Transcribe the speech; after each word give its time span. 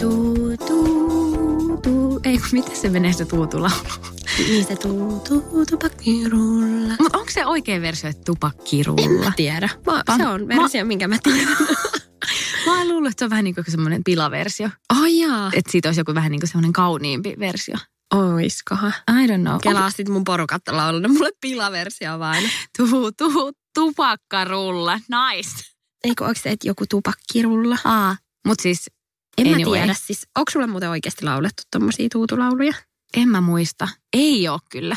Tuu, 0.00 0.56
tuu, 0.68 1.78
tuu. 1.82 2.20
Ei, 2.24 2.38
kun 2.38 2.48
miten 2.52 2.76
se 2.76 2.88
menee 2.88 3.12
se 3.12 3.24
tuutulaulu? 3.24 3.74
Niin 4.38 4.64
se 4.64 4.76
tuu, 4.76 5.20
tuu, 5.28 5.66
tupakkirulla. 5.70 6.94
Mutta 7.00 7.18
onko 7.18 7.30
se 7.30 7.46
oikea 7.46 7.80
versio, 7.80 8.10
että 8.10 8.22
tupakkirulla? 8.24 9.24
Mä 9.24 9.32
tiedä. 9.36 9.68
Mä, 9.86 10.02
Pan- 10.10 10.16
se 10.16 10.26
on 10.28 10.48
versio, 10.48 10.84
minkä 10.84 11.08
mä 11.08 11.16
tiedän. 11.22 11.56
Mä 12.66 12.78
oon 12.78 12.88
luullut, 12.88 13.10
että 13.10 13.18
se 13.20 13.24
on 13.24 13.30
vähän 13.30 13.44
niin 13.44 13.54
kuin 13.54 13.64
semmoinen 13.68 14.04
pilaversio. 14.04 14.68
Oh 14.92 15.06
jaa. 15.06 15.50
Että 15.54 15.72
siitä 15.72 15.88
olisi 15.88 16.00
joku 16.00 16.14
vähän 16.14 16.30
niin 16.30 16.40
kuin 16.40 16.48
semmoinen 16.48 16.72
kauniimpi 16.72 17.34
versio. 17.38 17.74
Oiskohan. 18.14 18.94
I 19.22 19.26
don't 19.26 19.40
know. 19.40 19.58
Kelaa 19.62 19.90
sit 19.90 20.08
mun 20.08 20.24
porukat 20.24 20.62
laulunut 20.70 21.12
mulle 21.12 21.30
pilaversio 21.40 22.18
vain. 22.18 22.50
Tuu, 22.76 23.12
tuu, 23.12 23.52
tupakkarulla. 23.74 24.94
Nice. 24.96 25.50
Eikö 26.04 26.24
onko 26.24 26.40
se, 26.42 26.50
että 26.50 26.68
joku 26.68 26.84
tupakkirulla? 26.90 27.78
Aa, 27.84 28.16
mut 28.46 28.60
siis 28.60 28.86
En 29.38 29.48
mä 29.48 29.54
Anyway. 29.54 29.78
tiedä. 29.78 29.94
Siis, 29.94 30.26
onko 30.38 30.50
sulle 30.50 30.66
muuten 30.66 30.90
oikeasti 30.90 31.24
laulettu 31.24 31.62
tommosia 31.70 32.08
tuutulauluja? 32.12 32.72
en 33.16 33.28
mä 33.28 33.40
muista. 33.40 33.88
Ei 34.12 34.48
oo 34.48 34.58
kyllä. 34.70 34.96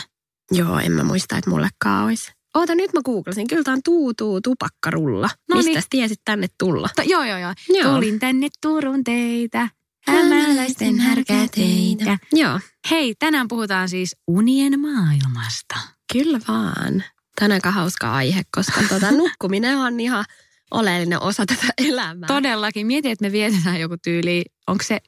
Joo, 0.52 0.80
en 0.80 0.92
mä 0.92 1.04
muista, 1.04 1.38
että 1.38 1.50
mullekaan 1.50 2.06
olisi. 2.06 2.32
Oota, 2.54 2.76
nyt 2.76 2.94
mä 2.94 3.02
googlasin. 3.06 3.48
Kyllä 3.48 3.64
tää 3.64 3.74
on 3.74 3.84
tuu, 3.84 4.14
tuu, 4.14 4.42
tupakkarulla. 4.42 5.30
No 5.50 5.56
Mistä 5.56 5.72
niin. 5.72 5.84
tiesit 5.90 6.20
tänne 6.26 6.48
tulla? 6.58 6.90
To, 6.96 7.02
joo, 7.06 7.24
joo, 7.24 7.38
joo. 7.38 7.54
Joo. 7.70 7.94
Tulin 7.96 8.20
tänne 8.20 8.48
Turun 8.62 9.04
teitä. 9.04 9.70
Hämäläisten 10.08 11.00
härkäteitä. 11.00 12.18
Joo, 12.32 12.60
Hei, 12.92 13.16
tänään 13.20 13.48
puhutaan 13.48 13.90
siis 13.90 14.16
unien 14.28 14.80
maailmasta. 14.80 15.76
kyllä 16.14 16.40
vaan. 16.48 17.04
Tänään 17.40 17.56
aika 17.58 17.72
hauska 17.72 18.14
aihe, 18.14 18.42
koska 18.56 18.82
tuota, 18.90 19.12
nukkuminen 19.22 19.78
on 19.78 20.00
ihan 20.00 20.26
oleellinen 20.72 21.22
osa 21.22 21.46
tätä 21.46 21.68
elämää. 21.78 22.28
Todellakin. 22.28 22.88
Mietin, 22.88 23.12
että 23.12 23.26
me 23.26 23.32
vietetään 23.32 23.80
joku 23.80 23.96
tyyli, 24.04 24.44
onko 24.68 24.84
se 24.84 25.00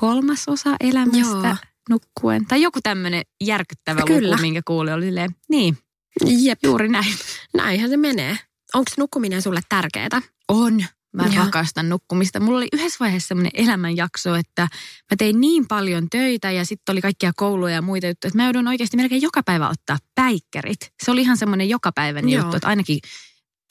kolmas 0.00 0.44
osa 0.48 0.76
elämästä 0.80 1.18
Joo. 1.18 1.56
nukkuen. 1.90 2.46
Tai 2.46 2.62
joku 2.62 2.78
tämmöinen 2.82 3.22
järkyttävä 3.44 4.02
Kyllä. 4.06 4.30
luku, 4.30 4.42
minkä 4.42 4.60
kuuli. 4.66 4.92
Oli 4.92 5.04
silleen, 5.04 5.30
niin, 5.48 5.78
Jep, 6.26 6.58
juuri 6.62 6.88
näin. 6.88 7.14
näinhän 7.54 7.90
se 7.90 7.96
menee. 7.96 8.38
Onko 8.74 8.90
nukkuminen 8.98 9.42
sulle 9.42 9.60
tärkeää? 9.68 10.22
On. 10.48 10.84
Mä 11.22 11.34
Joo. 11.34 11.44
rakastan 11.44 11.88
nukkumista. 11.88 12.40
Mulla 12.40 12.58
oli 12.58 12.68
yhdessä 12.72 12.96
vaiheessa 13.00 13.28
semmoinen 13.28 13.52
elämänjakso, 13.54 14.34
että 14.34 14.62
mä 15.10 15.16
tein 15.18 15.40
niin 15.40 15.68
paljon 15.68 16.06
töitä 16.10 16.50
ja 16.50 16.64
sitten 16.64 16.92
oli 16.92 17.00
kaikkia 17.00 17.32
kouluja 17.36 17.74
ja 17.74 17.82
muita 17.82 18.06
juttuja, 18.06 18.28
että 18.28 18.38
mä 18.38 18.44
joudun 18.44 18.68
oikeasti 18.68 18.96
melkein 18.96 19.22
joka 19.22 19.42
päivä 19.42 19.68
ottaa 19.68 19.98
päikkärit. 20.14 20.92
Se 21.04 21.10
oli 21.10 21.20
ihan 21.20 21.36
semmoinen 21.36 21.68
jokapäiväinen 21.68 22.30
Joo. 22.30 22.42
juttu, 22.42 22.56
että 22.56 22.68
ainakin 22.68 22.98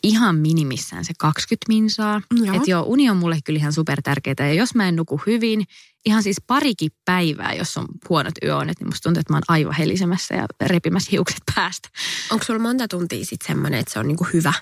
ihan 0.03 0.35
minimissään 0.35 1.05
se 1.05 1.13
20 1.19 1.65
minsaa. 1.67 2.21
Että 2.55 2.71
joo, 2.71 2.83
uni 2.87 3.09
on 3.09 3.17
mulle 3.17 3.39
kyllä 3.45 3.57
ihan 3.57 3.73
super 3.73 4.01
tärkeää. 4.01 4.35
Ja 4.47 4.53
jos 4.53 4.75
mä 4.75 4.87
en 4.87 4.95
nuku 4.95 5.21
hyvin, 5.27 5.63
ihan 6.05 6.23
siis 6.23 6.37
parikin 6.47 6.91
päivää, 7.05 7.53
jos 7.53 7.77
on 7.77 7.85
huonot 8.09 8.33
yöunet, 8.43 8.79
niin 8.79 8.87
musta 8.87 9.03
tuntuu, 9.03 9.19
että 9.19 9.33
mä 9.33 9.37
oon 9.37 9.43
aivan 9.47 9.75
helisemässä 9.75 10.35
ja 10.35 10.45
repimässä 10.61 11.09
hiukset 11.11 11.41
päästä. 11.55 11.89
Onko 12.31 12.45
sulla 12.45 12.59
monta 12.59 12.87
tuntia 12.87 13.25
sitten 13.25 13.47
semmoinen, 13.47 13.79
että 13.79 13.93
se 13.93 13.99
on 13.99 14.07
niinku 14.07 14.27
hyvä? 14.33 14.53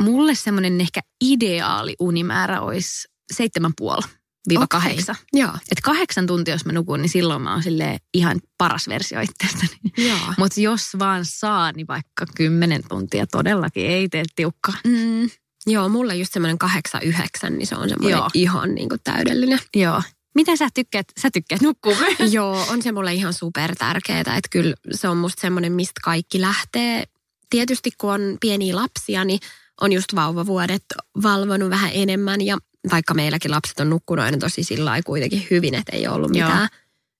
Mulle 0.00 0.34
semmoinen 0.34 0.80
ehkä 0.80 1.00
ideaali 1.24 1.94
unimäärä 2.00 2.60
olisi 2.60 3.08
seitsemän 3.32 3.72
puoli 3.76 4.02
viiva 4.48 4.64
Okei. 4.64 4.80
kahdeksan. 4.80 5.16
Joo. 5.32 5.52
Et 5.52 5.80
kahdeksan 5.82 6.26
tuntia, 6.26 6.54
jos 6.54 6.64
mä 6.64 6.72
nukun, 6.72 7.02
niin 7.02 7.08
silloin 7.10 7.42
mä 7.42 7.52
oon 7.52 7.62
silleen 7.62 8.00
ihan 8.14 8.40
paras 8.58 8.88
versio 8.88 9.20
itsestäni. 9.20 10.08
Joo. 10.08 10.34
Mutta 10.38 10.60
jos 10.60 10.82
vaan 10.98 11.24
saa, 11.24 11.72
niin 11.72 11.86
vaikka 11.86 12.26
kymmenen 12.36 12.82
tuntia 12.88 13.26
todellakin 13.26 13.86
ei 13.86 14.08
tee 14.08 14.24
tiukkaa. 14.36 14.74
Mm, 14.86 15.30
joo, 15.66 15.88
mulla 15.88 16.14
just 16.14 16.32
semmoinen 16.32 16.58
kahdeksan, 16.58 17.02
yhdeksän, 17.02 17.58
niin 17.58 17.66
se 17.66 17.76
on 17.76 17.88
semmoinen 17.88 18.18
Joo. 18.18 18.30
ihan 18.34 18.74
niinku 18.74 18.96
täydellinen. 19.04 19.58
Joo. 19.76 20.02
Mitä 20.34 20.56
sä 20.56 20.68
tykkäät? 20.74 21.06
Sä 21.22 21.30
tykkäät 21.30 21.60
nukkua. 21.60 21.96
Joo, 22.30 22.66
on 22.68 22.82
se 22.82 22.92
mulle 22.92 23.14
ihan 23.14 23.32
super 23.32 23.76
tärkeää, 23.76 24.20
että 24.20 24.48
kyllä 24.50 24.74
se 24.92 25.08
on 25.08 25.16
musta 25.16 25.40
semmoinen, 25.40 25.72
mistä 25.72 26.00
kaikki 26.04 26.40
lähtee. 26.40 27.04
Tietysti 27.50 27.90
kun 27.98 28.12
on 28.12 28.36
pieniä 28.40 28.76
lapsia, 28.76 29.24
niin 29.24 29.40
on 29.80 29.92
just 29.92 30.14
vauvavuodet 30.14 30.84
valvonut 31.22 31.70
vähän 31.70 31.90
enemmän 31.94 32.40
ja 32.40 32.58
vaikka 32.90 33.14
meilläkin 33.14 33.50
lapset 33.50 33.80
on 33.80 33.90
nukkunut 33.90 34.24
aina 34.24 34.38
tosi 34.38 34.64
sillä 34.64 35.02
kuitenkin 35.02 35.46
hyvin, 35.50 35.74
että 35.74 35.96
ei 35.96 36.06
ole 36.06 36.16
ollut 36.16 36.36
Joo. 36.36 36.48
mitään 36.48 36.68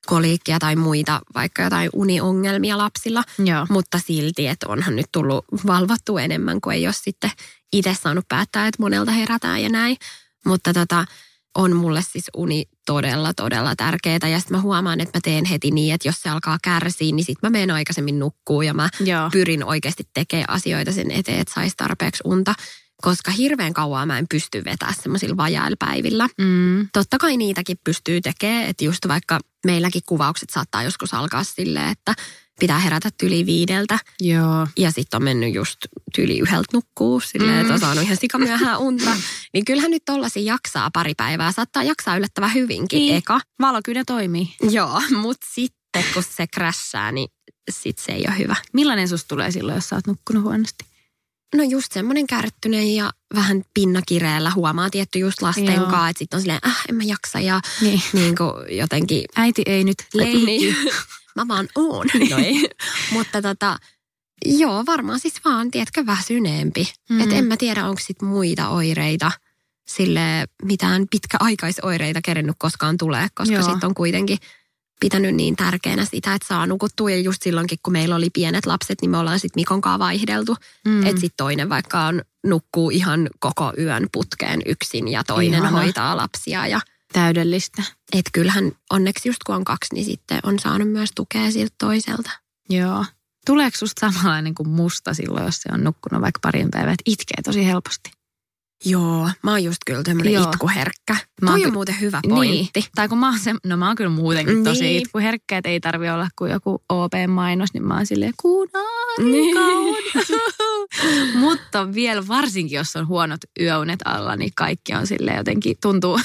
koliikkia 0.07 0.59
tai 0.59 0.77
muita, 0.77 1.21
vaikka 1.35 1.63
jotain 1.63 1.91
uniongelmia 1.93 2.79
lapsilla, 2.79 3.25
Joo. 3.45 3.67
mutta 3.71 3.99
silti, 4.07 4.47
että 4.47 4.69
onhan 4.69 4.97
nyt 4.97 5.07
tullut 5.13 5.45
valvottu 5.67 6.19
enemmän, 6.19 6.61
kuin 6.61 6.77
ei 6.77 6.87
ole 6.87 6.95
sitten 6.95 7.31
itse 7.73 7.97
saanut 8.03 8.25
päättää, 8.29 8.67
että 8.67 8.83
monelta 8.83 9.11
herätään 9.11 9.63
ja 9.63 9.69
näin. 9.69 9.97
Mutta 10.45 10.73
tota, 10.73 11.07
on 11.55 11.77
mulle 11.77 12.03
siis 12.03 12.25
uni 12.37 12.65
todella, 12.87 13.35
todella 13.35 13.77
tärkeää. 13.77 14.29
Ja 14.31 14.39
sitten 14.39 14.57
mä 14.57 14.63
huomaan, 14.63 15.01
että 15.01 15.19
mä 15.19 15.21
teen 15.25 15.45
heti 15.45 15.71
niin, 15.71 15.95
että 15.95 16.09
jos 16.09 16.23
se 16.23 16.29
alkaa 16.29 16.59
kärsiä, 16.63 17.13
niin 17.13 17.25
sitten 17.25 17.51
mä 17.51 17.59
menen 17.59 17.71
aikaisemmin 17.71 18.19
nukkuu 18.19 18.63
ja 18.63 18.75
mä 18.75 18.89
Joo. 19.01 19.31
pyrin 19.33 19.65
oikeasti 19.65 20.09
tekemään 20.15 20.51
asioita 20.51 20.93
sen 20.93 21.11
eteen, 21.11 21.41
että 21.41 21.55
saisi 21.55 21.77
tarpeeksi 21.77 22.23
unta. 22.25 22.55
Koska 23.03 23.31
hirveän 23.31 23.73
kauan 23.73 24.09
mä 24.09 24.19
en 24.19 24.27
pysty 24.31 24.65
vetämään 24.65 24.95
semmoisilla 25.03 25.37
vajailla 25.37 25.77
päivillä. 25.79 26.29
Mm. 26.39 26.89
Totta 26.93 27.19
kai 27.19 27.37
niitäkin 27.37 27.77
pystyy 27.85 28.21
tekemään, 28.21 28.65
että 28.65 28.85
just 28.85 29.09
vaikka 29.09 29.39
meilläkin 29.67 30.03
kuvaukset 30.07 30.51
saattaa 30.51 30.83
joskus 30.83 31.15
alkaa 31.15 31.45
silleen, 31.45 31.89
että 31.89 32.15
pitää 32.61 32.79
herätä 32.79 33.11
tyli 33.19 33.47
viideltä 33.47 33.99
Joo. 34.21 34.67
ja 34.79 34.91
sitten 34.91 35.17
on 35.19 35.25
mennyt 35.25 35.55
just 35.55 35.77
tyli 36.15 36.39
yhdeltä 36.39 36.69
nukkuu 36.73 37.21
silleen, 37.21 37.55
Mm. 37.55 37.61
että 37.61 37.73
on 37.75 37.81
saanut 37.81 38.05
ihan 38.05 38.17
sikamyöhään 38.17 38.79
unta. 38.79 39.11
Niin 39.55 39.65
kyllähän 39.65 39.91
nyt 39.91 40.05
tollasia 40.05 40.43
jaksaa 40.43 40.91
pari 40.93 41.15
päivää, 41.17 41.53
saattaa 41.53 41.83
jaksaa 41.83 42.17
yllättävän 42.17 42.55
hyvinkin 42.55 42.99
Niin. 42.99 43.17
eka. 43.17 43.41
Valo 43.61 43.81
kyllä 43.85 44.03
toimii. 44.07 44.55
Joo, 44.71 45.03
mutta 45.17 45.47
sitten 45.55 46.05
kun 46.15 46.23
se 46.37 46.47
krässää, 46.47 47.13
niin 47.13 47.29
sit 47.71 47.99
se 47.99 48.13
ei 48.13 48.25
ole 48.29 48.39
hyvä. 48.39 48.57
Millainen 48.73 49.09
susta 49.09 49.29
tulee 49.29 49.51
silloin, 49.51 49.75
jos 49.75 49.89
sä 49.89 49.97
oot 49.97 50.07
nukkunut 50.07 50.43
huonosti? 50.43 50.85
No 51.55 51.63
just 51.63 51.93
semmoinen 51.93 52.27
kärttynen 52.27 52.95
ja 52.95 53.13
vähän 53.35 53.65
pinnakireellä 53.75 54.51
huomaa 54.51 54.91
tietty 54.91 55.19
just 55.19 55.43
lasten 55.43 55.65
Joo. 55.75 55.87
kanssa, 55.87 56.09
että 56.09 56.19
sitten 56.19 56.37
on 56.37 56.41
silleen, 56.41 56.61
äh, 56.67 56.77
en 56.89 56.95
mä 56.95 57.03
jaksa 57.03 57.41
ja 57.41 57.61
Niin. 57.81 58.03
niin 58.13 58.37
kuin 58.37 58.77
jotenkin 58.77 59.25
Äiti 59.37 59.63
ei 59.67 59.85
nyt 59.85 59.97
leikki. 60.15 60.45
Niin. 60.47 60.77
Mä 61.37 61.49
vaan 61.49 61.69
oon. 61.75 62.07
No 62.31 62.39
ei. 62.39 62.71
Mutta 63.13 63.43
tota, 63.43 63.79
joo, 64.45 64.87
varmaan 64.87 65.21
siis 65.21 65.35
vaan, 65.45 65.71
tiedätkö, 65.71 66.07
väsyneempi. 66.07 66.93
Mm. 67.11 67.21
Että 67.21 67.35
en 67.35 67.45
mä 67.45 67.57
tiedä, 67.57 67.87
onko 67.87 68.01
sit 68.05 68.23
muita 68.23 68.69
oireita, 68.69 69.33
sille 69.89 70.21
mitään 70.63 71.07
pitkäaikaisoireita 71.11 72.21
kerennyt 72.25 72.57
koskaan 72.59 72.97
tulee, 72.97 73.27
koska 73.35 73.63
sitten 73.63 73.87
on 73.87 73.95
kuitenkin 73.95 74.39
pitänyt 75.01 75.35
niin 75.35 75.57
tärkeänä 75.57 76.05
sitä, 76.05 76.35
että 76.35 76.49
saa 76.49 76.67
nukuttua. 76.67 77.11
Ja 77.11 77.21
just 77.21 77.43
silloinkin, 77.43 77.79
kun 77.83 77.93
meillä 77.93 78.17
oli 78.17 78.31
pienet 78.31 78.67
lapset, 78.67 78.99
niin 79.01 79.11
me 79.11 79.19
ollaan 79.19 79.41
sitten 79.41 79.61
Mikon 79.61 79.81
kanssa 79.81 79.99
vaihdeltu. 79.99 80.57
Mm. 80.85 81.07
Että 81.07 81.21
sitten 81.21 81.37
toinen 81.37 81.69
vaikka 81.69 82.05
on, 82.05 82.23
nukkuu 82.47 82.91
ihan 82.91 83.29
koko 83.39 83.73
yön 83.79 84.09
putkeen 84.13 84.63
yksin 84.67 85.09
ja 85.09 85.25
toinen 85.25 85.61
Ihana. 85.61 85.71
hoitaa 85.71 86.17
lapsia. 86.17 86.67
Ja 86.67 86.81
Täydellistä. 87.13 87.83
et 88.13 88.25
kyllähän 88.33 88.73
onneksi 88.91 89.29
just 89.29 89.39
kun 89.47 89.55
on 89.55 89.65
kaksi, 89.65 89.95
niin 89.95 90.05
sitten 90.05 90.41
on 90.43 90.59
saanut 90.59 90.89
myös 90.89 91.11
tukea 91.15 91.51
siltä 91.51 91.75
toiselta. 91.79 92.31
Joo. 92.69 93.05
Tuleeko 93.47 93.77
susta 93.79 94.13
samanlainen 94.13 94.55
kuin 94.55 94.69
musta 94.69 95.15
silloin, 95.15 95.45
jos 95.47 95.57
se 95.63 95.69
on 95.73 95.85
nukkunut 95.85 96.23
vaikka 96.23 96.39
parin 96.43 96.69
päivää, 96.71 96.93
että 96.93 97.03
itkee 97.07 97.43
tosi 97.45 97.67
helposti? 97.67 98.11
Joo, 98.85 99.31
mä 99.43 99.51
oon 99.51 99.65
just 99.65 99.79
kyllä 99.87 100.03
tämmönen 100.03 100.33
Joo. 100.33 100.51
itkuherkkä. 100.51 101.17
Mä 101.43 101.51
oon 101.51 101.59
Toi 101.61 101.65
on 101.65 101.71
ky- 101.71 101.75
muuten 101.75 102.01
hyvä 102.01 102.21
pointti. 102.29 102.81
Niin. 102.81 102.91
Tai 102.95 103.09
kun 103.09 103.19
mä 103.19 103.29
oon 103.31 103.39
se, 103.39 103.55
no 103.67 103.77
mä 103.77 103.87
oon 103.87 103.97
kyllä 103.97 104.11
muutenkin 104.11 104.65
tosi 104.65 104.81
Niin. 104.85 105.03
itkuherkkä, 105.03 105.59
että 105.59 105.69
ei 105.69 105.81
tarvi 105.81 106.11
olla 106.11 106.29
kuin 106.39 106.53
joku 106.53 106.83
OP-mainos, 106.89 107.69
niin 107.75 107.87
mä 107.87 107.95
oon 107.97 108.07
silleen 108.07 108.33
kuunaarikaun. 108.43 109.31
Niin. 109.31 109.57
Mutta 111.41 111.95
vielä 111.95 112.29
varsinkin, 112.29 112.77
jos 112.77 112.97
on 112.97 113.09
huonot 113.09 113.41
yöunet 113.61 114.01
alla, 114.05 114.37
niin 114.37 114.51
kaikki 114.57 114.95
on 114.95 115.07
sille 115.07 115.35
jotenkin 115.37 115.77
tuntuu 115.83 116.21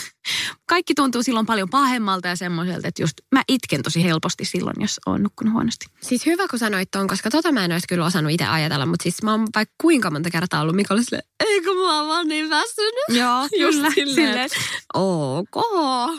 Kaikki 0.65 0.93
tuntuu 0.93 1.23
silloin 1.23 1.45
paljon 1.45 1.69
pahemmalta 1.69 2.27
ja 2.27 2.35
semmoiselta, 2.35 2.87
että 2.87 3.03
just 3.03 3.13
mä 3.31 3.43
itken 3.47 3.83
tosi 3.83 4.03
helposti 4.03 4.45
silloin, 4.45 4.75
jos 4.79 4.99
on 5.05 5.23
nukkunut 5.23 5.53
huonosti. 5.53 5.85
Siis 6.01 6.25
hyvä, 6.25 6.47
kun 6.47 6.59
sanoit 6.59 6.91
ton, 6.91 7.07
koska 7.07 7.29
tota 7.29 7.51
mä 7.51 7.65
en 7.65 7.71
olisi 7.71 7.87
kyllä 7.87 8.05
osannut 8.05 8.33
itse 8.33 8.45
ajatella, 8.45 8.85
mutta 8.85 9.03
siis 9.03 9.23
mä 9.23 9.31
oon 9.31 9.47
vaikka 9.55 9.75
kuinka 9.81 10.11
monta 10.11 10.29
kertaa 10.29 10.61
ollut 10.61 10.75
Mikalle 10.75 11.03
sille, 11.03 11.23
eikö 11.49 11.73
mä 11.73 11.97
oon 11.99 12.07
vaan 12.07 12.27
niin 12.27 12.49
väsynyt. 12.49 13.19
Joo, 13.19 13.47
Just 13.61 13.77
kyllä. 13.77 13.91
silleen, 13.91 14.49
silleen. 14.49 14.49
Ok. 14.93 15.65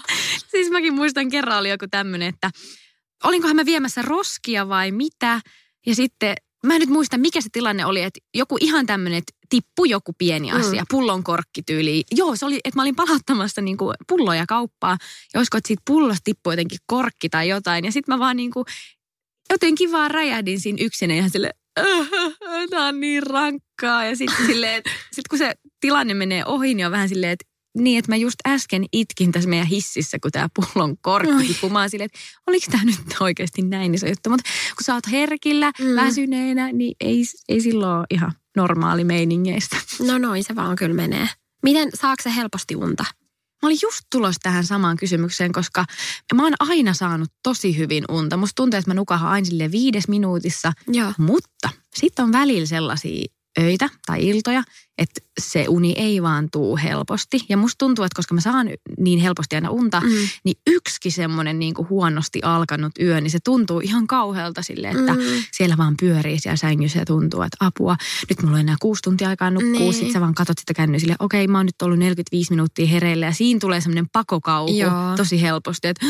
Siis 0.50 0.70
mäkin 0.70 0.94
muistan 0.94 1.28
kerran 1.28 1.58
oli 1.58 1.70
joku 1.70 1.86
tämmöinen, 1.90 2.28
että 2.28 2.50
olinkohan 3.24 3.56
mä 3.56 3.64
viemässä 3.64 4.02
roskia 4.02 4.68
vai 4.68 4.92
mitä. 4.92 5.40
Ja 5.86 5.94
sitten 5.94 6.34
mä 6.66 6.74
en 6.74 6.80
nyt 6.80 6.88
muista, 6.88 7.18
mikä 7.18 7.40
se 7.40 7.48
tilanne 7.52 7.86
oli, 7.86 8.02
että 8.02 8.20
joku 8.34 8.56
ihan 8.60 8.86
tämmöinen, 8.86 9.18
että 9.18 9.32
tippu 9.48 9.84
joku 9.84 10.12
pieni 10.18 10.52
asia, 10.52 10.82
mm. 10.82 10.86
pullon 10.90 11.24
korkkityyli. 11.24 12.04
Joo, 12.14 12.36
se 12.36 12.46
oli, 12.46 12.60
että 12.64 12.78
mä 12.78 12.82
olin 12.82 12.96
palauttamassa 12.96 13.60
niinku 13.60 13.92
pulloja 14.08 14.44
kauppaa. 14.48 14.96
Ja 15.34 15.40
olisiko, 15.40 15.58
että 15.58 15.68
siitä 15.68 15.82
pullosta 15.86 16.20
tippui 16.24 16.52
jotenkin 16.52 16.78
korkki 16.86 17.28
tai 17.28 17.48
jotain. 17.48 17.84
Ja 17.84 17.92
sitten 17.92 18.14
mä 18.14 18.18
vaan 18.18 18.36
niinku 18.36 18.64
jotenkin 19.50 19.92
vaan 19.92 20.10
räjähdin 20.10 20.60
siinä 20.60 20.78
yksin 20.80 21.10
ihan 21.10 21.30
sille, 21.30 21.50
tämä 22.70 22.86
on 22.88 23.00
niin 23.00 23.22
rankkaa. 23.22 24.04
Ja 24.04 24.16
sitten 24.16 24.46
silleen, 24.46 24.74
että 24.74 24.90
sit 25.12 25.28
kun 25.28 25.38
se 25.38 25.54
tilanne 25.80 26.14
menee 26.14 26.44
ohi, 26.44 26.74
niin 26.74 26.86
on 26.86 26.92
vähän 26.92 27.08
silleen, 27.08 27.32
että 27.32 27.55
niin, 27.76 27.98
että 27.98 28.12
mä 28.12 28.16
just 28.16 28.36
äsken 28.48 28.84
itkin 28.92 29.32
tässä 29.32 29.50
meidän 29.50 29.66
hississä, 29.66 30.18
kun 30.22 30.30
tämä 30.30 30.48
pullon 30.54 30.96
korkki 31.00 31.58
oon 31.62 31.90
silleen, 31.90 32.06
että 32.06 32.18
oliko 32.46 32.66
tämä 32.70 32.84
nyt 32.84 33.00
oikeasti 33.20 33.62
näin 33.62 33.94
iso 33.94 34.06
juttu. 34.06 34.30
Mutta 34.30 34.50
kun 34.76 34.84
sä 34.84 34.94
oot 34.94 35.10
herkillä, 35.10 35.72
Mm. 35.80 35.96
väsyneenä, 35.96 36.72
niin 36.72 36.96
ei, 37.00 37.24
ei 37.48 37.60
silloin 37.60 37.98
ole 37.98 38.06
ihan 38.10 38.32
normaali 38.56 39.04
meiningeistä. 39.04 39.76
No 40.06 40.18
noin 40.18 40.44
se 40.44 40.56
vaan 40.56 40.76
kyllä 40.76 40.94
menee. 40.94 41.28
Miten, 41.62 41.90
saako 41.94 42.22
se 42.22 42.34
helposti 42.36 42.76
unta? 42.76 43.04
Mä 43.62 43.66
olin 43.68 43.78
just 43.82 44.00
tulos 44.12 44.36
tähän 44.42 44.64
samaan 44.64 44.96
kysymykseen, 44.96 45.52
koska 45.52 45.84
mä 46.34 46.42
oon 46.42 46.52
aina 46.60 46.94
saanut 46.94 47.28
tosi 47.42 47.78
hyvin 47.78 48.04
unta. 48.10 48.36
Musta 48.36 48.52
tuntuu, 48.54 48.78
että 48.78 48.90
mä 48.90 48.94
nukahan 48.94 49.30
aina 49.30 49.44
silleen 49.44 49.72
viides 49.72 50.08
minuutissa, 50.08 50.72
Joo. 50.88 51.12
mutta 51.18 51.68
sitten 51.94 52.24
on 52.24 52.32
välillä 52.32 52.66
sellaisia 52.66 53.26
öitä 53.60 53.88
tai 54.06 54.28
iltoja, 54.28 54.62
että 54.98 55.20
se 55.40 55.64
uni 55.68 55.94
ei 55.96 56.22
vaan 56.22 56.48
tuu 56.52 56.76
helposti. 56.76 57.40
Ja 57.48 57.56
musta 57.56 57.78
tuntuu, 57.78 58.04
että 58.04 58.16
koska 58.16 58.34
mä 58.34 58.40
saan 58.40 58.70
niin 58.98 59.18
helposti 59.18 59.54
aina 59.54 59.70
unta, 59.70 60.00
Mm. 60.00 60.08
niin 60.44 60.56
yksikin 60.66 61.12
semmoinen 61.12 61.58
niin 61.58 61.74
kuin 61.74 61.88
huonosti 61.88 62.40
alkanut 62.42 62.92
yö, 63.00 63.20
niin 63.20 63.30
se 63.30 63.38
tuntuu 63.44 63.80
ihan 63.80 64.06
kauhealta 64.06 64.62
sille, 64.62 64.88
että 64.88 65.14
Mm. 65.14 65.20
siellä 65.52 65.76
vaan 65.76 65.94
pyörii 66.00 66.40
siellä 66.40 66.56
sängyssä 66.56 66.98
ja 66.98 67.04
tuntuu, 67.04 67.42
että 67.42 67.56
apua, 67.60 67.96
nyt 68.28 68.42
mulla 68.42 68.54
on 68.54 68.60
enää 68.60 68.76
kuusi 68.80 69.02
tuntia 69.02 69.28
aikaa 69.28 69.50
nukkuu, 69.50 69.70
Niin. 69.72 69.92
sitten 69.94 70.12
sä 70.12 70.20
vaan 70.20 70.34
katot 70.34 70.58
sitä 70.58 70.74
kännyä 70.74 70.98
sille, 70.98 71.16
okei 71.18 71.48
mä 71.48 71.58
oon 71.58 71.66
nyt 71.66 71.82
ollut 71.82 71.98
45 71.98 72.50
minuuttia 72.52 72.86
hereillä 72.86 73.26
ja 73.26 73.32
siinä 73.32 73.60
tulee 73.60 73.80
semmoinen 73.80 74.08
pakokauhu 74.12 74.76
Joo. 74.76 75.16
tosi 75.16 75.42
helposti, 75.42 75.88
että 75.88 76.06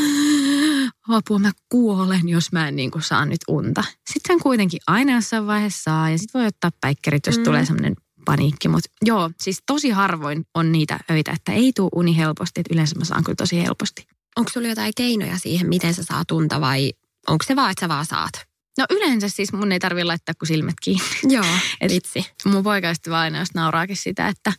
apua 1.08 1.38
mä 1.38 1.50
kuolen, 1.68 2.28
jos 2.28 2.52
mä 2.52 2.68
en 2.68 2.76
niin 2.76 2.90
kuin 2.90 3.02
saa 3.02 3.24
nyt 3.26 3.40
unta. 3.48 3.84
Sitten 4.12 4.34
sen 4.34 4.42
kuitenkin 4.42 4.80
aina 4.86 5.12
jossain 5.14 5.46
vaiheessa 5.46 5.82
saa 5.82 6.10
ja 6.10 6.18
sitten 6.18 6.38
voi 6.40 6.46
ottaa 6.48 6.70
päikkerit, 6.80 7.26
jos 7.26 7.38
Mm. 7.38 7.44
tulee 7.44 7.64
semmoinen 7.66 7.96
paniikki. 8.24 8.68
Mutta 8.68 8.88
joo, 9.04 9.30
siis 9.40 9.62
tosi 9.66 9.90
harvoin 9.90 10.46
on 10.54 10.72
niitä 10.72 11.00
öitä, 11.10 11.32
että 11.32 11.52
ei 11.52 11.72
tule 11.76 11.90
uni 11.94 12.16
helposti, 12.16 12.60
että 12.60 12.74
yleensä 12.74 12.98
mä 12.98 13.04
saan 13.04 13.24
kyllä 13.24 13.36
tosi 13.36 13.62
helposti. 13.62 14.06
Onko 14.36 14.50
sulla 14.50 14.68
jotain 14.68 14.92
keinoja 14.96 15.38
siihen, 15.38 15.68
miten 15.68 15.94
sä 15.94 16.02
saat 16.04 16.30
unta 16.30 16.60
vai 16.60 16.92
onko 17.28 17.44
se 17.48 17.56
vaan, 17.56 17.70
että 17.70 17.80
sä 17.80 17.88
vaan 17.88 18.06
saat? 18.06 18.32
No 18.78 18.86
yleensä 18.90 19.28
siis 19.28 19.52
mun 19.52 19.72
ei 19.72 19.78
tarvi 19.78 20.04
laittaa 20.04 20.34
kuin 20.38 20.46
silmät 20.48 20.74
kiinni. 20.82 21.04
Joo, 21.22 21.44
vitsi. 21.88 22.26
Mun 22.44 22.62
poikaystävä 22.64 23.18
aina 23.18 23.38
just 23.38 23.54
nauraakin 23.54 23.96
sitä, 23.96 24.28
että 24.28 24.52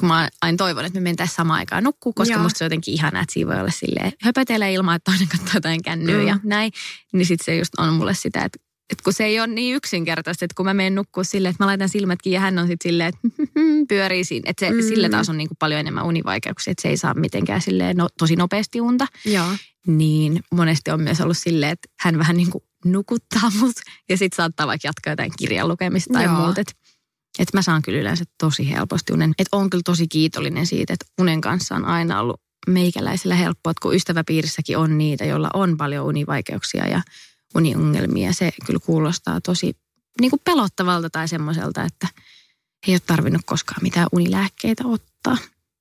kun 0.00 0.08
mä 0.08 0.28
aina 0.42 0.56
toivon, 0.56 0.84
että 0.84 1.00
me 1.00 1.04
mentäisiin 1.04 1.36
samaan 1.36 1.58
aikaan 1.58 1.84
nukkuu, 1.84 2.12
koska 2.12 2.34
Joo. 2.34 2.42
Musta 2.42 2.58
se 2.58 2.64
on 2.64 2.66
jotenkin 2.66 2.94
ihanaa, 2.94 3.22
että 3.22 3.32
siinä 3.32 3.50
voi 3.50 3.60
olla 3.60 3.70
silleen 3.70 4.12
höpötellä 4.22 4.68
ilman, 4.68 4.96
että 4.96 5.10
toinen 5.12 5.28
katsoo 5.28 5.50
jotain 5.54 5.82
kännyä 5.82 6.16
Mm. 6.16 6.26
ja 6.26 6.38
näin. 6.44 6.72
Niin 7.12 7.26
sitten 7.26 7.44
se 7.44 7.56
just 7.56 7.72
on 7.78 7.94
mulle 7.94 8.14
sitä, 8.14 8.44
että, 8.44 8.58
että 8.90 9.04
kun 9.04 9.12
se 9.12 9.24
ei 9.24 9.40
ole 9.40 9.46
niin 9.46 9.76
yksinkertaista, 9.76 10.44
että 10.44 10.54
kun 10.56 10.66
mä 10.66 10.74
menen 10.74 10.94
nukkuu 10.94 11.24
silleen, 11.24 11.50
että 11.50 11.64
mä 11.64 11.66
laitan 11.68 11.88
silmät 11.88 12.22
kiinni 12.22 12.34
ja 12.34 12.40
hän 12.40 12.58
on 12.58 12.66
sitten 12.66 12.88
silleen, 12.90 13.08
että 13.08 13.28
pyörii 13.88 14.24
siinä. 14.24 14.50
Että 14.50 14.66
se, 14.66 14.72
Mm. 14.72 14.82
sillä 14.82 15.08
taas 15.08 15.28
on 15.28 15.38
niin 15.38 15.48
kuin 15.48 15.58
paljon 15.58 15.80
enemmän 15.80 16.04
univaikeuksia, 16.04 16.70
että 16.70 16.82
se 16.82 16.88
ei 16.88 16.96
saa 16.96 17.14
mitenkään 17.14 17.60
silleen 17.62 17.96
no, 17.96 18.08
tosi 18.18 18.36
nopeasti 18.36 18.80
unta. 18.80 19.06
Joo. 19.24 19.46
Niin 19.86 20.40
monesti 20.52 20.90
on 20.90 21.00
myös 21.00 21.20
ollut 21.20 21.36
silleen, 21.38 21.72
että 21.72 21.88
hän 22.00 22.18
vähän 22.18 22.36
niin 22.36 22.50
kuin 22.50 22.64
nukuttaa 22.84 23.50
mut 23.60 23.76
ja 24.08 24.16
sitten 24.16 24.36
saattaa 24.36 24.66
vaikka 24.66 24.88
jatkaa 24.88 25.12
jotain 25.12 25.32
kirjan 25.38 25.68
lukemista 25.68 26.12
tai 26.12 26.28
muuta. 26.28 26.60
Että 26.60 26.72
et 27.38 27.48
mä 27.54 27.62
saan 27.62 27.82
kyllä 27.82 27.98
yleensä 27.98 28.24
tosi 28.38 28.70
helposti 28.70 29.12
unen. 29.12 29.34
Että 29.38 29.56
on 29.56 29.70
kyllä 29.70 29.82
tosi 29.84 30.08
kiitollinen 30.08 30.66
siitä, 30.66 30.92
että 30.92 31.06
unen 31.20 31.40
kanssa 31.40 31.74
on 31.74 31.84
aina 31.84 32.20
ollut 32.20 32.40
meikäläisellä 32.66 33.34
helppoa, 33.34 33.70
että 33.70 33.82
kun 33.82 33.94
ystäväpiirissäkin 33.94 34.78
on 34.78 34.98
niitä, 34.98 35.24
joilla 35.24 35.50
on 35.54 35.76
paljon 35.76 36.06
univaikeuksia 36.06 36.86
ja 36.86 37.02
uniongelmia. 37.54 38.32
Se 38.32 38.52
kyllä 38.66 38.80
kuulostaa 38.86 39.40
tosi 39.40 39.76
niin 40.20 40.30
kuin 40.30 40.40
pelottavalta 40.44 41.10
tai 41.10 41.28
semmoiselta, 41.28 41.84
että 41.84 42.08
ei 42.86 42.94
ole 42.94 43.00
tarvinnut 43.06 43.42
koskaan 43.46 43.82
mitään 43.82 44.06
unilääkkeitä 44.12 44.84
ottaa. 44.86 45.36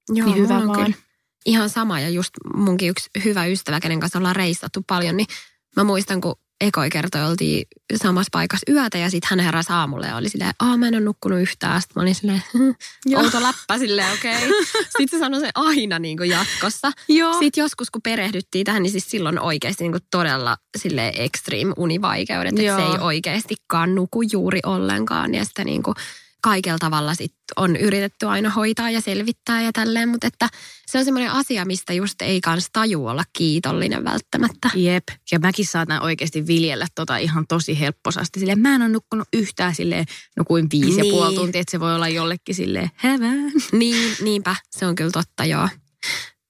Joo, 0.10 0.28
niin 0.28 0.38
hyvä 0.38 0.68
vaan. 0.68 0.86
kyllä 0.86 0.98
Ihan 1.46 1.70
sama 1.70 2.00
ja 2.00 2.10
just 2.10 2.30
munkin 2.56 2.90
yksi 2.90 3.10
hyvä 3.26 3.46
ystävä, 3.46 3.80
kenen 3.80 4.00
kanssa 4.00 4.20
ollaan 4.20 4.36
reissattu 4.36 4.82
paljon, 4.88 5.18
niin 5.18 5.28
mä 5.76 5.84
muistan, 5.84 6.22
kun 6.22 6.36
ekoi 6.62 6.90
kertoi 6.90 7.24
oltiin 7.24 7.66
samassa 7.96 8.30
paikassa 8.32 8.72
yötä 8.72 8.98
ja 8.98 9.10
sitten 9.10 9.28
hän 9.30 9.40
heräsi 9.40 9.74
aamulla 9.74 10.08
ja 10.08 10.16
oli 10.16 10.30
silleen, 10.30 10.52
aa 10.60 10.78
mä 10.78 10.88
en 10.88 10.96
ole 10.96 11.04
nukkunut 11.04 11.40
yhtään. 11.40 11.82
Sitten 11.82 11.94
mä 11.96 12.02
olin 12.02 12.16
silleen, 12.16 12.44
outo 13.24 13.42
läppä 13.42 13.78
silleen, 13.78 14.14
okei. 14.14 14.36
Okay. 14.46 14.84
Sitten 14.98 15.20
se 15.20 15.20
sanoi 15.20 15.40
se 15.40 15.50
aina 15.56 16.00
niin 16.00 16.18
kuin 16.18 16.30
jatkossa. 16.30 16.92
Joo. 17.08 17.40
Sitten 17.40 17.62
joskus, 17.62 17.92
kun 17.92 18.02
perehdyttiin 18.02 18.66
tähän, 18.66 18.84
niin 18.84 18.92
siis 18.92 19.10
silloin 19.10 19.40
oikeasti 19.40 19.84
niin 19.84 19.92
kuin 19.92 20.04
todella 20.12 20.58
sille 20.78 21.12
extreme 21.16 21.74
univaikeudet, 21.78 22.60
että 22.60 22.76
se 22.76 22.82
ei 22.82 23.00
oikeastikaan 23.00 23.96
nuku 23.96 24.22
juuri 24.22 24.60
ollenkaan. 24.66 25.36
Ja 25.36 25.46
sitä 25.46 25.64
niin 25.64 25.84
kuin 25.84 25.96
kaikella 26.46 26.78
tavalla 26.80 27.16
sit 27.16 27.34
on 27.56 27.76
yritetty 27.76 28.26
aina 28.26 28.50
hoitaa 28.50 28.90
ja 28.90 29.02
selvittää 29.02 29.62
ja 29.62 29.72
tälleen, 29.74 30.10
mutta 30.10 30.28
että 30.28 30.50
se 30.88 30.98
on 30.98 31.06
semmoinen 31.06 31.32
asia, 31.32 31.66
mistä 31.66 31.94
just 31.94 32.22
ei 32.22 32.42
kans 32.42 32.70
taju 32.74 33.08
olla 33.08 33.24
kiitollinen 33.34 34.04
välttämättä. 34.04 34.70
Jep, 34.76 35.04
ja 35.32 35.40
mäkin 35.40 35.66
saatan 35.66 36.02
oikeasti 36.02 36.48
viljellä 36.48 36.88
tota 36.96 37.18
ihan 37.18 37.46
tosi 37.48 37.80
helpposasti. 37.80 38.40
Silleen, 38.40 38.60
mä 38.60 38.76
en 38.76 38.82
ole 38.82 38.90
nukkunut 38.90 39.28
yhtään 39.34 39.76
silleen, 39.76 40.06
nukuin 40.38 40.68
viisi 40.72 41.02
Niin. 41.02 41.06
ja 41.06 41.12
puoli 41.12 41.36
tuntia, 41.36 41.62
että 41.62 41.72
se 41.72 41.80
voi 41.80 41.96
olla 41.96 42.08
jollekin 42.08 42.56
silleen, 42.56 42.90
hävään. 42.96 43.52
Niin, 43.72 44.16
niinpä, 44.22 44.56
se 44.72 44.86
on 44.86 44.96
kyllä 44.96 45.12
totta, 45.12 45.46
joo. 45.46 45.70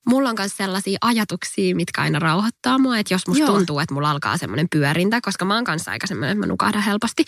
Mulla 0.06 0.30
on 0.30 0.36
myös 0.40 0.58
sellaisia 0.58 0.98
ajatuksia, 1.02 1.76
mitkä 1.76 2.02
aina 2.02 2.20
rauhoittaa 2.20 2.78
mua, 2.78 2.98
että 2.98 3.14
jos 3.14 3.28
musta 3.28 3.44
Joo. 3.44 3.54
tuntuu, 3.54 3.80
että 3.80 3.94
mulla 3.94 4.12
alkaa 4.12 4.38
semmoinen 4.38 4.68
pyörintä, 4.72 5.22
koska 5.22 5.46
mä 5.46 5.56
oon 5.56 5.64
kanssa 5.64 5.92
aika 5.92 6.08
semmoinen, 6.08 6.32
että 6.38 6.48
mä 6.48 6.52
nukahdan 6.52 6.82
helposti. 6.84 7.26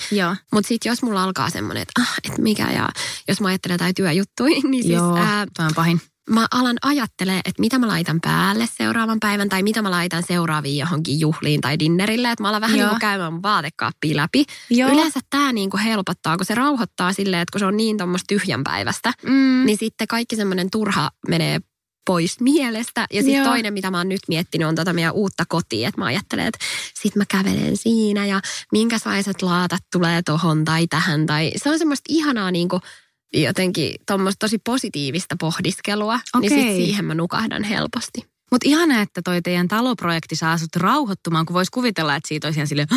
Mutta 0.54 0.68
sitten 0.68 0.90
jos 0.90 1.04
mulla 1.04 1.24
alkaa 1.24 1.50
semmoinen, 1.50 1.82
että 1.82 2.02
ah, 2.02 2.14
et 2.24 2.38
mikä 2.38 2.72
ja 2.72 2.90
jos 3.28 3.42
mä 3.42 3.48
ajattelen 3.48 3.74
jotain 3.74 3.96
työjuttuja, 3.96 4.62
niin 4.70 4.84
siis 4.84 4.96
Joo, 4.96 5.18
ää, 5.18 5.46
on 5.60 5.72
pahin. 5.76 6.02
mä 6.30 6.48
alan 6.52 6.78
ajattelemaan, 6.82 7.42
että 7.46 7.60
mitä 7.62 7.80
mä 7.80 7.88
laitan 7.88 8.20
päälle 8.22 8.68
seuraavan 8.78 9.18
päivän 9.20 9.50
tai 9.50 9.64
mitä 9.64 9.82
mä 9.82 9.92
laitan 9.92 10.24
seuraaviin 10.28 10.78
johonkin 10.78 11.20
juhliin 11.20 11.62
tai 11.62 11.80
dinnerille. 11.80 12.32
Että 12.32 12.42
mä 12.44 12.50
alan 12.50 12.62
vähän 12.62 12.78
Joo. 12.80 12.86
niin 12.86 12.90
kuin 12.90 13.00
käymään 13.02 13.34
mun 13.34 13.44
vaatekaappia 13.44 14.16
läpi. 14.16 14.46
Joo. 14.70 14.92
Yleensä 14.92 15.20
tämä 15.30 15.54
niin 15.54 15.70
kuin 15.70 15.84
helpottaa, 15.84 16.38
kun 16.38 16.46
se 16.46 16.56
rauhoittaa 16.56 17.14
silleen, 17.14 17.42
että 17.42 17.52
kun 17.52 17.60
se 17.60 17.66
on 17.66 17.78
niin 17.78 17.98
tuommoista 17.98 18.26
tyhjän 18.28 18.64
päivästä, 18.64 19.14
Mm. 19.24 19.66
niin 19.66 19.78
sitten 19.78 20.08
kaikki 20.08 20.36
semmoinen 20.36 20.70
turha 20.72 21.10
menee 21.28 21.60
pois 22.08 22.40
mielestä. 22.40 23.08
Ja 23.14 23.24
sitten 23.24 23.44
toinen, 23.44 23.74
mitä 23.74 23.92
mä 23.92 23.98
oon 23.98 24.10
nyt 24.10 24.20
miettinyt, 24.28 24.68
on 24.68 24.76
tota 24.76 24.94
meidän 24.94 25.14
uutta 25.14 25.44
kotia. 25.48 25.88
Että 25.88 26.02
mä 26.02 26.06
ajattelen, 26.06 26.48
että 26.48 26.60
sit 27.02 27.16
mä 27.16 27.24
kävelen 27.26 27.78
siinä 27.78 28.26
ja 28.26 28.42
minkälaiset 28.72 29.42
laatat 29.42 29.84
tulee 29.92 30.22
tohon 30.22 30.66
tai 30.66 30.88
tähän. 30.88 31.26
Tai 31.26 31.52
se 31.56 31.70
on 31.70 31.80
semmoista 31.80 32.06
ihanaa 32.10 32.52
niin 32.52 32.70
kuin 32.70 32.82
jotenkin 33.34 33.96
tuommoista 34.08 34.40
tosi 34.40 34.58
positiivista 34.58 35.36
pohdiskelua. 35.40 36.20
Niin 36.42 36.50
sit 36.52 36.76
siihen 36.86 37.06
mä 37.06 37.16
nukahdan 37.16 37.64
helposti. 37.64 38.22
Mutta 38.52 38.70
ihana, 38.70 39.02
että 39.02 39.22
toi 39.22 39.42
teidän 39.42 39.68
taloprojekti 39.68 40.36
saa 40.36 40.58
sut 40.58 40.76
rauhoittumaan, 40.76 41.46
kun 41.46 41.54
vois 41.54 41.70
kuvitella, 41.70 42.16
että 42.16 42.28
siitä 42.28 42.48
olisi 42.48 42.60
ihan 42.60 42.68
silleen, 42.68 42.88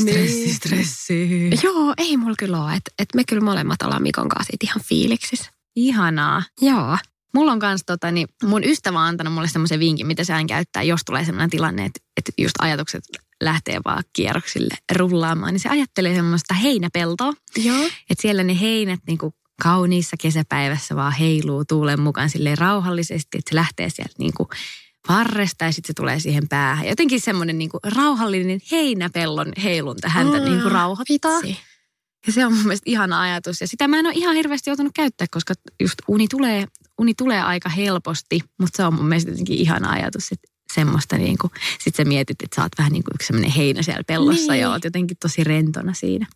stressi, 0.00 0.34
Niin. 0.36 0.54
stressi. 0.54 1.50
Joo, 1.62 1.94
ei 1.96 2.16
mulla 2.16 2.34
kyllä 2.38 2.64
ole. 2.64 2.74
Että 2.74 2.90
et 2.98 3.08
me 3.14 3.24
kyllä 3.28 3.44
molemmat 3.44 3.82
ollaan 3.82 4.02
Mikon 4.02 4.28
kanssa 4.28 4.56
ihan 4.62 4.80
fiiliksissä. 4.84 5.50
Ihanaa. 5.76 6.42
Joo. 6.60 6.98
Mulla 7.34 7.52
on 7.52 7.58
kans 7.58 7.82
tota, 7.86 8.10
niin 8.10 8.28
mun 8.42 8.64
ystävä 8.64 8.98
on 8.98 9.06
antanut 9.06 9.32
mulle 9.34 9.48
semmoisen 9.48 9.80
vinkin, 9.80 10.06
mitä 10.06 10.24
sään 10.24 10.46
käyttää, 10.46 10.82
jos 10.82 11.00
tulee 11.06 11.24
semmoinen 11.24 11.50
tilanne, 11.50 11.84
että, 11.84 12.00
että 12.16 12.32
just 12.38 12.54
ajatukset 12.58 13.04
lähtee 13.42 13.80
vaan 13.84 14.04
kierroksille 14.12 14.74
rullaamaan. 14.96 15.52
Niin 15.52 15.60
se 15.60 15.68
ajattelee 15.68 16.14
semmoista 16.14 16.54
heinäpeltoa, 16.54 17.32
Joo. 17.56 17.84
että 17.86 18.22
siellä 18.22 18.42
ne 18.42 18.60
heinät 18.60 19.00
niin 19.06 19.18
kuin 19.18 19.34
kauniissa 19.62 20.16
kesäpäivässä 20.20 20.96
vaan 20.96 21.12
heiluu 21.12 21.64
tuulen 21.64 22.00
mukaan 22.00 22.30
silleen 22.30 22.58
rauhallisesti, 22.58 23.38
että 23.38 23.50
se 23.50 23.54
lähtee 23.54 23.90
sieltä 23.90 24.14
niin 24.18 24.32
kuin 24.36 24.48
varresta 25.08 25.64
ja 25.64 25.72
sitten 25.72 25.88
se 25.88 25.94
tulee 25.94 26.20
siihen 26.20 26.48
päähän. 26.48 26.88
Jotenkin 26.88 27.20
semmoinen 27.20 27.58
niin 27.58 27.70
kuin 27.70 27.80
rauhallinen 27.96 28.60
heinäpellon 28.70 29.52
heilunta 29.62 30.08
häntä 30.08 30.38
Aa, 30.38 30.44
niin 30.44 30.60
kuin 30.62 30.72
rauhoittaa. 30.72 31.42
Vitsi. 31.42 31.58
Ja 32.26 32.32
se 32.32 32.46
on 32.46 32.52
mun 32.52 32.62
mielestä 32.62 32.90
ihana 32.90 33.20
ajatus. 33.20 33.60
Ja 33.60 33.68
sitä 33.68 33.88
mä 33.88 33.98
en 33.98 34.06
ole 34.06 34.14
ihan 34.14 34.34
hirveästi 34.34 34.70
joutunut 34.70 34.92
käyttää, 34.94 35.26
koska 35.30 35.54
just 35.80 35.94
uni 36.08 36.28
tulee 36.28 36.66
uni 36.98 37.14
tulee 37.14 37.42
aika 37.42 37.68
helposti, 37.68 38.40
mutta 38.60 38.76
se 38.76 38.84
on 38.84 38.94
mun 38.94 39.06
mielestä 39.06 39.30
jotenkin 39.30 39.58
ihana 39.58 39.90
ajatus, 39.90 40.32
että 40.32 40.48
semmoista 40.74 41.18
niin 41.18 41.38
kuin, 41.38 41.50
sit 41.80 41.94
sä 41.94 42.04
mietit, 42.04 42.42
että 42.42 42.56
sä 42.56 42.62
oot 42.62 42.72
vähän 42.78 42.92
niin 42.92 43.04
kuin 43.04 43.14
yksi 43.14 43.26
semmoinen 43.26 43.50
heinä 43.50 43.82
siellä 43.82 44.04
pellossa 44.06 44.52
niin. 44.52 44.60
ja 44.60 44.70
oot 44.70 44.84
jotenkin 44.84 45.16
tosi 45.20 45.44
rentona 45.44 45.94
siinä. 45.94 46.26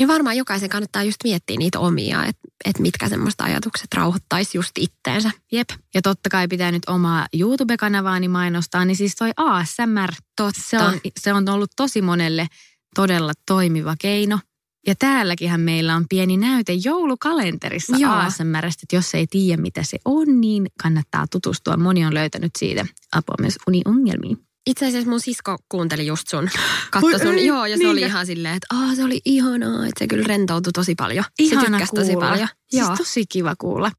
Ja 0.00 0.08
varmaan 0.08 0.36
jokaisen 0.36 0.68
kannattaa 0.68 1.02
just 1.02 1.16
miettiä 1.24 1.56
niitä 1.56 1.80
omia, 1.80 2.24
että 2.24 2.40
et 2.64 2.78
mitkä 2.78 3.08
semmoista 3.08 3.44
ajatukset 3.44 3.94
rauhoittaisi 3.94 4.58
just 4.58 4.70
itteensä. 4.78 5.30
Jep. 5.52 5.70
Ja 5.94 6.02
totta 6.02 6.30
kai 6.30 6.48
pitää 6.48 6.72
nyt 6.72 6.82
omaa 6.88 7.26
YouTube-kanavaani 7.32 8.28
mainostaa, 8.28 8.84
niin 8.84 8.96
siis 8.96 9.14
toi 9.16 9.30
ASMR, 9.36 10.12
Totta. 10.36 10.62
se 10.64 10.78
on, 10.78 11.00
se 11.20 11.32
on 11.32 11.48
ollut 11.48 11.70
tosi 11.76 12.02
monelle 12.02 12.46
todella 12.94 13.32
toimiva 13.46 13.94
keino. 13.98 14.38
Ja 14.86 14.94
täälläkin 14.94 15.60
meillä 15.60 15.96
on 15.96 16.04
pieni 16.08 16.36
näyte 16.36 16.72
joulukalenterissa 16.72 17.96
Joo. 17.96 18.12
ASMRstä, 18.12 18.80
että 18.82 18.96
jos 18.96 19.14
ei 19.14 19.26
tiedä 19.26 19.62
mitä 19.62 19.82
se 19.82 19.98
on, 20.04 20.40
niin 20.40 20.66
kannattaa 20.82 21.26
tutustua. 21.30 21.76
Moni 21.76 22.06
on 22.06 22.14
löytänyt 22.14 22.52
siitä 22.58 22.86
apua 23.12 23.34
myös 23.40 23.58
uniongelmiin. 23.68 24.38
Itse 24.66 24.86
asiassa 24.86 25.10
mun 25.10 25.20
sisko 25.20 25.56
kuunteli 25.68 26.06
just 26.06 26.28
sun, 26.28 26.48
katso 26.90 27.18
sun, 27.18 27.44
joo, 27.44 27.66
ja 27.66 27.76
se 27.76 27.86
oli 27.88 27.94
niinkö? 27.94 28.06
ihan 28.06 28.26
silleen, 28.26 28.54
että 28.54 28.66
Aa, 28.76 28.94
se 28.94 29.04
oli 29.04 29.20
ihanaa, 29.24 29.86
että 29.86 29.98
se 29.98 30.06
kyllä 30.06 30.24
rentoutui 30.26 30.72
tosi 30.72 30.94
paljon. 30.94 31.24
se 31.24 31.30
Ihana 31.38 31.66
tykkäsi 31.78 31.92
tosi 31.94 32.12
kuulla. 32.12 32.28
paljon. 32.28 32.48
Siis 32.68 32.86
Joo. 32.86 32.96
tosi 32.96 33.24
kiva 33.28 33.54
kuulla. 33.58 33.90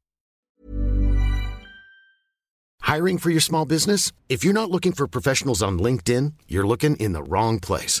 Hiring 2.94 3.18
for 3.18 3.30
your 3.30 3.40
small 3.42 3.64
business? 3.66 4.12
If 4.30 4.44
you're 4.44 4.52
not 4.60 4.70
looking 4.70 4.94
for 4.96 5.08
professionals 5.08 5.62
on 5.62 5.78
LinkedIn, 5.82 6.30
you're 6.52 6.66
looking 6.68 6.96
in 6.98 7.12
the 7.12 7.22
wrong 7.22 7.58
place. 7.66 8.00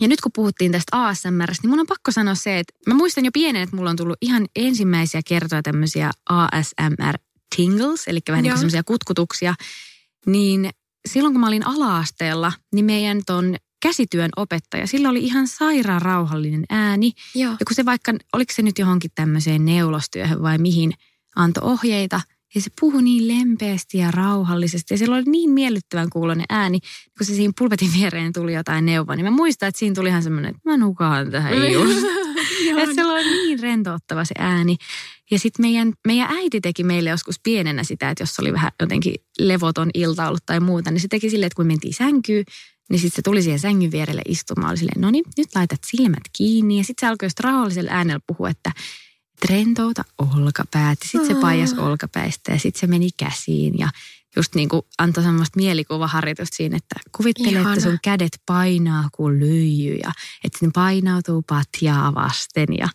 Ja 0.00 0.08
nyt 0.08 0.20
kun 0.20 0.32
puhuttiin 0.34 0.72
tästä 0.72 1.06
ASMRstä, 1.06 1.62
niin 1.62 1.70
mun 1.70 1.80
on 1.80 1.86
pakko 1.86 2.10
sanoa 2.10 2.34
se, 2.34 2.58
että 2.58 2.74
mä 2.86 2.94
muistan 2.94 3.24
jo 3.24 3.30
pienen, 3.32 3.62
että 3.62 3.76
mulla 3.76 3.90
on 3.90 3.96
tullut 3.96 4.16
ihan 4.20 4.46
ensimmäisiä 4.56 5.20
kertoja 5.28 5.62
tämmöisiä 5.62 6.10
ASMR 6.28 7.18
tingles, 7.56 8.08
eli 8.08 8.20
vähän 8.28 8.42
niin 8.42 8.56
semmoisia 8.56 8.82
kutkutuksia. 8.82 9.54
Niin 10.26 10.70
silloin 11.08 11.34
kun 11.34 11.40
mä 11.40 11.48
olin 11.48 11.66
ala-asteella, 11.66 12.52
niin 12.74 12.84
meidän 12.84 13.22
ton 13.26 13.56
käsityön 13.82 14.30
opettaja, 14.36 14.86
sillä 14.86 15.10
oli 15.10 15.24
ihan 15.24 15.48
sairaan 15.48 16.02
rauhallinen 16.02 16.64
ääni. 16.70 17.12
Joo. 17.34 17.52
Ja 17.52 17.66
kun 17.66 17.74
se 17.74 17.84
vaikka, 17.84 18.14
oliko 18.32 18.52
se 18.52 18.62
nyt 18.62 18.78
johonkin 18.78 19.10
tämmöiseen 19.14 19.64
neulostyöhön 19.64 20.42
vai 20.42 20.58
mihin, 20.58 20.92
antoi 21.36 21.70
ohjeita, 21.70 22.20
ja 22.54 22.60
se 22.60 22.70
puhui 22.80 23.02
niin 23.02 23.28
lempeästi 23.28 23.98
ja 23.98 24.10
rauhallisesti. 24.10 24.94
Ja 24.94 24.98
sillä 24.98 25.16
oli 25.16 25.24
niin 25.24 25.50
miellyttävän 25.50 26.10
kuulonen 26.10 26.46
ääni, 26.48 26.80
kun 27.18 27.26
se 27.26 27.34
siinä 27.34 27.52
pulpetin 27.58 27.90
viereen 27.98 28.32
tuli 28.32 28.54
jotain 28.54 28.86
neuvoa. 28.86 29.16
Niin 29.16 29.24
mä 29.24 29.30
muistan, 29.30 29.68
että 29.68 29.78
siinä 29.78 29.94
tuli 29.94 30.08
ihan 30.08 30.22
semmoinen, 30.22 30.50
että 30.50 30.70
mä 30.70 30.76
nukaan 30.76 31.30
tähän 31.30 31.72
just. 31.72 32.06
että 32.78 32.94
se 32.94 33.04
oli 33.04 33.24
niin 33.24 33.60
rentouttava 33.60 34.24
se 34.24 34.34
ääni. 34.38 34.76
Ja 35.30 35.38
sitten 35.38 35.64
meidän, 35.64 35.92
meidän 36.06 36.28
äiti 36.30 36.60
teki 36.60 36.84
meille 36.84 37.10
joskus 37.10 37.40
pienenä 37.42 37.84
sitä, 37.84 38.10
että 38.10 38.22
jos 38.22 38.38
oli 38.38 38.52
vähän 38.52 38.72
jotenkin 38.80 39.14
levoton 39.38 39.90
ilta 39.94 40.28
ollut 40.28 40.46
tai 40.46 40.60
muuta, 40.60 40.90
niin 40.90 41.00
se 41.00 41.08
teki 41.08 41.30
silleen, 41.30 41.46
että 41.46 41.56
kun 41.56 41.66
mentiin 41.66 41.94
sänkyyn, 41.94 42.44
niin 42.90 43.00
sitten 43.00 43.16
se 43.16 43.22
tuli 43.22 43.42
siihen 43.42 43.58
sängyn 43.58 43.90
vierelle 43.90 44.22
istumaan. 44.28 44.70
Oli 44.70 44.78
silleen, 44.78 45.00
no 45.00 45.10
niin, 45.10 45.24
nyt 45.36 45.48
laitat 45.54 45.80
silmät 45.86 46.22
kiinni. 46.36 46.78
Ja 46.78 46.84
sitten 46.84 47.06
se 47.06 47.10
alkoi 47.10 47.26
just 47.26 47.40
rauhallisella 47.40 47.90
äänellä 47.90 48.20
puhua, 48.26 48.50
että 48.50 48.72
että 49.42 49.54
rentouta 49.54 50.04
olkapäät. 50.18 50.98
Sitten 51.02 51.36
se 51.36 51.40
paijas 51.40 51.72
olkapäistä 51.72 52.52
ja 52.52 52.58
sitten 52.58 52.80
se 52.80 52.86
meni 52.86 53.08
käsiin 53.16 53.78
ja 53.78 53.88
just 54.36 54.54
niin 54.54 54.68
kuin 54.68 54.82
antoi 54.98 55.24
semmoista 55.24 55.56
mielikuvaharjoitusta 55.56 56.56
siinä, 56.56 56.76
että 56.76 57.10
kuvittele, 57.16 57.50
Ihana. 57.50 57.72
että 57.72 57.84
sun 57.84 57.98
kädet 58.04 58.40
painaa 58.46 59.08
kuin 59.12 59.40
lyijy 59.40 59.94
ja 59.94 60.10
että 60.44 60.58
ne 60.66 60.70
painautuu 60.74 61.42
patjaa 61.42 62.14
vasten 62.14 62.78
ja 62.78 62.88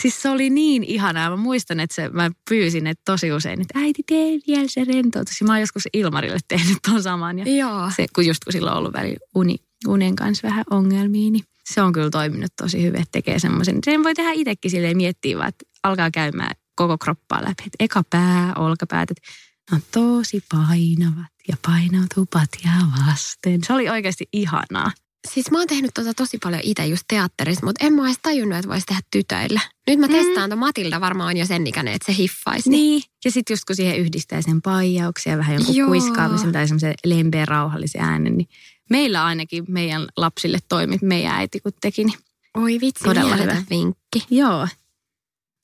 Siis 0.00 0.22
se 0.22 0.28
oli 0.28 0.50
niin 0.50 0.84
ihanaa. 0.84 1.30
Mä 1.30 1.36
muistan, 1.36 1.80
että 1.80 1.94
se, 1.94 2.08
mä 2.08 2.30
pyysin 2.48 2.86
että 2.86 3.02
tosi 3.04 3.32
usein, 3.32 3.60
että 3.60 3.78
äiti 3.78 4.02
tee 4.06 4.38
vielä 4.46 4.64
se 4.68 4.84
rentoutus. 4.84 5.40
Ja 5.40 5.46
mä 5.46 5.52
oon 5.52 5.60
joskus 5.60 5.88
Ilmarille 5.92 6.38
tehnyt 6.48 6.78
ton 6.90 7.02
saman. 7.02 7.38
Ja 7.38 7.56
Joo. 7.56 7.90
se, 7.96 8.06
kun 8.14 8.26
just 8.26 8.44
kun 8.44 8.52
sillä 8.52 8.72
on 8.72 8.78
ollut 8.78 8.92
välillä 8.92 9.18
uni, 9.34 9.56
unen 9.88 10.16
kanssa 10.16 10.48
vähän 10.48 10.64
ongelmia, 10.70 11.30
niin 11.30 11.44
se 11.74 11.82
on 11.82 11.92
kyllä 11.92 12.10
toiminut 12.10 12.52
tosi 12.56 12.82
hyvin, 12.82 13.00
että 13.00 13.12
tekee 13.12 13.38
semmoisen. 13.38 13.78
Sen 13.84 14.04
voi 14.04 14.14
tehdä 14.14 14.30
itsekin 14.32 14.70
silleen 14.70 14.96
miettiä 14.96 15.36
vaan, 15.36 15.48
että 15.48 15.64
alkaa 15.82 16.10
käymään 16.10 16.54
koko 16.74 16.98
kroppaa 16.98 17.42
läpi. 17.42 17.62
Että 17.66 17.76
eka 17.80 18.02
pää, 18.10 18.52
olkapäät, 18.56 19.10
että 19.10 19.22
ne 19.70 19.76
on 19.76 19.82
tosi 19.92 20.44
painavat 20.52 21.32
ja 21.48 21.56
painautuu 21.66 22.26
patjaa 22.32 22.92
vasten. 23.06 23.64
Se 23.66 23.72
oli 23.72 23.88
oikeasti 23.88 24.28
ihanaa. 24.32 24.90
Siis 25.28 25.50
mä 25.50 25.58
oon 25.58 25.66
tehnyt 25.66 25.90
tota 25.94 26.14
tosi 26.14 26.38
paljon 26.38 26.60
itse 26.64 26.86
just 26.86 27.04
teatterissa, 27.08 27.66
mutta 27.66 27.86
en 27.86 27.92
mä 27.92 28.06
edes 28.06 28.18
tajunnut, 28.22 28.58
että 28.58 28.68
voisi 28.68 28.86
tehdä 28.86 29.00
tytöille. 29.10 29.60
Nyt 29.86 29.98
mä 29.98 30.06
Mm. 30.06 30.12
testaan. 30.12 30.58
Matilda 30.58 31.00
varmaan 31.00 31.28
on 31.28 31.36
jo 31.36 31.46
sen 31.46 31.66
ikäinen, 31.66 31.94
että 31.94 32.12
se 32.12 32.18
hiffaisi. 32.18 32.70
Niin. 32.70 33.02
Ja 33.24 33.30
sitten 33.30 33.54
just 33.54 33.64
kun 33.64 33.76
siihen 33.76 33.98
yhdistää 33.98 34.42
sen 34.42 34.62
paijauksen 34.62 35.30
ja 35.30 35.38
vähän 35.38 35.54
jonkun 35.54 35.76
Joo. 35.76 35.88
kuiskaamisen 35.88 36.52
tai 36.52 36.68
semmoisen 36.68 36.94
lempeän 37.04 37.48
rauhallisen 37.48 38.00
äänen, 38.02 38.36
niin 38.36 38.48
meillä 38.90 39.24
ainakin 39.24 39.64
meidän 39.68 40.06
lapsille 40.16 40.58
toimi, 40.68 40.98
meidän 41.02 41.34
äiti 41.34 41.60
kun 41.60 41.72
teki. 41.80 42.04
Niin 42.04 42.18
Oi 42.54 42.78
vitsi, 42.80 43.04
Todella 43.04 43.36
hyvä. 43.36 43.62
vinkki. 43.70 44.24
Joo. 44.30 44.68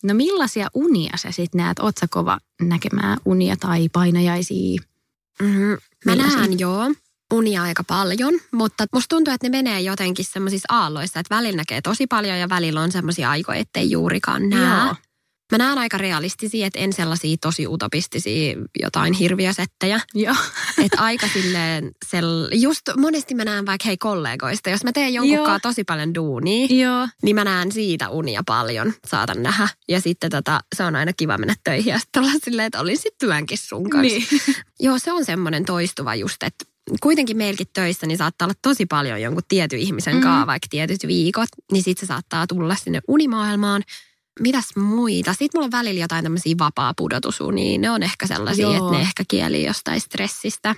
No 0.03 0.15
millaisia 0.15 0.69
unia 0.75 1.17
sä 1.17 1.33
sitten 1.33 1.59
näet? 1.59 1.79
Oot 1.79 1.97
sä 2.01 2.07
kova 2.11 2.39
näkemään 2.63 3.19
unia 3.25 3.57
tai 3.57 3.89
painajaisia? 3.93 4.81
Mm-hmm. 5.43 5.77
Mä 6.05 6.17
näen 6.17 6.59
joo 6.59 6.93
unia 7.35 7.63
aika 7.63 7.85
paljon, 7.85 8.35
mutta 8.53 8.85
musta 8.93 9.17
tuntuu, 9.17 9.35
että 9.35 9.47
ne 9.47 9.51
menee 9.51 9.81
jotenkin 9.81 10.25
semmoisissa 10.25 10.67
aalloissa, 10.71 11.21
että 11.21 11.35
välillä 11.35 11.57
näkee 11.57 11.81
tosi 11.81 12.07
paljon 12.07 12.39
ja 12.39 12.49
välillä 12.49 12.81
on 12.81 12.93
semmoisia 12.93 13.31
aikoja, 13.31 13.59
ettei 13.59 13.91
juurikaan 13.91 14.49
näe. 14.49 14.87
Joo. 14.87 14.95
Mä 15.53 15.59
näen 15.59 15.79
aika 15.79 15.99
realistisia, 15.99 16.67
että 16.67 16.79
en 16.79 16.93
sellaisia 16.93 17.37
tosi 17.41 17.67
utopistisia 17.67 18.57
jotain 18.83 19.13
hirviösettejä. 19.13 20.01
Joo. 20.15 20.35
Että 20.85 21.03
aika 21.03 21.29
silleen, 21.29 21.91
sell... 22.07 22.49
just 22.53 22.81
monesti 22.97 23.35
mä 23.35 23.45
näen 23.45 23.67
vaikka 23.67 23.87
hei 23.87 23.97
kollegoista, 23.97 24.71
jos 24.71 24.85
mä 24.85 24.93
teen 24.93 25.15
jonkun 25.15 25.35
Joo. 25.35 25.45
kanssa 25.45 25.69
tosi 25.69 25.85
paljon 25.85 26.15
duunia, 26.15 26.67
Joo. 26.71 27.09
niin 27.23 27.37
mä 27.37 27.45
näen 27.45 27.73
siitä 27.73 28.09
unia 28.09 28.43
paljon, 28.47 28.93
saatan 29.07 29.43
nähdä. 29.43 29.69
Ja 29.89 30.01
sitten 30.01 30.31
tota, 30.31 30.61
se 30.77 30.85
on 30.85 30.97
aina 30.97 31.13
kiva 31.13 31.39
mennä 31.39 31.55
töihin 31.65 31.91
ja 31.91 31.99
sitten 31.99 32.23
olla 32.23 32.33
silleen, 32.45 32.67
että 32.67 32.81
olin 32.81 32.97
sitten 32.97 33.29
työnkin 33.29 33.59
sun 33.59 33.91
kanssa. 33.91 34.19
Niin. 34.19 34.57
Joo, 34.81 34.99
se 34.99 35.13
on 35.13 35.25
semmoinen 35.25 35.65
toistuva 35.65 36.15
just, 36.15 36.43
että 36.43 36.65
kuitenkin 37.03 37.37
meilläkin 37.37 37.67
töissä 37.73 38.07
niin 38.07 38.19
saattaa 38.19 38.47
olla 38.47 38.55
tosi 38.63 38.87
paljon 38.87 39.23
jonkun 39.23 39.43
tietyn 39.49 39.79
ihmisen 39.79 40.15
Mm. 40.15 40.21
kanssa, 40.21 40.47
vaikka 40.47 40.67
tietyt 40.71 41.07
viikot, 41.07 41.49
niin 41.73 41.83
sitten 41.83 42.07
se 42.07 42.09
saattaa 42.09 42.47
tulla 42.47 42.75
sinne 42.75 43.01
unimaailmaan. 43.09 43.83
Mitäs 44.41 44.77
muita? 44.77 45.33
Sitten 45.33 45.51
mulla 45.55 45.65
on 45.65 45.71
välillä 45.71 46.01
jotain 46.01 46.23
tämmöisiä 46.25 46.55
vapaa 46.59 46.95
pudotusunia. 46.97 47.79
Ne 47.79 47.91
on 47.91 48.03
ehkä 48.03 48.27
sellaisia, 48.27 48.63
Joo. 48.67 48.75
että 48.77 48.91
ne 48.97 49.01
ehkä 49.03 49.25
kieli 49.29 49.65
jostain 49.67 50.01
stressistä. 50.01 50.75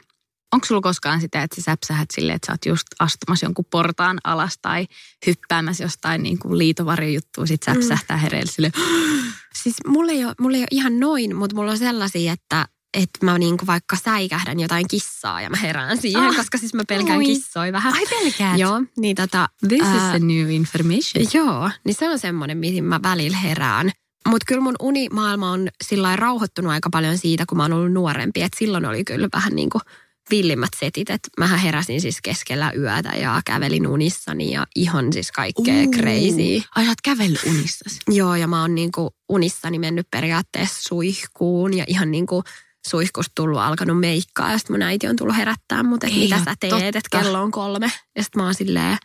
Onko 0.53 0.67
sulla 0.67 0.81
koskaan 0.81 1.21
sitä, 1.21 1.43
että 1.43 1.57
sä 1.57 1.62
säpsähät 1.62 2.09
silleen, 2.15 2.37
että 2.37 2.47
sä 2.47 2.53
oot 2.53 2.67
just 2.67 2.87
astumassa 2.99 3.47
jonkun 3.47 3.65
portaan 3.71 4.19
alas 4.25 4.59
tai 4.62 4.87
hyppäämässä 5.27 5.85
jostain 5.85 6.23
niin 6.23 6.38
kuin 6.38 6.59
liitovarjojuttua, 6.59 7.47
sit 7.47 7.62
säpsähtää 7.62 8.17
hereillä 8.17 8.53
silleen, 8.53 8.73
Siis 9.62 9.77
mulla 9.87 10.12
ei 10.12 10.25
ole, 10.25 10.35
mulla 10.41 10.57
ei 10.57 10.62
ole 10.62 10.69
ihan 10.71 11.00
noin, 11.00 11.37
mutta 11.37 11.57
mulla 11.57 11.71
on 11.71 11.79
sellaisia, 11.79 12.33
että 12.33 12.69
että 12.95 13.18
mä 13.26 13.38
niinku 13.38 13.66
vaikka 13.66 13.97
säikähdän 14.04 14.61
jotain 14.61 14.88
kissaa 14.90 15.40
ja 15.40 15.50
mä 15.50 15.57
herään 15.57 15.99
siihen, 16.00 16.23
Ah. 16.23 16.28
ah, 16.28 16.37
koska 16.37 16.59
siis 16.59 16.75
mä 16.75 16.83
pelkään 16.88 17.18
Oi. 17.18 17.25
kissoja 17.25 17.73
vähän. 17.73 17.95
ai 17.95 18.07
pelkäät? 18.11 18.59
Joo, 18.59 18.83
niin 18.97 19.16
tota, 19.16 19.49
This 19.68 19.80
is 19.80 19.87
ää, 19.87 20.11
the 20.11 20.18
new 20.18 20.50
information. 20.50 21.26
Joo, 21.35 21.71
niin 21.85 21.95
se 21.95 22.09
on 22.11 22.18
semmoinen, 22.18 22.59
mihin 22.59 22.85
mä 22.85 23.00
välillä 23.02 23.37
herään. 23.37 23.90
Mutta 24.28 24.45
kyllä 24.49 24.61
mun 24.61 24.76
unimaailma 24.80 25.50
on 25.50 25.68
sillä 25.85 26.16
rauhoittunut 26.16 26.73
aika 26.73 26.90
paljon 26.90 27.18
siitä, 27.18 27.45
kun 27.49 27.59
mä 27.59 27.64
oon 27.64 27.73
ollut 27.73 27.92
nuorempi. 27.92 28.42
Et 28.42 28.52
silloin 28.59 28.87
oli 28.87 29.04
kyllä 29.04 29.28
vähän 29.33 29.52
niin 29.57 29.71
kuin 29.71 29.83
villimmät 30.30 30.71
setit, 30.80 31.11
että 31.11 31.28
mähän 31.38 31.59
heräsin 31.59 32.00
siis 32.00 32.18
keskellä 32.23 32.73
yötä 32.76 33.09
ja 33.09 33.40
kävelin 33.45 33.87
unissani 33.87 34.52
ja 34.52 34.66
ihan 34.76 35.12
siis 35.12 35.33
kaikkea 35.33 35.75
Uu. 35.75 35.90
crazy. 35.92 36.62
Ai 36.76 36.85
sä 36.85 36.90
oot 36.90 37.00
kävellyt 37.04 37.42
unissasi. 37.47 37.99
Joo, 38.11 38.35
ja 38.37 38.47
mä 38.47 38.61
oon 38.61 38.75
niinku 38.75 39.11
unissani 39.28 39.78
mennyt 39.78 40.07
periaatteessa 40.11 40.83
suihkuun 40.88 41.76
ja 41.76 41.85
ihan 41.87 42.11
niinku 42.11 42.42
suihkusta 42.88 43.33
tullut 43.35 43.61
alkanut 43.61 44.00
meikkaa. 44.00 44.52
Ja 44.52 44.59
sitten 44.59 44.75
mun 44.75 44.83
äiti 44.83 45.09
on 45.09 45.16
tullut 45.16 45.37
herättää 45.37 45.83
mut, 45.83 46.04
että 46.04 46.16
mitä 46.16 46.38
sä 46.45 46.54
teet, 46.61 46.97
että 46.97 47.21
kello 47.23 47.42
on 47.42 47.50
kolme. 47.50 47.92
Ja 48.16 48.23
sitten 48.23 48.42
mä 48.42 48.45
oon 48.45 48.54
silleen 48.54 48.97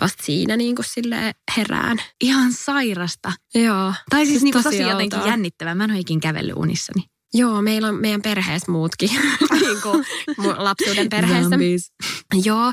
vasta 0.00 0.22
siinä 0.26 0.56
niinku 0.56 0.82
silleen 0.82 1.34
herään. 1.56 1.98
Ihan 2.20 2.52
sairasta. 2.52 3.32
Joo. 3.54 3.94
Tai 4.10 4.20
siis, 4.20 4.28
Siis 4.28 4.42
niinku 4.42 4.62
tosi 4.62 4.78
tosi 4.78 4.90
jotenkin 4.90 5.18
outoa. 5.18 5.30
jännittävää. 5.32 5.74
Mä 5.74 5.84
en 5.84 5.90
ole 5.90 5.98
ikin 5.98 6.20
kävellyt 6.20 6.56
unissani. 6.56 7.04
Joo, 7.34 7.62
meillä 7.62 7.88
on 7.88 7.94
meidän 7.94 8.22
perheessä 8.22 8.72
muutkin, 8.72 9.10
niin 9.60 9.80
kuin 9.82 10.04
lapsuuden 10.56 11.08
perheessä. 11.08 11.50
Zombies. 11.50 11.92
Joo, 12.44 12.72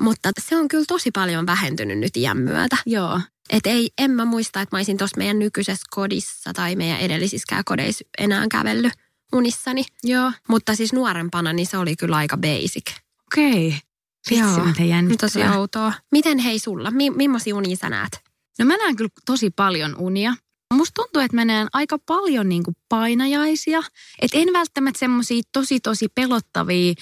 mutta 0.00 0.30
se 0.40 0.56
on 0.56 0.68
kyllä 0.68 0.84
tosi 0.88 1.10
paljon 1.10 1.46
vähentynyt 1.46 1.98
nyt 1.98 2.16
iän 2.16 2.36
myötä. 2.38 2.76
Joo. 2.86 3.20
Et 3.50 3.66
ei, 3.66 3.90
en 3.98 4.10
mä 4.10 4.24
muista, 4.24 4.60
että 4.60 4.76
mä 4.76 4.78
olisin 4.78 4.96
tuossa 4.98 5.18
meidän 5.18 5.38
nykyisessä 5.38 5.82
kodissa 5.90 6.52
tai 6.52 6.76
meidän 6.76 7.00
edellisissä 7.00 7.62
kodeissa 7.64 8.04
enää 8.18 8.46
kävellyt 8.50 8.92
unissani. 9.32 9.84
Joo. 10.02 10.32
Mutta 10.48 10.74
siis 10.74 10.92
nuorempana 10.92 11.52
niin 11.52 11.66
se 11.66 11.78
oli 11.78 11.96
kyllä 11.96 12.16
aika 12.16 12.36
basic. 12.36 12.90
Okei. 13.26 13.76
Vitsi, 14.30 14.44
Joo. 14.44 14.64
miten 14.64 15.18
Tosi 15.20 15.42
outoa. 15.42 15.92
Miten 16.12 16.38
hei 16.38 16.58
sulla? 16.58 16.90
Mi- 16.90 17.10
millaisia 17.10 17.56
unia 17.56 17.76
sä 17.76 17.88
näet? 17.88 18.20
No 18.58 18.64
mä 18.64 18.76
näen 18.76 18.96
kyllä 18.96 19.10
tosi 19.26 19.50
paljon 19.50 19.96
unia. 19.98 20.34
Musta 20.74 20.94
tuntuu, 20.94 21.22
että 21.22 21.36
mä 21.36 21.44
näen 21.44 21.68
aika 21.72 21.98
paljon 21.98 22.48
niin 22.48 22.62
kuin 22.62 22.76
painajaisia. 22.88 23.82
Että 24.20 24.38
en 24.38 24.52
välttämättä 24.52 24.98
semmoisia 24.98 25.42
tosi 25.52 25.80
tosi 25.80 26.08
pelottavia, 26.08 26.94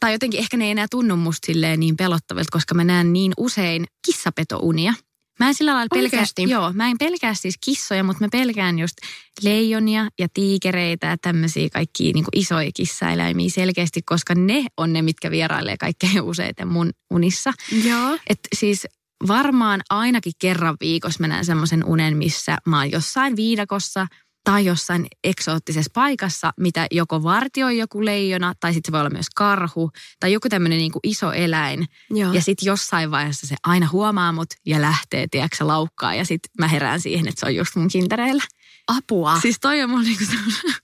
tai 0.00 0.12
jotenkin 0.12 0.40
ehkä 0.40 0.56
ne 0.56 0.64
ei 0.64 0.70
enää 0.70 0.86
tunnu 0.90 1.16
musta 1.16 1.52
niin 1.76 1.96
pelottavilta, 1.96 2.48
koska 2.52 2.74
mä 2.74 2.84
näen 2.84 3.12
niin 3.12 3.32
usein 3.36 3.86
kissapetounia. 4.06 4.94
Mä 5.40 5.48
en 5.48 5.54
sillä 5.54 5.74
lailla 5.74 5.88
pelkää, 5.94 6.18
Oikeesti? 6.18 6.42
joo, 6.42 6.72
mä 6.72 6.88
en 6.88 6.98
pelkää 6.98 7.34
siis 7.34 7.54
kissoja, 7.64 8.04
mutta 8.04 8.24
mä 8.24 8.28
pelkään 8.32 8.78
just 8.78 8.94
leijonia 9.42 10.08
ja 10.18 10.28
tiikereitä 10.34 11.06
ja 11.06 11.16
tämmöisiä 11.22 11.68
kaikkia 11.72 12.12
niin 12.14 12.24
isoja 12.34 12.70
kissaeläimiä 12.74 13.50
selkeästi, 13.50 14.02
koska 14.02 14.34
ne 14.34 14.64
on 14.76 14.92
ne, 14.92 15.02
mitkä 15.02 15.30
vierailee 15.30 15.76
kaikkein 15.76 16.22
useiten 16.22 16.68
mun 16.68 16.90
unissa. 17.10 17.52
Joo. 17.84 18.18
Et 18.26 18.38
siis 18.54 18.86
varmaan 19.28 19.80
ainakin 19.90 20.32
kerran 20.38 20.76
viikossa 20.80 21.20
mä 21.20 21.28
näen 21.28 21.44
semmoisen 21.44 21.84
unen, 21.84 22.16
missä 22.16 22.58
mä 22.66 22.78
oon 22.78 22.90
jossain 22.90 23.36
viidakossa 23.36 24.06
tai 24.50 24.64
jossain 24.64 25.06
eksoottisessa 25.24 25.90
paikassa, 25.94 26.52
mitä 26.60 26.86
joko 26.90 27.22
vartioi 27.22 27.78
joku 27.78 28.04
leijona, 28.04 28.54
tai 28.60 28.74
sitten 28.74 28.88
se 28.88 28.92
voi 28.92 29.00
olla 29.00 29.10
myös 29.10 29.26
karhu, 29.34 29.90
tai 30.20 30.32
joku 30.32 30.48
tämmöinen 30.48 30.78
niinku 30.78 31.00
iso 31.02 31.32
eläin. 31.32 31.86
Joo. 32.10 32.32
Ja 32.32 32.42
sitten 32.42 32.66
jossain 32.66 33.10
vaiheessa 33.10 33.46
se 33.46 33.56
aina 33.64 33.88
huomaa 33.92 34.32
mut 34.32 34.48
ja 34.66 34.80
lähtee, 34.82 35.26
tiedätkö, 35.30 35.66
laukkaa, 35.66 36.14
ja 36.14 36.24
sitten 36.24 36.50
mä 36.58 36.68
herään 36.68 37.00
siihen, 37.00 37.28
että 37.28 37.40
se 37.40 37.46
on 37.46 37.54
just 37.54 37.76
mun 37.76 37.88
kintereillä. 37.88 38.42
Apua. 38.88 39.40
Siis 39.40 39.56
toi 39.60 39.82
on 39.82 39.90
mun 39.90 40.02
niinku 40.02 40.24
semmoinen, 40.24 40.74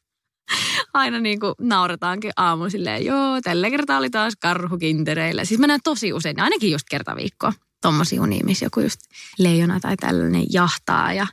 aina 0.95 1.19
niinku 1.19 1.55
naurataankin 1.61 2.33
aamu 2.37 2.71
silleen, 2.71 3.05
joo, 3.05 3.41
tällä 3.41 3.71
kertaa 3.71 3.99
oli 3.99 4.11
taas 4.11 4.33
karhu 4.41 4.79
kintereillä. 4.79 5.45
Siis 5.45 5.61
mä 5.61 5.67
näen 5.67 5.81
tosi 5.85 6.13
usein, 6.13 6.41
ainakin 6.41 6.73
just 6.73 6.87
kerta 6.91 7.17
viikkoa, 7.17 7.53
tommosia 7.83 8.23
unia, 8.23 8.45
missä 8.45 8.67
joku 8.67 8.81
just 8.81 9.01
leijona 9.39 9.81
tai 9.81 9.97
tällainen 9.97 10.45
jahtaa. 10.53 11.13
Ja 11.13 11.27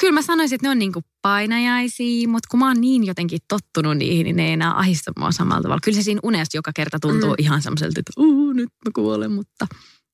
kyllä 0.00 0.12
mä 0.12 0.22
sanoisin, 0.22 0.54
että 0.56 0.66
ne 0.66 0.70
on 0.70 0.78
niinku 0.78 1.00
painajaisia, 1.22 2.28
mutta 2.28 2.46
kun 2.50 2.60
mä 2.60 2.66
oon 2.68 2.80
niin 2.80 3.06
jotenkin 3.06 3.38
tottunut 3.48 3.96
niihin, 3.96 4.24
niin 4.24 4.36
ne 4.36 4.46
ei 4.46 4.52
enää 4.52 4.78
ahista 4.78 5.12
mua 5.18 5.32
samalla 5.32 5.62
tavalla. 5.62 5.80
Kyllä 5.84 5.96
se 5.96 6.02
siinä 6.02 6.20
unessa 6.22 6.58
joka 6.58 6.70
kerta 6.74 6.98
tuntuu 7.00 7.28
Mm. 7.30 7.34
ihan 7.38 7.62
semmoiselta, 7.62 8.00
että 8.00 8.12
uu, 8.16 8.52
nyt 8.52 8.68
mä 8.84 8.90
kuolen, 8.94 9.32
mutta 9.32 9.66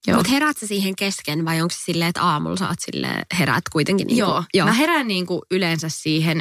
joo. 0.06 0.16
Mutta 0.16 0.32
heräät 0.32 0.58
sä 0.58 0.66
siihen 0.66 0.96
kesken 0.96 1.44
vai 1.44 1.62
onko 1.62 1.74
se 1.74 1.84
silleen, 1.84 2.08
että 2.08 2.22
aamulla 2.22 2.56
sä 2.56 2.68
oot 2.68 2.80
silleen, 2.80 3.22
heräät 3.38 3.64
kuitenkin 3.72 4.06
niin 4.06 4.16
Joo, 4.16 4.44
Joo. 4.54 4.66
mä 4.66 4.72
herään 4.72 5.08
niinku 5.08 5.42
yleensä 5.50 5.88
siihen, 5.88 6.40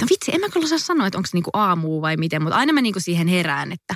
no 0.00 0.06
vitsi, 0.10 0.34
en 0.34 0.40
mä 0.40 0.48
kyllä 0.48 0.64
osaa 0.64 0.78
sanoa, 0.78 1.06
että 1.06 1.18
onko 1.18 1.26
se 1.26 1.36
niinku 1.36 1.50
aamu 1.52 2.00
vai 2.00 2.16
miten, 2.16 2.42
mutta 2.42 2.56
aina 2.56 2.72
mä 2.72 2.80
niinku 2.80 3.00
siihen 3.00 3.28
herään, 3.28 3.72
että 3.72 3.94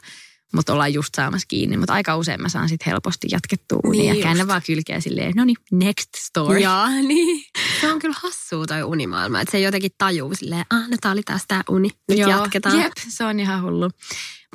mut 0.55 0.69
ollaan 0.69 0.95
just 0.95 1.15
saamassa 1.17 1.47
kiinni, 1.49 1.77
mutta 1.77 1.93
aika 1.93 2.17
usein 2.17 2.43
mä 2.43 2.49
saan 2.49 2.69
sitten 2.69 2.93
helposti 2.93 3.27
jatkettua 3.31 3.79
unia 3.85 3.99
Niin 4.01 4.09
ja 4.09 4.15
just. 4.15 4.23
käännän 4.23 4.47
vaan 4.49 4.63
kylkeä 4.67 5.01
silleen, 5.01 5.33
no 5.37 5.45
niin, 5.45 5.57
next 5.73 6.09
story. 6.19 6.59
Joo, 6.59 6.89
niin. 7.09 7.45
Se 7.81 7.93
on 7.93 7.99
kyllä 7.99 8.15
hassua 8.23 8.67
toi 8.67 8.83
unimaailma, 8.83 9.41
että 9.41 9.53
se 9.53 9.61
jotenkin 9.61 9.91
tajuu 9.99 10.35
silleen, 10.35 10.65
ah, 10.71 10.89
no 10.89 10.97
tää 11.01 11.13
oli 11.13 11.23
taas 11.23 11.45
tää 11.49 11.63
uni, 11.69 11.89
nyt 12.09 12.19
Joo, 12.19 12.31
jatketaan. 12.31 12.81
Jep, 12.81 12.93
se 13.09 13.25
on 13.25 13.41
ihan 13.41 13.63
hullu. 13.63 13.91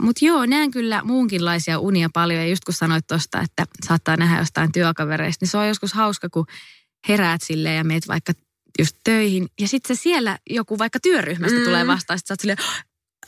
Mutta 0.01 0.25
joo, 0.25 0.45
näen 0.45 0.71
kyllä 0.71 1.01
muunkinlaisia 1.03 1.79
unia 1.79 2.09
paljon. 2.13 2.39
Ja 2.41 2.47
just 2.47 2.65
kun 2.65 2.73
sanoit 2.73 3.07
tuosta, 3.07 3.41
että 3.41 3.65
saattaa 3.87 4.17
nähdä 4.17 4.39
jostain 4.39 4.71
työkavereista, 4.71 5.43
niin 5.43 5.49
se 5.51 5.57
on 5.57 5.67
joskus 5.67 5.93
hauska, 5.93 6.29
kun 6.29 6.45
heräät 7.07 7.41
silleen 7.41 7.77
ja 7.77 7.83
meet 7.83 8.07
vaikka 8.07 8.33
just 8.79 8.95
töihin. 9.03 9.47
Ja 9.61 9.67
sitten 9.67 9.95
se 9.95 10.01
siellä 10.01 10.37
joku 10.49 10.77
vaikka 10.77 10.99
työryhmästä 10.99 11.57
Mm. 11.57 11.63
tulee 11.63 11.87
vastaan, 11.87 12.19
sit 12.19 12.27
sä 12.27 12.33
oot 12.33 12.39
silleen, 12.39 12.57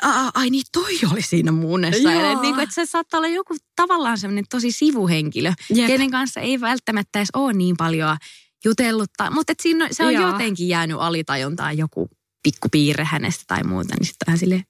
Aa, 0.01 0.31
ai 0.33 0.49
niin, 0.49 0.63
toi 0.71 0.99
oli 1.11 1.21
siinä 1.21 1.51
mun 1.51 1.65
unessa. 1.65 2.11
Joo. 2.11 2.25
Ja 2.25 2.31
et, 2.31 2.41
niin 2.41 2.53
kuin, 2.53 2.63
että 2.63 2.75
se 2.75 2.85
saattaa 2.85 3.17
olla 3.17 3.27
joku 3.27 3.55
tavallaan 3.75 4.17
semmoinen 4.17 4.45
tosi 4.49 4.71
sivuhenkilö, 4.71 5.53
Jep. 5.73 5.87
kenen 5.87 6.11
kanssa 6.11 6.39
ei 6.39 6.61
välttämättä 6.61 7.19
edes 7.19 7.29
ole 7.33 7.53
niin 7.53 7.77
paljon 7.77 8.17
jutellut. 8.65 9.09
Tai, 9.17 9.29
mutta 9.31 9.51
et 9.51 9.59
siinä 9.59 9.87
se 9.91 10.05
on 10.05 10.13
Joo. 10.13 10.27
jotenkin 10.31 10.67
jäänyt 10.67 10.97
alitajuntaan 10.99 11.77
joku 11.77 12.09
pikku 12.43 12.69
piirre 12.71 13.03
hänestä 13.03 13.43
tai 13.47 13.63
muuta. 13.63 13.95
Niin 13.99 14.05
sitten 14.07 14.25
vähän 14.27 14.37
silleen, 14.39 14.63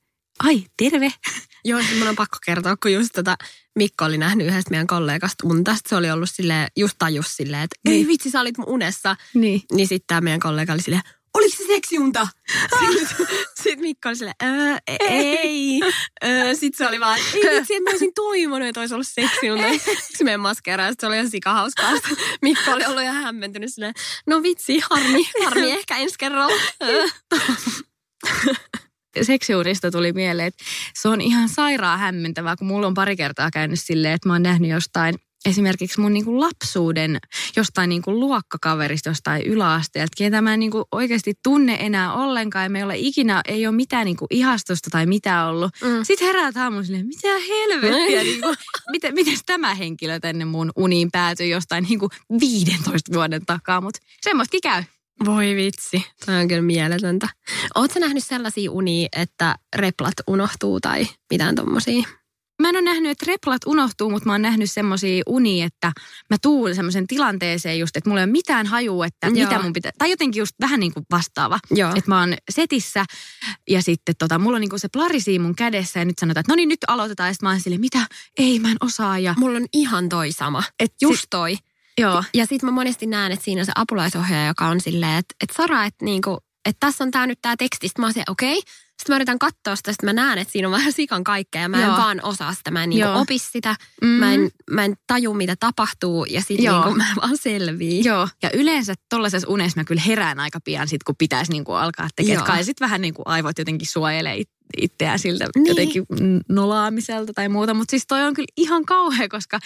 ai 0.44 0.64
terve. 0.78 1.12
Joo, 1.66 1.82
siis 1.82 2.00
mun 2.00 2.08
on 2.08 2.16
pakko 2.16 2.38
kertoa, 2.46 2.76
kun 2.78 2.94
just 2.94 3.10
tota 3.16 3.36
Mikko 3.76 4.06
oli 4.06 4.18
nähnyt 4.18 4.48
yhdestä 4.48 4.70
meidän 4.72 4.88
kollegasta 4.88 5.48
unta. 5.48 5.76
Sit 5.76 5.86
se 5.86 5.96
oli 5.96 6.12
ollut 6.12 6.30
silleen, 6.34 6.68
just 6.78 6.96
tajus 7.00 7.36
silleen, 7.36 7.64
että 7.64 7.76
ei 7.86 7.94
Niin. 7.94 8.08
vitsi, 8.08 8.32
sä 8.32 8.42
olit 8.42 8.58
mun 8.58 8.68
unessa. 8.68 9.16
Niin. 9.34 9.62
Niin 9.74 9.88
sitten 9.88 10.08
tämä 10.08 10.22
meidän 10.22 10.40
kollega 10.40 10.74
oli 10.74 10.82
silleen, 10.82 11.02
oliko 11.34 11.56
se 11.58 11.64
seksiunta? 11.68 12.28
Sitten 12.80 13.28
sit 13.62 13.80
Mikko 13.80 14.10
oli 14.10 14.16
silleen, 14.16 14.36
öö, 14.44 14.78
ei. 15.00 15.82
Öö, 16.26 16.56
sitten 16.56 16.78
se 16.78 16.88
oli 16.88 17.00
vaan, 17.00 17.20
ei 17.20 17.42
vitsi, 17.60 17.74
että 17.74 17.84
mä 17.84 17.90
olisin 17.90 18.14
toivonut, 18.16 18.68
että 18.68 18.80
olisi 18.80 18.94
ollut 18.94 19.08
seksiunta. 19.08 19.68
Sitten 19.80 20.26
meidän 20.26 20.40
maskeraa, 20.40 20.92
se 21.00 21.08
oli 21.08 21.16
ihan 21.16 21.30
sikahauskaa. 21.30 21.92
Mikko 22.42 22.72
oli 22.72 22.86
ollut 22.86 23.04
ihan 23.04 23.24
hämmentynyt 23.24 23.74
silleen, 23.74 23.94
no 24.28 24.44
vitsi, 24.44 24.80
harmi, 24.90 25.30
harmi 25.46 25.72
ehkä 25.80 25.98
ensi 25.98 26.16
kerralla. 26.20 26.62
Seksiurista 29.22 29.92
tuli 29.92 30.14
mieleen, 30.14 30.48
että 30.48 30.64
se 30.94 31.10
on 31.10 31.22
ihan 31.22 31.50
sairaan 31.50 32.00
hämmentävää, 32.00 32.56
kun 32.56 32.68
mulla 32.68 32.88
on 32.88 32.94
pari 32.94 33.16
kertaa 33.16 33.52
käynyt 33.52 33.80
silleen, 33.80 34.14
että 34.14 34.30
mä 34.30 34.34
oon 34.34 34.44
nähnyt 34.44 34.72
jostain 34.72 35.16
esimerkiksi 35.46 36.02
mun 36.02 36.14
niinku 36.14 36.40
lapsuuden 36.40 37.18
jostain 37.56 37.90
niinku 37.90 38.20
luokkakaverista 38.20 39.10
jostain 39.10 39.46
yläasteelta, 39.46 40.14
ketä 40.18 40.42
mä 40.42 40.54
en 40.54 40.60
niinku 40.60 40.86
oikeasti 40.92 41.34
tunne 41.44 41.78
enää 41.80 42.14
ollenkaan. 42.14 42.66
Ja 42.66 42.70
me 42.70 42.80
ei 42.80 42.84
ole 42.84 42.98
ikinä, 42.98 43.42
ei 43.48 43.68
ole 43.68 43.76
mitään 43.76 44.06
niinku 44.06 44.28
ihastusta 44.30 44.90
tai 44.90 45.06
mitään 45.06 45.48
ollut. 45.48 45.72
Mm. 45.84 46.04
Sitten 46.04 46.28
herää 46.28 46.52
aamulla 46.56 46.84
silleen, 46.84 47.08
mitä 47.08 47.28
helvettiä, 47.28 48.24
niinku, 48.24 48.56
miten, 48.92 49.14
miten 49.14 49.38
tämä 49.46 49.76
henkilö 49.76 50.20
tänne 50.20 50.46
mun 50.46 50.72
uniin 50.76 51.12
päätyi 51.12 51.50
jostain 51.50 51.84
niinku 51.90 52.10
15 52.40 53.14
vuoden 53.14 53.46
takaa, 53.46 53.82
mutta 53.82 54.00
semmoistakin 54.22 54.62
käy. 54.62 54.84
Voi 55.26 55.56
vitsi, 55.56 56.06
toi 56.26 56.36
on 56.36 56.48
kyllä 56.48 56.62
mieletöntä. 56.62 57.30
Oletko 57.76 58.00
nähnyt 58.00 58.24
sellaisia 58.24 58.72
unia, 58.72 59.08
että 59.18 59.56
replat 59.76 60.14
unohtuu 60.28 60.80
tai 60.80 61.08
mitään 61.32 61.56
tommosia? 61.56 62.21
Mä 62.62 62.70
en 62.70 62.76
ole 62.76 62.82
nähnyt, 62.82 63.12
että 63.12 63.26
replat 63.28 63.62
unohtuu, 63.66 64.10
mutta 64.10 64.26
mä 64.26 64.32
oon 64.34 64.42
nähnyt 64.42 64.72
semmoisia 64.72 65.24
unia, 65.28 65.66
että 65.66 65.92
mä 66.30 66.38
tuun 66.42 66.76
semmoisen 66.76 67.08
tilanteeseen 67.08 67.80
just, 67.80 67.98
että 67.98 68.10
mulla 68.10 68.22
ei 68.22 68.26
ole 68.26 68.32
mitään 68.32 68.66
hajua, 68.68 69.06
että 69.06 69.28
Joo. 69.28 69.34
Mitä 69.50 69.62
mun 69.62 69.74
pitää, 69.74 69.92
tai 69.98 70.10
jotenkin 70.12 70.40
just 70.40 70.56
vähän 70.62 70.80
niin 70.80 70.94
kuin 70.94 71.06
vastaava. 71.12 71.60
Joo. 71.72 71.90
Että 71.90 72.12
mä 72.12 72.20
oon 72.20 72.34
setissä 72.52 73.06
ja 73.70 73.82
sitten 73.82 74.16
tota, 74.20 74.40
mulla 74.40 74.56
on 74.56 74.62
niin 74.62 74.70
kuin 74.70 74.80
se 74.80 74.88
plarisi 74.94 75.40
mun 75.40 75.56
kädessä 75.56 76.00
ja 76.00 76.06
nyt 76.06 76.20
sanotaan, 76.20 76.42
että 76.42 76.52
no 76.52 76.56
niin 76.56 76.70
nyt 76.70 76.80
aloitetaan. 76.88 77.30
Ja 77.30 77.34
sitten 77.34 77.48
mä 77.48 77.52
oon 77.52 77.60
silleen, 77.60 77.82
mitä? 77.82 78.06
Ei, 78.38 78.60
mä 78.60 78.72
en 78.72 78.78
osaa. 78.82 79.20
Ja, 79.20 79.36
Mulla 79.38 79.58
on 79.58 79.66
ihan 79.74 80.10
toi 80.10 80.32
sama. 80.32 80.64
et 80.80 80.94
Just 81.02 81.26
toi. 81.30 81.58
joo, 81.98 82.24
Ja 82.34 82.46
sitten 82.46 82.70
mä 82.70 82.72
monesti 82.72 83.06
näen, 83.06 83.32
että 83.32 83.46
siinä 83.46 83.62
on 83.62 83.66
se 83.66 83.72
apulaisohjaaja, 83.76 84.48
joka 84.48 84.68
on 84.68 84.82
silleen, 84.82 85.18
että, 85.18 85.36
että 85.44 85.56
Sara, 85.58 85.86
että, 85.86 86.06
niinku, 86.06 86.38
että 86.66 86.80
tässä 86.88 87.04
on 87.04 87.12
tää 87.12 87.28
nyt 87.28 87.40
tää 87.42 87.56
teksti. 87.58 87.88
Sitten 87.88 88.04
mä 88.04 88.06
oon 88.08 88.14
se, 88.14 88.24
okei. 88.30 88.58
Okay. 88.58 88.72
Sitten 89.02 89.14
mä 89.14 89.18
yritän 89.18 89.40
katsoa 89.40 89.76
sitä, 89.76 89.92
sitten 89.92 90.08
mä 90.10 90.14
näen, 90.14 90.38
että 90.38 90.52
siinä 90.52 90.68
on 90.68 90.72
vähän 90.72 90.94
sikan 90.94 91.24
kaikkea. 91.24 91.62
Ja 91.62 91.70
mä 91.70 91.78
en 91.78 91.84
Joo. 91.88 91.98
vaan 91.98 92.20
osaa 92.24 92.54
sitä. 92.54 92.72
Mä 92.72 92.84
en 92.84 92.90
niinku 92.90 93.08
opi 93.20 93.40
sitä. 93.40 93.76
mm, 94.02 94.08
Mä 94.08 94.34
en, 94.34 94.50
mä 94.72 94.86
en 94.86 94.96
taju, 95.08 95.34
mitä 95.34 95.56
tapahtuu. 95.60 96.26
Ja 96.26 96.42
sitten 96.42 96.72
niinku, 96.74 96.96
mä 97.04 97.06
vaan 97.22 97.38
selviin. 97.38 98.06
Joo, 98.06 98.28
ja 98.44 98.50
yleensä 98.54 98.94
tollaisessa 99.10 99.48
unessa 99.48 99.80
mä 99.80 99.84
kyllä 99.84 100.02
herään 100.08 100.40
aika 100.40 100.60
pian 100.66 100.88
sit, 100.88 101.04
kun 101.04 101.16
pitäisi 101.18 101.52
niinku 101.52 101.74
alkaa 101.74 102.08
tekemään. 102.16 102.46
Kai 102.46 102.64
sitten 102.64 102.86
vähän 102.86 103.02
niinku 103.02 103.22
aivot 103.26 103.58
jotenkin 103.60 103.88
suojelee 103.88 104.38
it- 104.38 104.50
itseään 104.78 105.20
siltä 105.20 105.46
niin. 105.56 105.66
jotenkin 105.68 106.04
nolaamiselta 106.50 107.34
tai 107.34 107.50
muuta. 107.50 107.74
Mutta 107.74 107.92
siis 107.92 108.04
toi 108.08 108.24
on 108.24 108.34
kyllä 108.34 108.48
ihan 108.58 108.86
kauhea, 108.86 109.28
koska 109.30 109.60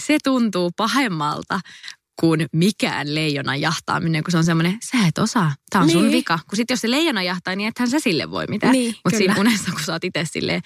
se 0.00 0.18
tuntuu 0.24 0.70
pahemmalta 0.76 1.60
kuin 2.20 2.46
mikään 2.52 3.14
leijona 3.14 3.56
jahtaaminen, 3.56 4.24
kun 4.24 4.32
se 4.32 4.38
on 4.38 4.44
semmoinen, 4.44 4.78
sä 4.84 5.06
et 5.08 5.18
osaa, 5.18 5.52
tää 5.70 5.80
on 5.80 5.86
niin. 5.86 5.98
Sun 5.98 6.10
vika. 6.10 6.38
Kun 6.48 6.56
sit 6.56 6.70
jos 6.70 6.80
se 6.80 6.90
leijona 6.90 7.22
jahtaa, 7.22 7.56
niin 7.56 7.68
ethän 7.68 7.90
sä 7.90 8.00
sille 8.00 8.30
voi 8.30 8.46
mitään. 8.48 8.72
Niin, 8.72 8.94
Mutta 9.04 9.16
siinä 9.18 9.36
unessa, 9.38 9.70
kun 9.70 9.80
sä 9.84 9.92
oot 9.92 10.04
itse 10.04 10.24
silleen, 10.24 10.62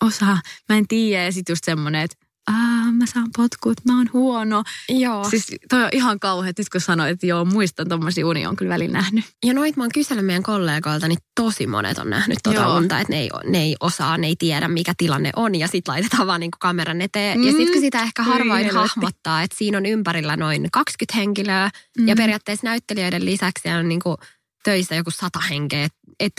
osaa, 0.00 0.40
mä 0.68 0.76
en 0.78 0.88
tiedä. 0.88 1.24
Ja 1.24 1.32
sitten 1.32 1.52
just 1.52 1.64
semmoinen, 1.64 2.00
että 2.00 2.16
Aa, 2.46 2.92
mä 2.92 3.06
saan 3.06 3.28
potkut, 3.36 3.84
mä 3.84 3.96
oon 3.98 4.06
huono. 4.12 4.62
Joo. 4.88 5.30
Siis 5.30 5.46
toi 5.68 5.82
on 5.82 5.88
ihan 5.92 6.20
kauhea, 6.20 6.52
nyt 6.58 6.68
kun 6.68 6.80
sanoit, 6.80 7.10
että 7.10 7.26
joo, 7.26 7.44
muistan 7.44 7.88
tommosia 7.88 8.26
unia, 8.26 8.48
on 8.48 8.56
kyllä 8.56 8.74
välillä 8.74 8.92
nähnyt. 8.98 9.24
Ja 9.44 9.54
noit 9.54 9.76
mä 9.76 9.82
oon 9.82 9.90
kysellyt 9.94 10.26
meidän 10.26 10.42
kollegoilta, 10.42 11.08
niin 11.08 11.18
tosi 11.34 11.66
monet 11.66 11.98
on 11.98 12.10
nähnyt 12.10 12.38
tota 12.42 12.60
Joo. 12.60 12.76
unta, 12.76 13.00
että 13.00 13.12
ne 13.12 13.20
ei, 13.20 13.30
ne 13.46 13.58
ei 13.62 13.76
osaa, 13.80 14.18
ne 14.18 14.26
ei 14.26 14.36
tiedä 14.38 14.68
mikä 14.68 14.92
tilanne 14.96 15.30
on 15.36 15.54
ja 15.54 15.68
sit 15.68 15.88
laitetaan 15.88 16.26
vaan 16.26 16.40
niinku 16.40 16.56
kameran 16.60 17.00
eteen. 17.00 17.38
Mm. 17.38 17.44
Ja 17.46 17.52
Mm. 17.52 17.58
sit 17.58 17.70
kun 17.72 17.80
sitä 17.80 18.02
ehkä 18.02 18.22
harvoin 18.22 18.64
helvetti. 18.64 18.74
hahmottaa, 18.76 19.42
että 19.42 19.56
siinä 19.58 19.78
on 19.78 19.86
ympärillä 19.86 20.36
noin 20.36 20.68
20 20.72 21.16
henkilöä 21.18 21.70
mm. 21.98 22.08
ja 22.08 22.14
Mm. 22.14 22.18
periaatteessa 22.18 22.66
näyttelijöiden 22.66 23.24
lisäksi 23.24 23.68
on 23.68 23.88
niinku 23.88 24.16
töissä 24.64 24.94
joku 24.94 25.10
sata 25.10 25.38
henkeä. 25.40 25.88
Et 26.20 26.32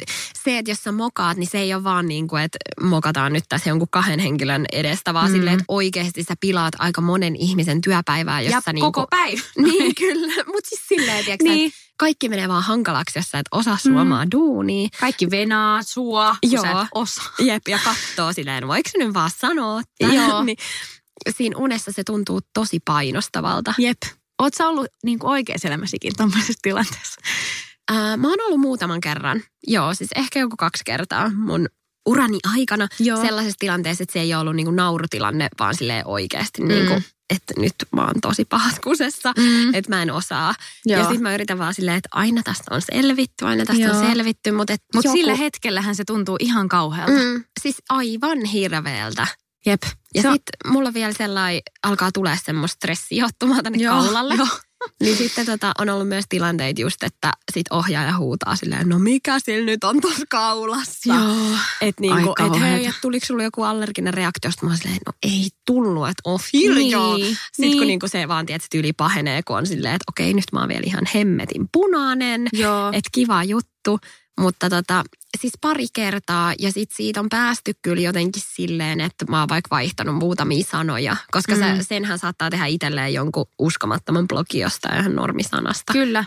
se, 0.44 0.58
että 0.58 0.72
jos 0.72 0.84
sä 0.84 0.92
mokaat, 0.92 1.38
niin 1.38 1.50
se 1.50 1.60
ei 1.60 1.74
ole 1.74 1.84
vaan 1.84 2.08
niin 2.08 2.28
kuin, 2.28 2.44
että 2.44 2.58
mokataan 2.82 3.34
nyt 3.34 3.44
tässä 3.50 3.70
jonkun 3.70 3.88
kahden 3.92 4.20
henkilön 4.20 4.66
edestä, 4.72 5.14
vaan 5.14 5.32
mm. 5.32 5.36
Silleen, 5.36 5.54
että 5.54 5.66
oikeasti 5.68 6.24
sä 6.24 6.34
pilaat 6.40 6.74
aika 6.80 7.02
monen 7.02 7.36
ihmisen 7.36 7.82
työpäivää, 7.82 8.42
jos 8.42 8.52
ja 8.52 8.62
sä 8.62 8.74
koko 8.80 9.02
niinku, 9.02 9.08
päivä. 9.10 9.42
Niin 9.72 9.96
kyllä, 9.96 10.44
mutta 10.54 10.70
siis 10.70 10.88
silleen, 10.88 11.26
tiiäksä, 11.26 11.50
Niin. 11.50 11.68
että 11.68 11.80
kaikki 11.98 12.30
menee 12.30 12.48
vaan 12.48 12.64
hankalaksi, 12.64 13.20
jos 13.20 13.26
sä 13.30 13.40
et 13.40 13.46
osaa 13.52 13.78
suomaa 13.78 14.26
mm. 14.26 14.32
duunia. 14.32 14.90
Kaikki 15.00 15.32
venaa 15.32 15.84
sua, 15.84 16.36
Joo. 16.44 16.64
sä 16.64 16.72
et 16.72 16.88
osaa. 16.94 17.34
Jep, 17.40 17.68
ja 17.68 17.80
katsoo 17.84 18.34
silleen, 18.34 18.68
voiko 18.68 18.90
se 18.92 18.98
nyt 18.98 19.14
vaan 19.14 19.32
sanoa? 19.38 19.82
Joo. 20.00 20.44
niin, 20.44 20.58
siinä 21.30 21.58
unessa 21.58 21.92
se 21.92 22.04
tuntuu 22.04 22.40
tosi 22.54 22.80
painostavalta. 22.86 23.74
Jep. 23.78 23.98
Oot 24.40 24.54
sä 24.54 24.68
ollut 24.68 24.88
niin 25.04 25.20
kuin 25.20 25.32
oikeassa 25.32 25.68
elämässäkin 25.68 26.14
tuommoisessa 26.18 26.60
tilanteessa? 26.62 27.22
Ää, 27.92 28.18
mä 28.18 28.28
oon 28.30 28.42
ollut 28.46 28.60
muutaman 28.60 29.02
kerran, 29.02 29.42
joo, 29.68 29.94
siis 29.94 30.10
ehkä 30.16 30.40
joku 30.40 30.56
kaksi 30.58 30.84
kertaa 30.86 31.30
mun 31.36 31.68
urani 32.06 32.38
aikana 32.54 32.88
Joo. 33.00 33.22
sellaisessa 33.22 33.60
tilanteessa, 33.60 34.04
että 34.04 34.14
se 34.14 34.20
ei 34.20 34.34
ole 34.34 34.42
ollut 34.42 34.56
niinku 34.56 34.72
naurutilanne, 34.72 35.48
vaan 35.60 35.76
silleen 35.76 36.08
oikeasti, 36.08 36.64
niinku, 36.64 36.94
Mm. 36.94 37.04
että 37.36 37.54
nyt 37.58 37.76
mä 37.96 38.02
oon 38.06 38.22
tosi 38.22 38.46
pahat 38.46 38.80
kusessa, 38.84 39.34
Mm. 39.38 39.74
että 39.74 39.90
mä 39.96 40.02
en 40.02 40.12
osaa. 40.12 40.54
Joo. 40.86 41.00
Ja 41.00 41.06
sitten 41.06 41.24
mä 41.24 41.34
yritän 41.36 41.58
vaan 41.60 41.74
silleen, 41.74 41.98
että 41.98 42.10
aina 42.12 42.42
tästä 42.44 42.64
on 42.76 42.82
selvitty, 42.82 43.46
aina 43.46 43.66
tästä 43.66 43.82
Joo. 43.84 43.96
on 43.98 44.08
selvitty, 44.08 44.52
mutta 44.52 44.74
et 44.74 44.82
Mutta 44.94 45.08
joku- 45.08 45.18
sillä 45.18 45.36
hetkellähän 45.36 45.96
se 45.96 46.04
tuntuu 46.06 46.36
ihan 46.40 46.70
kauhealta. 46.70 47.14
Mm. 47.14 47.44
Siis 47.62 47.76
aivan 47.90 48.46
hirveältä. 48.46 49.28
Jep. 49.66 49.84
Ja 50.16 50.22
Se 50.22 50.28
on- 50.28 50.34
sitten 50.34 50.72
mulla 50.72 50.94
vielä 50.94 51.14
sellainen, 51.14 51.62
alkaa 51.84 52.12
tulee 52.12 52.38
semmoista 52.46 52.76
stressihottumaa 52.76 53.64
tänne 53.64 53.78
Joo, 53.84 54.02
kaulalle. 54.04 54.36
joo. 54.36 54.48
Niin 55.00 55.18
sitten 55.18 55.46
tota, 55.46 55.72
on 55.80 55.90
ollut 55.90 56.08
myös 56.08 56.26
tilanteita 56.30 56.82
just, 56.82 57.04
että 57.04 57.32
sit 57.54 57.66
ohjaaja 57.72 58.18
huutaa 58.18 58.56
silleen, 58.56 58.90
no 58.90 59.00
mikä 59.00 59.40
sillä 59.40 59.66
nyt 59.66 59.84
on 59.84 60.02
tuossa 60.02 60.26
kaulassa? 60.30 61.14
Joo. 61.14 61.58
Että 61.82 62.02
niinku, 62.02 62.34
Ai 62.40 62.48
et 62.48 62.62
hei, 62.62 62.86
et 62.86 62.96
tuliko 63.02 63.26
sulla 63.26 63.44
joku 63.44 63.64
allerginen 63.64 64.14
reaktio? 64.14 64.52
Sitten 64.52 64.68
mä 64.70 64.72
oon 64.72 64.78
silleen, 64.78 65.00
no 65.06 65.14
ei 65.24 65.48
tullut, 65.66 66.08
että 66.10 66.22
on 66.26 66.40
hirjoo. 66.54 67.18
Niin, 67.18 67.26
Sitten 67.36 67.46
niin. 67.58 67.78
kun 67.78 67.88
niinku 67.88 68.08
se 68.08 68.28
vaan, 68.28 68.46
tietysti 68.46 68.78
yli 68.78 68.94
pahenee, 68.94 69.44
kun 69.44 69.58
on 69.58 69.68
silleen, 69.68 69.96
että 69.96 70.06
okei, 70.10 70.34
nyt 70.34 70.46
mä 70.52 70.60
oon 70.60 70.70
vielä 70.70 70.84
ihan 70.86 71.04
hemmetin 71.16 71.70
punainen. 71.72 72.48
Että 72.94 73.10
kiva 73.12 73.44
juttu. 73.44 74.00
Mutta 74.40 74.70
tota, 74.70 75.04
siis 75.42 75.54
pari 75.62 75.86
kertaa 75.94 76.54
ja 76.60 76.72
sit 76.72 76.90
siitä 76.96 77.20
on 77.20 77.30
päästy 77.30 77.72
kyllä 77.82 78.02
jotenkin 78.02 78.44
silleen, 78.56 79.02
että 79.02 79.26
mä 79.30 79.40
oon 79.40 79.50
vaikka 79.50 79.76
vaihtanut 79.76 80.16
muutamia 80.16 80.64
sanoja. 80.64 81.16
Koska 81.32 81.56
mm. 81.56 81.60
Se, 81.60 81.84
senhän 81.84 82.20
saattaa 82.20 82.50
tehdä 82.50 82.66
itselleen 82.66 83.14
jonkun 83.14 83.46
uskomattoman 83.60 84.28
blogi 84.28 84.60
jostain 84.60 85.00
ihan 85.00 85.16
normisanasta. 85.16 85.94
Kyllä. 85.94 86.26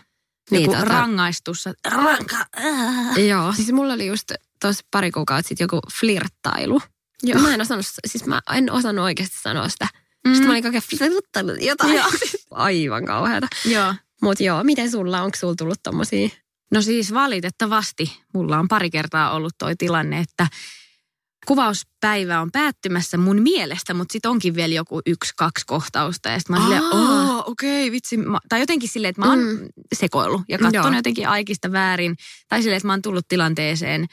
Niin, 0.50 0.62
Joku 0.62 0.74
tota- 0.76 0.88
rangaistus. 0.88 1.64
Ranka. 1.84 2.36
Äh. 2.36 3.18
Joo, 3.28 3.52
siis 3.52 3.72
mulla 3.72 3.92
oli 3.92 4.06
just 4.06 4.32
tuossa 4.60 4.84
pari 4.90 5.10
kuukautta 5.10 5.48
sitten 5.48 5.64
joku 5.64 5.80
flirttailu. 6.00 6.82
Joo. 7.22 7.40
Mä 7.42 7.54
en 7.54 7.60
osannut, 7.60 7.86
siis 8.06 8.26
mä 8.26 8.40
en 8.52 8.72
osannut 8.72 9.04
oikeasti 9.04 9.36
sanoa 9.42 9.68
sitä. 9.68 9.88
Mm. 10.26 10.30
Sitten 10.32 10.46
mä 10.46 10.52
olin 10.52 10.62
kaiken 10.62 10.82
flirttailut 10.82 11.56
jotain. 11.60 11.94
Joo. 11.94 12.06
Aivan 12.50 13.04
kauheata. 13.04 13.46
Joo. 13.64 13.94
Mutta 14.22 14.44
joo, 14.44 14.64
miten 14.64 14.90
sulla, 14.90 15.22
onko 15.22 15.36
sulla 15.36 15.54
tullut 15.54 15.82
tommosia? 15.82 16.28
No 16.72 16.82
siis 16.82 17.14
valitettavasti 17.14 18.20
mulla 18.34 18.58
on 18.58 18.68
pari 18.68 18.90
kertaa 18.90 19.30
ollut 19.32 19.52
toi 19.58 19.76
tilanne, 19.76 20.20
että 20.20 20.46
kuvauspäivä 21.46 22.40
on 22.40 22.50
päättymässä 22.52 23.16
mun 23.16 23.42
mielestä, 23.42 23.94
mutta 23.94 24.12
sitten 24.12 24.30
onkin 24.30 24.54
vielä 24.54 24.74
joku 24.74 25.00
yksi, 25.06 25.32
kaksi 25.36 25.64
kohtausta. 25.66 26.28
Ja 26.28 26.38
sitten 26.38 26.56
mä 26.56 26.62
oon 26.62 26.68
silleen, 26.72 26.92
Aa. 26.92 27.30
"Aa, 27.36 27.42
okei, 27.42 27.92
vitsi. 27.92 28.16
Mä, 28.16 28.38
tai 28.48 28.60
jotenkin 28.60 28.88
silleen, 28.88 29.10
että 29.10 29.22
mä 29.22 29.28
oon 29.28 29.38
Mm. 29.38 29.58
sekoillut 29.94 30.42
ja 30.48 30.58
katsonut 30.58 30.96
jotenkin 30.96 31.28
aikista 31.28 31.72
väärin. 31.72 32.16
Tai 32.48 32.62
silleen, 32.62 32.76
että 32.76 32.86
mä 32.86 32.92
oon 32.92 33.02
tullut 33.02 33.28
tilanteeseen 33.28 34.06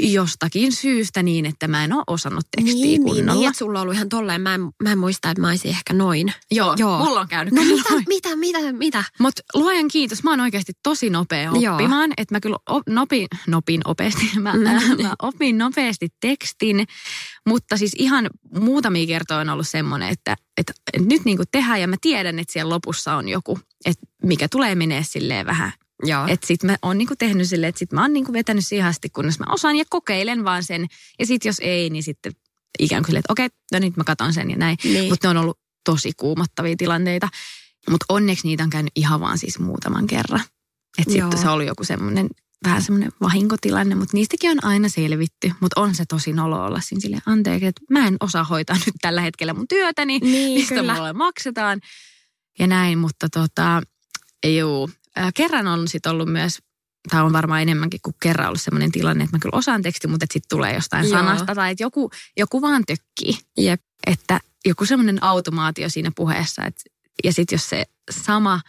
jostakin 0.00 0.72
syystä 0.72 1.22
niin, 1.22 1.46
että 1.46 1.68
mä 1.68 1.84
en 1.84 1.92
ole 1.92 2.04
osannut 2.06 2.46
tekstiä 2.56 2.74
niin, 2.74 2.82
niin, 2.84 3.02
kunnolla. 3.16 3.40
niin, 3.40 3.48
että 3.48 3.58
sulla 3.58 3.78
on 3.78 3.82
ollut 3.82 3.94
ihan 3.94 4.08
tolleen. 4.08 4.40
Mä 4.40 4.54
en, 4.54 4.60
mä 4.82 4.92
en 4.92 4.98
muista, 4.98 5.30
että 5.30 5.40
mä 5.40 5.48
olisin 5.48 5.70
ehkä 5.70 5.94
noin. 5.94 6.32
Joo, 6.50 6.74
Joo. 6.78 6.98
Mulla 7.04 7.20
on 7.20 7.28
käynyt 7.28 7.54
No 7.54 7.62
kyllä 7.62 7.76
mitä, 7.76 7.90
noin. 7.90 8.04
mitä, 8.08 8.36
mitä, 8.36 8.72
mitä? 8.72 9.04
Mutta 9.20 9.42
luojan 9.54 9.88
kiitos, 9.88 10.22
mä 10.22 10.30
oon 10.30 10.40
oikeasti 10.40 10.72
tosi 10.82 11.10
nopea 11.10 11.52
Joo. 11.60 11.72
oppimaan. 11.74 12.10
Että 12.16 12.34
mä 12.34 12.40
kyllä 12.40 12.56
op, 12.68 12.82
nopin, 12.88 13.26
nopin 13.46 13.80
nopeasti, 13.86 14.30
mä, 14.40 14.52
Mm. 14.52 15.02
mä 15.02 15.14
opin 15.22 15.58
nopeasti 15.58 16.08
tekstin. 16.20 16.86
Mutta 17.48 17.76
siis 17.76 17.92
ihan 17.98 18.30
muutamia 18.60 19.06
kertoja 19.06 19.40
on 19.40 19.48
ollut 19.48 19.68
semmoinen, 19.68 20.08
että, 20.08 20.36
että, 20.56 20.72
että 20.92 21.08
nyt 21.08 21.24
niin 21.24 21.36
kuin 21.36 21.48
tehdään 21.52 21.80
ja 21.80 21.88
mä 21.88 21.96
tiedän, 22.00 22.38
että 22.38 22.52
siellä 22.52 22.70
lopussa 22.74 23.14
on 23.16 23.28
joku, 23.28 23.58
että 23.84 24.06
mikä 24.22 24.48
tulee 24.48 24.74
menee 24.74 25.02
silleen 25.04 25.46
vähän. 25.46 25.72
Että 26.28 26.46
sit 26.46 26.62
mä 26.62 26.76
oon 26.82 26.98
niinku 26.98 27.14
tehnyt 27.18 27.48
silleen, 27.48 27.68
että 27.68 27.78
sit 27.78 27.92
mä 27.92 28.02
oon 28.02 28.12
niinku 28.12 28.32
vetänyt 28.32 28.66
siihen 28.66 28.86
asti, 28.86 29.08
kunnes 29.08 29.38
mä 29.38 29.46
osaan 29.48 29.76
ja 29.76 29.84
kokeilen 29.90 30.44
vaan 30.44 30.64
sen. 30.64 30.86
Ja 31.18 31.26
sit 31.26 31.44
jos 31.44 31.56
ei, 31.60 31.90
niin 31.90 32.02
sitten 32.02 32.32
ikään 32.78 33.02
kuin 33.02 33.06
silleen, 33.06 33.20
että 33.20 33.32
okei, 33.32 33.48
no 33.72 33.78
nyt 33.78 33.96
mä 33.96 34.04
katon 34.04 34.32
sen 34.32 34.50
ja 34.50 34.56
näin. 34.56 34.76
Niin. 34.84 35.08
Mutta 35.08 35.28
ne 35.28 35.30
on 35.30 35.44
ollut 35.44 35.58
tosi 35.84 36.12
kuumottavia 36.16 36.74
tilanteita. 36.78 37.28
Mutta 37.90 38.06
onneksi 38.08 38.46
niitä 38.46 38.62
on 38.62 38.70
käynyt 38.70 38.92
ihan 38.96 39.20
vaan 39.20 39.38
siis 39.38 39.58
muutaman 39.58 40.06
kerran. 40.06 40.40
Että 40.98 41.12
sitten 41.12 41.38
se 41.38 41.48
oli 41.48 41.66
joku 41.66 41.84
semmoinen, 41.84 42.28
vähän 42.64 42.82
semmoinen 42.82 43.12
vahinkotilanne, 43.20 43.94
mutta 43.94 44.16
niistäkin 44.16 44.50
on 44.50 44.64
aina 44.64 44.88
selvitty. 44.88 45.52
Mutta 45.60 45.80
on 45.80 45.94
se 45.94 46.04
tosi 46.08 46.32
nolo 46.32 46.64
olla 46.64 46.80
siinä 46.80 47.00
silleen, 47.00 47.22
anteeksi, 47.26 47.66
että 47.66 47.82
mä 47.90 48.06
en 48.06 48.16
osaa 48.20 48.44
hoitaa 48.44 48.76
nyt 48.86 48.94
tällä 49.00 49.20
hetkellä 49.20 49.54
mun 49.54 49.68
työtäni, 49.68 50.18
niin, 50.18 50.58
mistä 50.58 50.74
kyllä. 50.74 50.94
mulle 50.94 51.12
maksetaan 51.12 51.80
ja 52.58 52.66
näin. 52.66 52.98
Mutta 52.98 53.28
tota, 53.28 53.82
juu, 54.46 54.90
kerran 55.34 55.66
on 55.66 55.88
sitten 55.88 56.12
ollut 56.12 56.32
myös, 56.32 56.58
tai 57.10 57.22
on 57.22 57.32
varmaan 57.32 57.62
enemmänkin 57.62 58.00
kuin 58.02 58.16
kerran 58.22 58.48
ollut 58.48 58.62
semmoinen 58.62 58.92
tilanne, 58.92 59.24
että 59.24 59.36
mä 59.36 59.40
kyllä 59.40 59.58
osaan 59.58 59.82
teksti, 59.82 60.08
mutta 60.08 60.26
sitten 60.32 60.56
tulee 60.56 60.74
jostain 60.74 61.04
Joo. 61.04 61.18
sanasta 61.18 61.54
tai 61.54 61.70
että 61.70 61.84
joku, 61.84 62.10
joku 62.36 62.62
vaan 62.62 62.82
tökkii. 62.86 63.38
Jep. 63.58 63.80
Että 64.06 64.40
joku 64.64 64.86
semmoinen 64.86 65.22
automaatio 65.22 65.88
siinä 65.88 66.12
puheessa, 66.16 66.64
että, 66.64 66.82
ja 67.24 67.32
sitten 67.32 67.56
jos 67.56 67.68
se 67.68 67.84
sama 68.10 68.60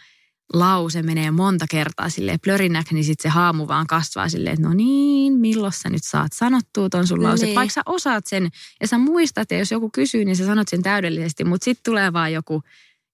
lause 0.52 1.02
menee 1.02 1.30
monta 1.30 1.66
kertaa 1.70 2.08
silleen 2.08 2.40
plörinäksi, 2.40 2.94
niin 2.94 3.04
sitten 3.04 3.30
se 3.30 3.34
haamu 3.34 3.68
vaan 3.68 3.86
kasvaa 3.86 4.28
silleen, 4.28 4.54
että 4.54 4.68
no 4.68 4.74
niin, 4.74 5.32
milloin 5.32 5.72
sä 5.72 5.90
nyt 5.90 6.04
saat 6.04 6.32
sanottua 6.32 6.88
ton 6.88 7.06
sun 7.06 7.22
lause. 7.22 7.46
Niin. 7.46 7.54
Vaikka 7.54 7.72
sä 7.72 7.82
osaat 7.86 8.26
sen 8.26 8.48
ja 8.80 8.88
sä 8.88 8.98
muistat 8.98 9.50
ja 9.50 9.58
jos 9.58 9.70
joku 9.70 9.90
kysyy, 9.90 10.24
niin 10.24 10.36
sä 10.36 10.46
sanot 10.46 10.68
sen 10.68 10.82
täydellisesti, 10.82 11.44
mutta 11.44 11.64
sitten 11.64 11.84
tulee 11.84 12.12
vaan 12.12 12.32
joku, 12.32 12.62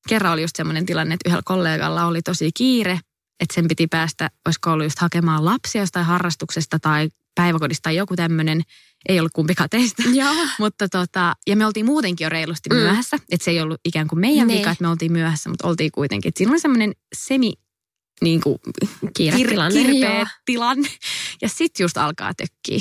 kerran 0.08 0.32
oli 0.32 0.42
just 0.42 0.56
semmoinen 0.56 0.86
tilanne, 0.86 1.14
että 1.14 1.28
yhdellä 1.28 1.42
kollegalla 1.44 2.06
oli 2.06 2.22
tosi 2.22 2.50
kiire, 2.52 3.00
että 3.42 3.54
sen 3.54 3.68
piti 3.68 3.86
päästä, 3.86 4.30
olisiko 4.46 4.70
ollut 4.72 4.86
just 4.86 4.98
hakemaan 4.98 5.44
lapsia 5.44 5.82
jostain 5.82 6.06
harrastuksesta 6.06 6.78
tai 6.78 7.08
päiväkodista 7.34 7.82
tai 7.82 7.96
joku 7.96 8.16
tämmöinen, 8.16 8.62
ei 9.08 9.18
ollut 9.20 9.32
kumpikaan 9.32 9.70
teistä. 9.70 10.02
Joo. 10.14 10.34
Mutta 10.58 10.88
tota, 10.88 11.34
ja 11.46 11.56
me 11.56 11.66
oltiin 11.66 11.86
muutenkin 11.86 12.24
jo 12.24 12.28
reilusti 12.28 12.68
Mm. 12.70 12.76
myöhässä. 12.76 13.16
Että 13.30 13.44
se 13.44 13.50
ei 13.50 13.60
ollut 13.60 13.80
ikään 13.84 14.08
kuin 14.08 14.20
meidän 14.20 14.46
Niin. 14.48 14.58
vika, 14.58 14.70
että 14.70 14.82
me 14.84 14.88
oltiin 14.88 15.12
myöhässä, 15.12 15.50
mutta 15.50 15.68
oltiin 15.68 15.92
kuitenkin. 15.92 16.28
Et 16.28 16.36
siinä 16.36 16.52
oli 16.52 16.60
semmoinen 16.60 16.92
semi 17.16 17.52
niin 18.22 18.40
kuin, 18.40 18.58
Kiiretilanne, 19.16 19.80
kir- 19.82 19.86
kirpeä 19.86 20.14
joo. 20.18 20.26
tilanne. 20.44 20.88
Ja 21.42 21.48
sitten 21.48 21.84
just 21.84 21.96
alkaa 21.96 22.32
tökkiä 22.34 22.78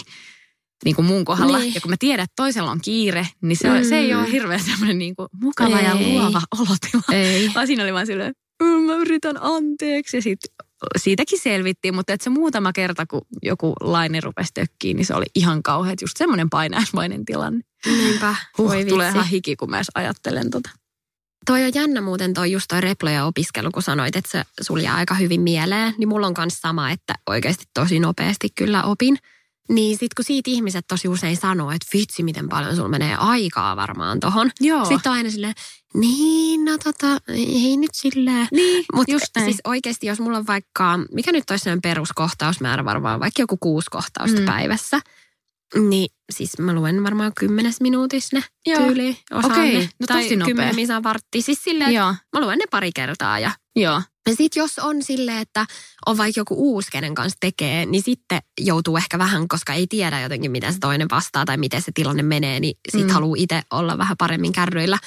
niin 0.85 0.95
kuin 0.95 1.05
mun 1.05 1.25
kohdalla. 1.25 1.59
Niin. 1.59 1.73
Ja 1.75 1.81
kun 1.81 1.91
mä 1.91 1.95
tiedän, 1.99 2.23
että 2.23 2.33
toisella 2.35 2.71
on 2.71 2.81
kiire, 2.81 3.27
niin 3.41 3.57
se, 3.57 3.69
mm. 3.69 3.83
se 3.89 3.97
ei 3.97 4.13
Mm. 4.13 4.19
ole 4.19 4.31
hirveän 4.31 4.59
semmoinen 4.63 4.97
niin 4.97 5.15
kuin 5.15 5.27
mukava 5.41 5.79
ja 5.79 5.91
Ei. 5.91 6.05
luova 6.07 6.41
olotila. 6.59 7.03
Ei. 7.11 7.51
Vaan 7.55 7.67
siinä 7.67 7.83
oli 7.83 7.93
vaan 7.93 8.05
silleen, 8.07 8.29
"Mm, 8.31 8.50
mä 8.65 8.95
yritän 8.95 9.37
anteeksi. 9.41 10.17
Ja 10.17 10.21
sitten 10.21 10.51
siitäkin 10.97 11.39
selvittiin, 11.39 11.95
mutta 11.95 12.13
että 12.13 12.23
se 12.23 12.29
muutama 12.29 12.73
kerta, 12.73 13.05
kun 13.05 13.21
joku 13.43 13.73
laine 13.81 14.19
rupesi 14.19 14.53
tökkiin, 14.53 14.97
niin 14.97 15.05
se 15.05 15.13
oli 15.13 15.25
ihan 15.35 15.63
kauhean. 15.63 15.97
Just 16.01 16.17
semmoinen 16.17 16.49
painaismainen 16.49 17.25
tilanne. 17.25 17.61
Niinpä. 17.85 18.35
Huh, 18.57 18.69
Voi 18.69 18.85
tulee 18.85 19.09
ihan 19.09 19.27
hiki, 19.27 19.55
kun 19.55 19.69
mä 19.69 19.77
edes 19.77 19.91
ajattelen 19.95 20.49
tota. 20.51 20.69
Toi 21.45 21.63
on 21.63 21.71
jännä 21.75 22.01
muuten 22.01 22.33
toi 22.33 22.51
just 22.51 22.65
toi 22.69 22.81
reploja 22.81 23.25
opiskelu, 23.25 23.71
kun 23.71 23.83
sanoit, 23.83 24.15
että 24.15 24.31
se 24.31 24.43
sulla 24.61 24.81
jää 24.81 24.95
aika 24.95 25.15
hyvin 25.15 25.41
mieleen. 25.41 25.93
Niin 25.97 26.09
mulla 26.09 26.27
on 26.27 26.33
myös 26.37 26.61
sama, 26.61 26.91
että 26.91 27.15
oikeasti 27.29 27.65
tosi 27.73 27.99
nopeasti 27.99 28.49
kyllä 28.55 28.83
opin. 28.83 29.17
Niin 29.69 29.97
sit 29.97 30.13
kun 30.13 30.25
siitä 30.25 30.51
ihmiset 30.51 30.85
tosi 30.87 31.07
usein 31.07 31.37
sanoo, 31.37 31.71
että 31.71 31.87
vitsi 31.93 32.23
miten 32.23 32.49
paljon 32.49 32.75
sulla 32.75 32.89
menee 32.89 33.15
aikaa 33.15 33.75
varmaan 33.75 34.19
tohon. 34.19 34.51
Joo. 34.59 34.85
Sitten 34.85 35.11
on 35.11 35.17
aina 35.17 35.29
silleen, 35.29 35.53
niin 35.93 36.65
no 36.65 36.77
tota, 36.77 37.07
ei 37.27 37.77
nyt 37.77 37.91
silleen. 37.93 38.47
niin, 38.51 38.85
Mutta 38.93 39.39
siis 39.43 39.61
oikeasti, 39.63 40.07
jos 40.07 40.19
mulla 40.19 40.37
on 40.37 40.47
vaikka, 40.47 40.99
mikä 41.11 41.31
nyt 41.31 41.49
olisi 41.49 41.63
sellainen 41.63 41.81
peruskohtausmäärä 41.81 42.85
varmaan, 42.85 43.19
vaikka 43.19 43.41
joku 43.41 43.57
kuusi 43.57 43.87
kohtausta. 43.91 44.39
Mm. 44.39 44.45
päivässä, 44.45 44.99
Niin, 45.75 46.09
siis 46.33 46.59
mä 46.59 46.73
luen 46.73 47.03
varmaan 47.03 47.31
kymmenes 47.39 47.81
minuutissa 47.81 48.37
ne 48.37 48.43
Joo. 48.65 48.79
tyyliin. 48.85 49.17
Osaan 49.33 49.51
Okei, 49.59 49.73
ne. 49.79 49.89
no 49.99 50.07
tai 50.07 50.23
tosi 50.23 50.35
nopea. 50.35 50.45
kymmenen 50.47 50.75
misaa 50.75 51.03
vartti. 51.03 51.41
Siis 51.41 51.63
silleen, 51.63 51.89
että 51.89 51.99
Joo, 51.99 52.15
mä 52.33 52.39
luen 52.45 52.57
ne 52.59 52.65
pari 52.71 52.91
kertaa 52.95 53.39
ja 53.39 53.51
joo. 53.75 54.01
Ja 54.29 54.35
sitten 54.35 54.61
jos 54.61 54.79
on 54.79 55.03
silleen, 55.03 55.37
että 55.37 55.65
on 56.05 56.17
vaikka 56.17 56.39
joku 56.39 56.55
uusi, 56.57 56.91
kenen 56.91 57.15
kanssa 57.15 57.37
tekee, 57.39 57.85
niin 57.85 58.03
sitten 58.03 58.39
joutuu 58.61 58.97
ehkä 58.97 59.17
vähän, 59.19 59.47
koska 59.47 59.73
ei 59.73 59.87
tiedä 59.87 60.21
jotenkin, 60.21 60.51
miten 60.51 60.73
se 60.73 60.79
toinen 60.79 61.07
vastaa 61.11 61.45
tai 61.45 61.57
miten 61.57 61.81
se 61.81 61.91
tilanne 61.95 62.23
menee, 62.23 62.59
niin 62.59 62.73
sitten 62.89 63.01
Mm. 63.01 63.07
mm. 63.07 63.13
haluaa 63.13 63.35
itse 63.37 63.61
olla 63.71 63.97
vähän 63.97 64.17
paremmin 64.17 64.51
kärryillä. 64.53 64.97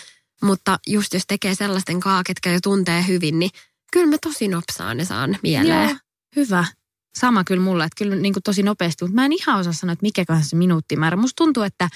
Mutta 0.42 0.78
just 0.86 1.14
jos 1.14 1.22
tekee 1.28 1.54
sellaisten 1.54 2.00
kaa, 2.00 2.22
ketkä 2.26 2.52
jo 2.52 2.58
tuntee 2.62 3.04
hyvin, 3.08 3.38
niin 3.38 3.50
kyllä 3.92 4.06
mä 4.06 4.16
tosi 4.22 4.48
nopsaan 4.48 4.96
ne 4.96 5.04
saan 5.04 5.36
mieleen. 5.42 5.88
Joo, 5.88 5.98
hyvä. 6.36 6.64
Sama 7.18 7.44
kyllä 7.44 7.62
mulle, 7.62 7.84
että 7.84 8.04
kyllä 8.04 8.16
niin 8.16 8.32
kuin 8.32 8.42
tosi 8.42 8.62
nopeasti, 8.62 9.04
mutta 9.04 9.14
mä 9.14 9.24
en 9.24 9.32
ihan 9.32 9.60
osaa 9.60 9.72
sanoa, 9.72 9.92
että 9.92 10.02
mikäköhän 10.02 10.44
se 10.44 10.56
minuuttimäärä. 10.56 11.16
Musta 11.16 11.36
tuntuu, 11.36 11.62
että 11.62 11.88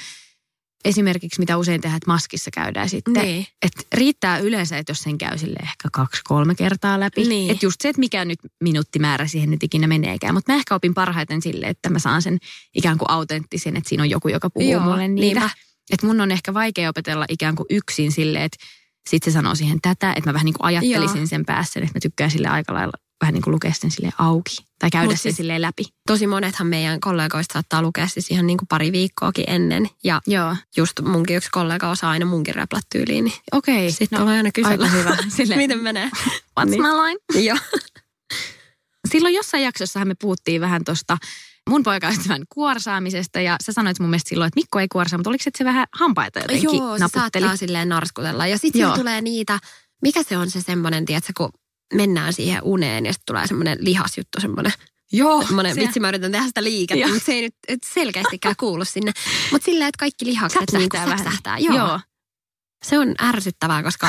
esimerkiksi 0.84 1.40
mitä 1.40 1.56
usein 1.56 1.80
tehdään, 1.80 1.96
että 1.96 2.10
maskissa 2.10 2.50
käydään 2.50 2.88
sitten. 2.88 3.12
Niin. 3.12 3.46
Että 3.62 3.82
riittää 3.94 4.38
yleensä, 4.38 4.78
että 4.78 4.90
jos 4.90 5.02
sen 5.02 5.18
käy 5.18 5.38
sille 5.38 5.58
ehkä 5.62 5.88
kaksi-kolme 5.92 6.54
kertaa 6.54 7.00
läpi. 7.00 7.24
Niin. 7.24 7.50
Että 7.50 7.66
just 7.66 7.80
se, 7.80 7.88
että 7.88 8.00
mikä 8.00 8.24
nyt 8.24 8.38
minuuttimäärä 8.60 9.26
siihen 9.26 9.50
nyt 9.50 9.62
ikinä 9.62 9.86
meneekään. 9.86 10.34
Mutta 10.34 10.52
mä 10.52 10.56
ehkä 10.56 10.74
opin 10.74 10.94
parhaiten 10.94 11.42
sille, 11.42 11.66
että 11.66 11.90
mä 11.90 11.98
saan 11.98 12.22
sen 12.22 12.38
ikään 12.74 12.98
kuin 12.98 13.10
autenttisen, 13.10 13.76
että 13.76 13.88
siinä 13.88 14.02
on 14.02 14.10
joku, 14.10 14.28
joka 14.28 14.50
puhuu 14.50 14.72
Joo, 14.72 14.80
mulle 14.82 15.08
niitä. 15.08 15.40
niinpä. 15.40 15.50
Että 15.90 16.06
mun 16.06 16.20
on 16.20 16.30
ehkä 16.30 16.54
vaikea 16.54 16.90
opetella 16.90 17.24
ikään 17.28 17.56
kuin 17.56 17.66
yksin 17.70 18.12
sille, 18.12 18.44
että 18.44 18.58
sitten 19.10 19.32
se 19.32 19.34
sanoo 19.34 19.54
siihen 19.54 19.78
tätä, 19.82 20.12
että 20.12 20.30
mä 20.30 20.34
vähän 20.34 20.44
niin 20.44 20.54
kuin 20.54 20.64
ajattelisin 20.66 21.16
Joo. 21.16 21.26
sen 21.26 21.44
päässä, 21.44 21.80
että 21.80 21.94
mä 21.94 22.00
tykkään 22.00 22.30
sille 22.30 22.48
aika 22.48 22.74
lailla 22.74 23.07
vähän 23.20 23.34
niin 23.34 23.42
kuin 23.42 23.54
lukea 23.54 23.72
sen 23.74 23.90
sille 23.90 24.10
auki 24.18 24.56
tai 24.78 24.90
käydä 24.90 25.04
Mut 25.06 25.12
sen 25.12 25.18
siis- 25.22 25.36
silleen 25.36 25.62
läpi. 25.62 25.84
Tosi 26.06 26.26
monethan 26.26 26.66
meidän 26.66 27.00
kollegoista 27.00 27.52
saattaa 27.52 27.82
lukea 27.82 28.06
siis 28.08 28.30
ihan 28.30 28.46
niin 28.46 28.56
kuin 28.58 28.68
pari 28.68 28.92
viikkoakin 28.92 29.44
ennen. 29.48 29.90
Ja 30.04 30.20
Joo, 30.26 30.56
just 30.76 30.92
munkin 31.02 31.36
yksi 31.36 31.48
kollega 31.52 31.90
osaa 31.90 32.10
aina 32.10 32.26
munkin 32.26 32.54
räplät 32.54 32.84
tyyliin, 32.92 33.24
niin 33.24 33.36
okei. 33.52 33.92
sitten 33.92 34.16
no, 34.18 34.24
tulee 34.24 34.36
aina 34.36 34.50
kysellä. 34.52 34.84
aika 34.84 34.96
hyvä. 34.96 35.16
Silleen, 35.36 35.60
Miten 35.60 35.82
menee? 35.82 36.10
what's 36.60 36.64
Niin. 36.70 36.82
my 36.82 36.88
line? 36.88 37.20
Joo. 37.48 37.58
Silloin 39.12 39.34
jossain 39.34 39.62
jaksossahan 39.62 40.08
me 40.08 40.14
puhuttiin 40.20 40.60
vähän 40.60 40.84
tuosta 40.84 41.18
mun 41.70 41.82
poikaystävän 41.82 42.42
kuorsaamisesta 42.48 43.40
ja 43.40 43.56
sä 43.64 43.72
sanoit 43.72 44.00
mun 44.00 44.10
mielestä 44.10 44.28
silloin, 44.28 44.48
että 44.48 44.58
Mikko 44.60 44.80
ei 44.80 44.88
kuorsaa, 44.88 45.18
mutta 45.18 45.30
oliko 45.30 45.44
se, 45.44 45.48
että 45.50 45.58
se 45.58 45.64
vähän 45.64 45.86
hampaita 45.92 46.38
jotenkin 46.40 46.64
Joo, 46.64 46.98
se 46.98 47.04
naputteli? 47.04 47.42
saattaa 47.42 47.56
silleen 47.56 47.88
narskutella. 47.88 48.46
Ja 48.46 48.58
sitten 48.58 48.92
tulee 48.94 49.20
niitä, 49.20 49.58
mikä 50.02 50.22
se 50.22 50.36
on 50.36 50.50
se 50.50 50.60
semmoinen, 50.60 51.04
tiedätkö, 51.04 51.32
kun 51.36 51.50
mennään 51.94 52.32
siihen 52.32 52.62
uneen 52.62 53.06
ja 53.06 53.12
sitten 53.12 53.26
tulee 53.26 53.46
semmoinen 53.46 53.78
lihasjuttu, 53.80 54.40
semmoinen, 54.40 54.72
Joo, 55.12 55.42
semmoinen 55.46 55.74
se- 55.74 55.80
vitsi 55.80 56.00
mä 56.00 56.08
yritän 56.08 56.32
tehdä 56.32 56.46
sitä 56.46 56.64
liikettä, 56.64 57.00
Joo. 57.00 57.08
mutta 57.10 57.26
se 57.26 57.32
ei 57.32 57.42
nyt 57.42 57.54
et 57.68 57.78
selkeästikään 57.94 58.54
kuulu 58.60 58.84
sinne. 58.84 59.12
Mutta 59.52 59.64
silleen, 59.64 59.88
että 59.88 59.98
kaikki 59.98 60.26
lihakset 60.26 60.60
Säpsähtää 60.60 60.80
niin 60.80 61.06
vähän. 61.08 61.18
säpsähtää. 61.18 61.58
Joo. 61.58 61.76
Joo. 61.76 62.00
Se 62.84 62.98
on 62.98 63.14
ärsyttävää, 63.22 63.82
koska 63.82 64.08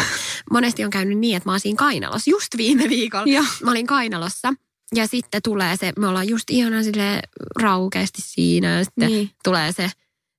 monesti 0.52 0.84
on 0.84 0.90
käynyt 0.90 1.18
niin, 1.18 1.38
että 1.38 1.50
mä 1.50 1.54
oon 1.54 1.60
siinä 1.60 1.78
kainalossa. 1.78 2.30
Just 2.32 2.48
viime 2.58 2.90
viikolla 2.90 3.26
Joo. 3.26 3.46
mä 3.64 3.72
olin 3.72 3.88
kainalossa. 3.88 4.54
Ja 4.96 5.08
sitten 5.08 5.42
tulee 5.44 5.78
se, 5.78 5.94
me 6.00 6.08
ollaan 6.08 6.30
just 6.30 6.50
ihana 6.50 6.84
sille 6.84 7.22
raukeasti 7.62 8.22
siinä 8.26 8.78
ja 8.78 8.84
sitten 8.86 9.08
Niin. 9.10 9.32
tulee 9.44 9.72
se 9.72 9.92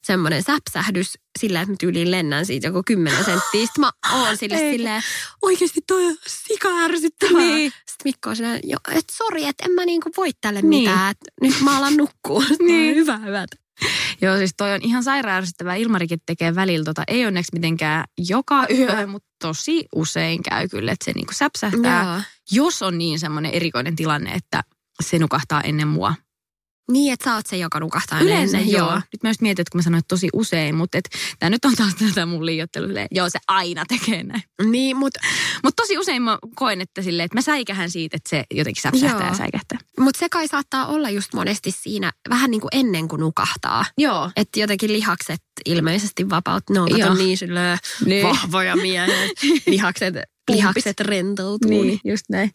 semmoinen 0.05 0.43
säpsähdys 0.43 1.19
sillä, 1.39 1.61
että 1.61 1.73
mä 1.73 1.77
tyyliin 1.81 2.11
lennän 2.11 2.47
siitä 2.47 2.67
joku 2.67 2.83
kymmenen 2.87 3.25
senttiä. 3.25 3.67
Sitten 3.67 3.81
mä 3.81 3.91
oon 4.13 4.37
sille 4.37 4.57
Ei. 4.57 4.73
silleen, 4.73 5.03
oikeasti 5.43 5.81
toi 5.87 6.07
on 6.07 6.17
sika 6.27 6.69
ärsyttävää. 6.69 7.41
Niin. 7.43 7.71
Sitten 7.71 8.05
Mikko 8.05 8.31
on 8.31 8.37
silleen, 8.37 8.61
jo, 8.65 8.77
että 8.91 9.15
sori, 9.17 9.45
että 9.45 9.65
en 9.65 9.73
mä 9.73 9.85
niinku 9.85 10.11
voi 10.17 10.31
tälle 10.41 10.63
Niin. 10.63 10.83
mitään. 10.91 11.11
Että 11.11 11.31
nyt 11.41 11.61
mä 11.61 11.79
alan 11.79 11.97
nukkua. 11.97 12.43
Niin. 12.67 12.97
Hyvä, 13.01 13.17
hyvä. 13.17 13.47
Joo, 14.23 14.37
siis 14.37 14.55
toi 14.57 14.73
on 14.73 14.81
ihan 14.83 15.05
sairaan 15.05 15.37
ärsyttävää. 15.37 15.75
Ilmarikin 15.75 16.19
tekee 16.27 16.55
välillä 16.55 16.85
tota, 16.85 17.03
ei 17.09 17.27
onneksi 17.27 17.53
mitenkään 17.55 18.05
joka 18.29 18.67
yö, 18.79 19.07
mutta 19.07 19.29
tosi 19.43 19.87
usein 19.95 20.43
käy 20.43 20.69
kyllä, 20.69 20.93
että 20.93 21.05
se 21.05 21.13
niinku 21.13 21.33
säpsähtää. 21.33 22.05
Joo. 22.05 22.21
Jos 22.53 22.83
on 22.83 22.99
niin 22.99 23.19
semmoinen 23.19 23.53
erikoinen 23.53 23.97
tilanne, 23.97 24.33
että 24.33 24.63
se 25.03 25.19
nukahtaa 25.19 25.61
ennen 25.61 25.89
mua. 25.89 26.15
Niin, 26.90 27.12
että 27.12 27.24
sä 27.24 27.35
oot 27.35 27.46
se, 27.46 27.57
joka 27.57 27.81
nukahtaa 27.81 28.20
Yleensä 28.20 28.59
ennen. 28.59 28.72
joo. 28.72 28.94
Nyt 28.94 29.22
mä 29.22 29.31
just 29.31 29.40
mietin, 29.40 29.62
että 29.62 29.70
kun 29.72 29.79
mä 29.79 29.83
sanoin, 29.83 29.98
että 29.98 30.09
tosi 30.09 30.29
usein, 30.33 30.74
mutta 30.74 30.98
tämä 31.38 31.50
nyt 31.50 31.64
on 31.64 31.74
taas 31.76 31.94
tätä 31.94 32.26
mun 32.26 32.46
liiottelu. 32.46 32.87
Joo, 33.11 33.31
se 33.31 33.38
aina 33.48 33.85
tekee 33.88 34.22
näin. 34.22 34.42
Niin, 34.70 34.96
mutta 34.96 35.20
Mutta 35.64 35.83
tosi 35.83 35.98
usein 35.98 36.22
mä 36.22 36.38
koen, 36.55 36.81
että, 36.81 37.03
silleen, 37.03 37.24
että 37.24 37.37
mä 37.37 37.42
säikähän 37.42 37.90
siitä, 37.90 38.16
että 38.16 38.31
se 38.31 38.44
jotenkin 38.55 38.83
säpsähtää 38.83 39.20
Joo. 39.20 39.29
ja 39.29 39.35
säikähtää. 39.37 39.79
mut 40.00 40.14
se 40.16 40.29
kai 40.29 40.48
saattaa 40.48 40.87
olla 40.87 41.11
just 41.11 41.33
monesti 41.35 41.70
siinä 41.70 42.12
vähän 42.31 42.50
niin 42.50 42.61
kuin 42.61 42.68
ennen 42.72 43.09
kuin 43.09 43.20
nukahtaa. 43.20 43.85
Joo. 43.98 44.31
Että 44.37 44.61
jotenkin 44.61 44.92
lihakset 44.92 45.42
ilmeisesti 45.66 46.31
vapaut. 46.31 46.62
Ne 46.70 46.81
on 46.81 46.88
kato 46.90 47.00
Joo. 47.00 47.14
niin 47.14 47.37
silleen 47.38 47.79
Niin. 48.05 48.26
vahvoja 48.26 48.76
miehiä. 48.76 49.29
lihakset, 49.66 50.14
lihakset 50.50 51.00
rentoutuu. 51.00 51.70
Niin, 51.70 52.00
just 52.05 52.24
näin. 52.29 52.50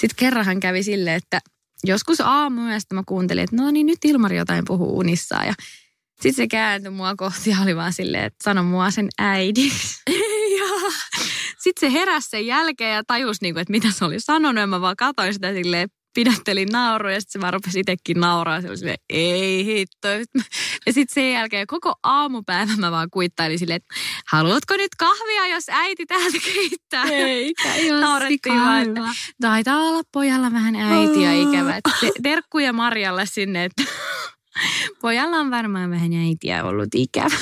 Sitten 0.00 0.16
kerranhan 0.16 0.60
kävi 0.60 0.82
silleen, 0.82 1.16
että 1.16 1.40
joskus 1.84 2.20
aamuyöstä 2.20 2.94
mä 2.94 3.02
kuuntelin, 3.06 3.44
että 3.44 3.56
no 3.56 3.70
niin 3.70 3.86
nyt 3.86 4.04
Ilmari 4.04 4.36
jotain 4.36 4.64
puhuu 4.66 4.98
unissaan 4.98 5.46
ja 5.46 5.54
sitten 6.20 6.34
se 6.34 6.48
kääntyi 6.48 6.90
mua 6.90 7.14
kohti 7.16 7.50
ja 7.50 7.56
oli 7.62 7.76
vaan 7.76 7.92
silleen, 7.92 8.24
että 8.24 8.44
sano 8.44 8.62
mua 8.62 8.90
sen 8.90 9.08
äidiksi. 9.18 10.02
ja 10.58 10.92
sitten 11.58 11.90
se 11.90 11.92
heräsi 11.98 12.28
sen 12.28 12.46
jälkeen 12.46 12.94
ja 12.94 13.04
tajusi, 13.04 13.38
niinku, 13.42 13.60
että 13.60 13.70
mitä 13.70 13.90
se 13.90 14.04
oli 14.04 14.20
sanonut. 14.20 14.60
Ja 14.60 14.66
mä 14.66 14.80
vaan 14.80 14.96
katsoin 14.96 15.34
sitä 15.34 15.52
silleen, 15.52 15.88
pidättelin 16.14 16.68
naurua 16.72 17.12
ja 17.12 17.20
sitten 17.20 17.32
se 17.32 17.42
vaan 17.42 17.52
rupesi 17.52 17.80
itsekin 17.80 18.20
nauraa. 18.20 18.60
Se 18.60 18.68
oli 18.68 18.76
silleen, 18.76 18.98
ei 19.08 19.64
hitto. 19.64 20.08
Ja 20.86 20.92
sitten 20.92 21.14
sen 21.14 21.32
jälkeen 21.32 21.66
koko 21.66 21.94
aamupäivä 22.02 22.72
mä 22.76 22.90
vaan 22.90 23.08
kuittailin 23.10 23.58
silleen, 23.58 23.76
että 23.76 23.94
haluatko 24.28 24.76
nyt 24.76 24.94
kahvia, 24.98 25.46
jos 25.46 25.64
äiti 25.68 26.06
täältä 26.06 26.38
keittää? 26.44 27.04
Eikä 27.04 27.74
ihan 27.74 28.00
Naurettiin 28.00 28.60
vaan, 28.60 28.82
että 28.82 29.00
taitaa 29.40 29.80
olla 29.80 30.02
pojalla 30.12 30.52
vähän 30.52 30.76
äitiä 30.76 31.32
ikävä. 31.32 31.76
Että 31.76 31.90
terkkuja 32.22 32.72
Marjalle 32.72 33.26
sinne, 33.26 33.64
että 33.64 33.82
pojalla 35.02 35.36
on 35.36 35.50
varmaan 35.50 35.90
vähän 35.90 36.12
äitiä 36.12 36.64
ollut 36.64 36.94
ikävä. 36.94 37.36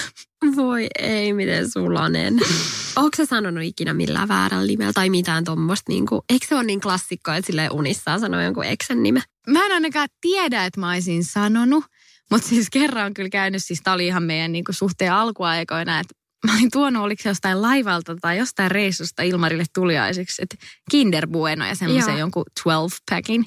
Voi 0.56 0.86
ei, 0.98 1.32
miten 1.32 1.70
sulanen. 1.70 2.34
Onko 2.96 3.10
sä 3.16 3.26
sanonut 3.26 3.64
ikinä 3.64 3.94
millään 3.94 4.28
väärällä 4.28 4.66
nimellä 4.66 4.92
tai 4.92 5.10
mitään 5.10 5.44
tuommoista? 5.44 5.92
Niinku, 5.92 6.24
eikö 6.28 6.46
se 6.46 6.54
ole 6.54 6.64
niin 6.64 6.80
klassikko, 6.80 7.32
että 7.32 7.46
sille 7.46 7.68
unissaan 7.72 8.20
sanoo 8.20 8.40
jonkun 8.40 8.64
eksän 8.64 9.02
nime? 9.02 9.22
Mä 9.46 9.66
en 9.66 9.72
ainakaan 9.72 10.08
tiedä, 10.20 10.64
että 10.64 10.80
mä 10.80 10.90
olisin 10.90 11.24
sanonut, 11.24 11.84
mutta 12.30 12.48
siis 12.48 12.70
kerran 12.70 13.06
on 13.06 13.14
kyllä 13.14 13.28
käynyt, 13.28 13.64
siis 13.64 13.80
tää 13.84 13.94
oli 13.94 14.06
ihan 14.06 14.22
meidän 14.22 14.52
niinku 14.52 14.72
suhteen 14.72 15.12
alkuaikoina, 15.12 16.00
että 16.00 16.14
mä 16.46 16.54
olin 16.54 16.70
tuonut, 16.70 17.02
oliko 17.02 17.22
se 17.22 17.28
jostain 17.28 17.62
laivalta 17.62 18.16
tai 18.20 18.38
jostain 18.38 18.70
reissusta 18.70 19.22
Ilmarille 19.22 19.64
tuliaiseksi, 19.74 20.42
että 20.42 20.56
Kinder 20.90 21.26
Bueno 21.26 21.66
ja 21.66 21.74
semmoisen 21.74 22.18
jonkun 22.18 22.44
12-packin. 22.60 23.44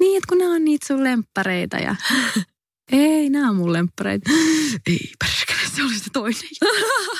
Niin, 0.00 0.16
että 0.16 0.28
kun 0.28 0.38
nämä 0.38 0.54
on 0.54 0.64
niitä 0.64 0.86
sun 0.86 1.04
lemppareita 1.04 1.76
ja 1.76 1.96
ei, 2.92 3.30
nämä 3.30 3.50
on 3.50 3.56
mun 3.56 3.72
lemppareita. 3.72 4.30
Ei 4.86 5.10
perkele, 5.18 5.68
se 5.76 5.82
oli 5.82 5.94
se 5.94 6.10
toinen. 6.12 6.40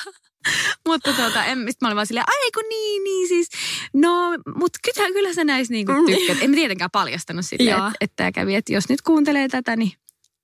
mutta 0.87 1.13
tuota, 1.13 1.45
en, 1.45 1.59
sit 1.67 1.81
mä 1.81 1.87
olin 1.87 1.95
vaan 1.95 2.07
silleen, 2.07 2.25
ai 2.27 2.51
kun 2.53 2.63
niin, 2.69 3.03
niin 3.03 3.27
siis. 3.27 3.47
No, 3.93 4.31
mutta 4.55 4.79
kyllä, 4.95 5.07
kyllä 5.13 5.33
sä 5.33 5.43
näis 5.43 5.69
niinku 5.69 5.91
Mm. 5.91 6.05
tykkäät. 6.05 6.37
En 6.41 6.49
mä 6.49 6.55
tietenkään 6.55 6.89
paljastanut 6.91 7.45
silleen, 7.45 7.77
että 7.77 7.91
et 8.01 8.11
tää 8.15 8.31
kävi, 8.31 8.55
että 8.55 8.73
jos 8.73 8.89
nyt 8.89 9.01
kuuntelee 9.01 9.47
tätä, 9.47 9.75
niin 9.75 9.91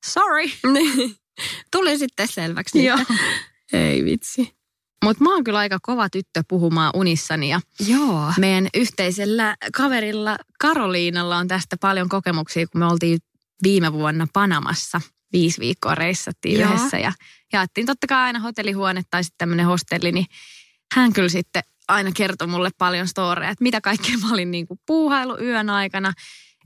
sorry. 0.05 0.49
Tuli 1.71 1.97
sitten 1.97 2.27
selväksi. 2.27 2.85
Joo. 2.85 2.97
Niitä. 2.97 3.13
Ei 3.73 4.05
vitsi. 4.05 4.53
Mutta 5.03 5.23
mä 5.23 5.33
oon 5.33 5.43
kyllä 5.43 5.59
aika 5.59 5.77
kova 5.81 6.09
tyttö 6.09 6.43
puhumaan 6.47 6.91
unissani 6.95 7.49
ja 7.49 7.59
Joo. 7.87 8.33
meidän 8.37 8.67
yhteisellä 8.73 9.55
kaverilla 9.75 10.37
Karoliinalla 10.59 11.37
on 11.37 11.47
tästä 11.47 11.77
paljon 11.81 12.09
kokemuksia, 12.09 12.67
kun 12.67 12.79
me 12.79 12.85
oltiin 12.85 13.19
viime 13.63 13.93
vuonna 13.93 14.27
Panamassa. 14.33 15.01
Viisi 15.33 15.59
viikkoa 15.59 15.95
reissattiin 15.95 16.59
Joo. 16.59 16.69
yhdessä 16.69 16.97
ja 16.97 17.11
jaettiin 17.53 17.85
totta 17.85 18.07
kai 18.07 18.21
aina 18.21 18.39
hotellihuone 18.39 19.01
tai 19.09 19.23
sitten 19.23 19.37
tämmöinen 19.37 19.65
hostelli, 19.65 20.11
niin 20.11 20.25
hän 20.95 21.13
kyllä 21.13 21.29
sitten 21.29 21.63
aina 21.87 22.11
kertoi 22.11 22.47
mulle 22.47 22.69
paljon 22.77 23.07
storeja, 23.07 23.51
että 23.51 23.63
mitä 23.63 23.81
kaikkea 23.81 24.17
mä 24.17 24.33
olin 24.33 24.51
niin 24.51 24.67
kuin 24.67 24.79
puuhailu 24.85 25.37
yön 25.41 25.69
aikana. 25.69 26.13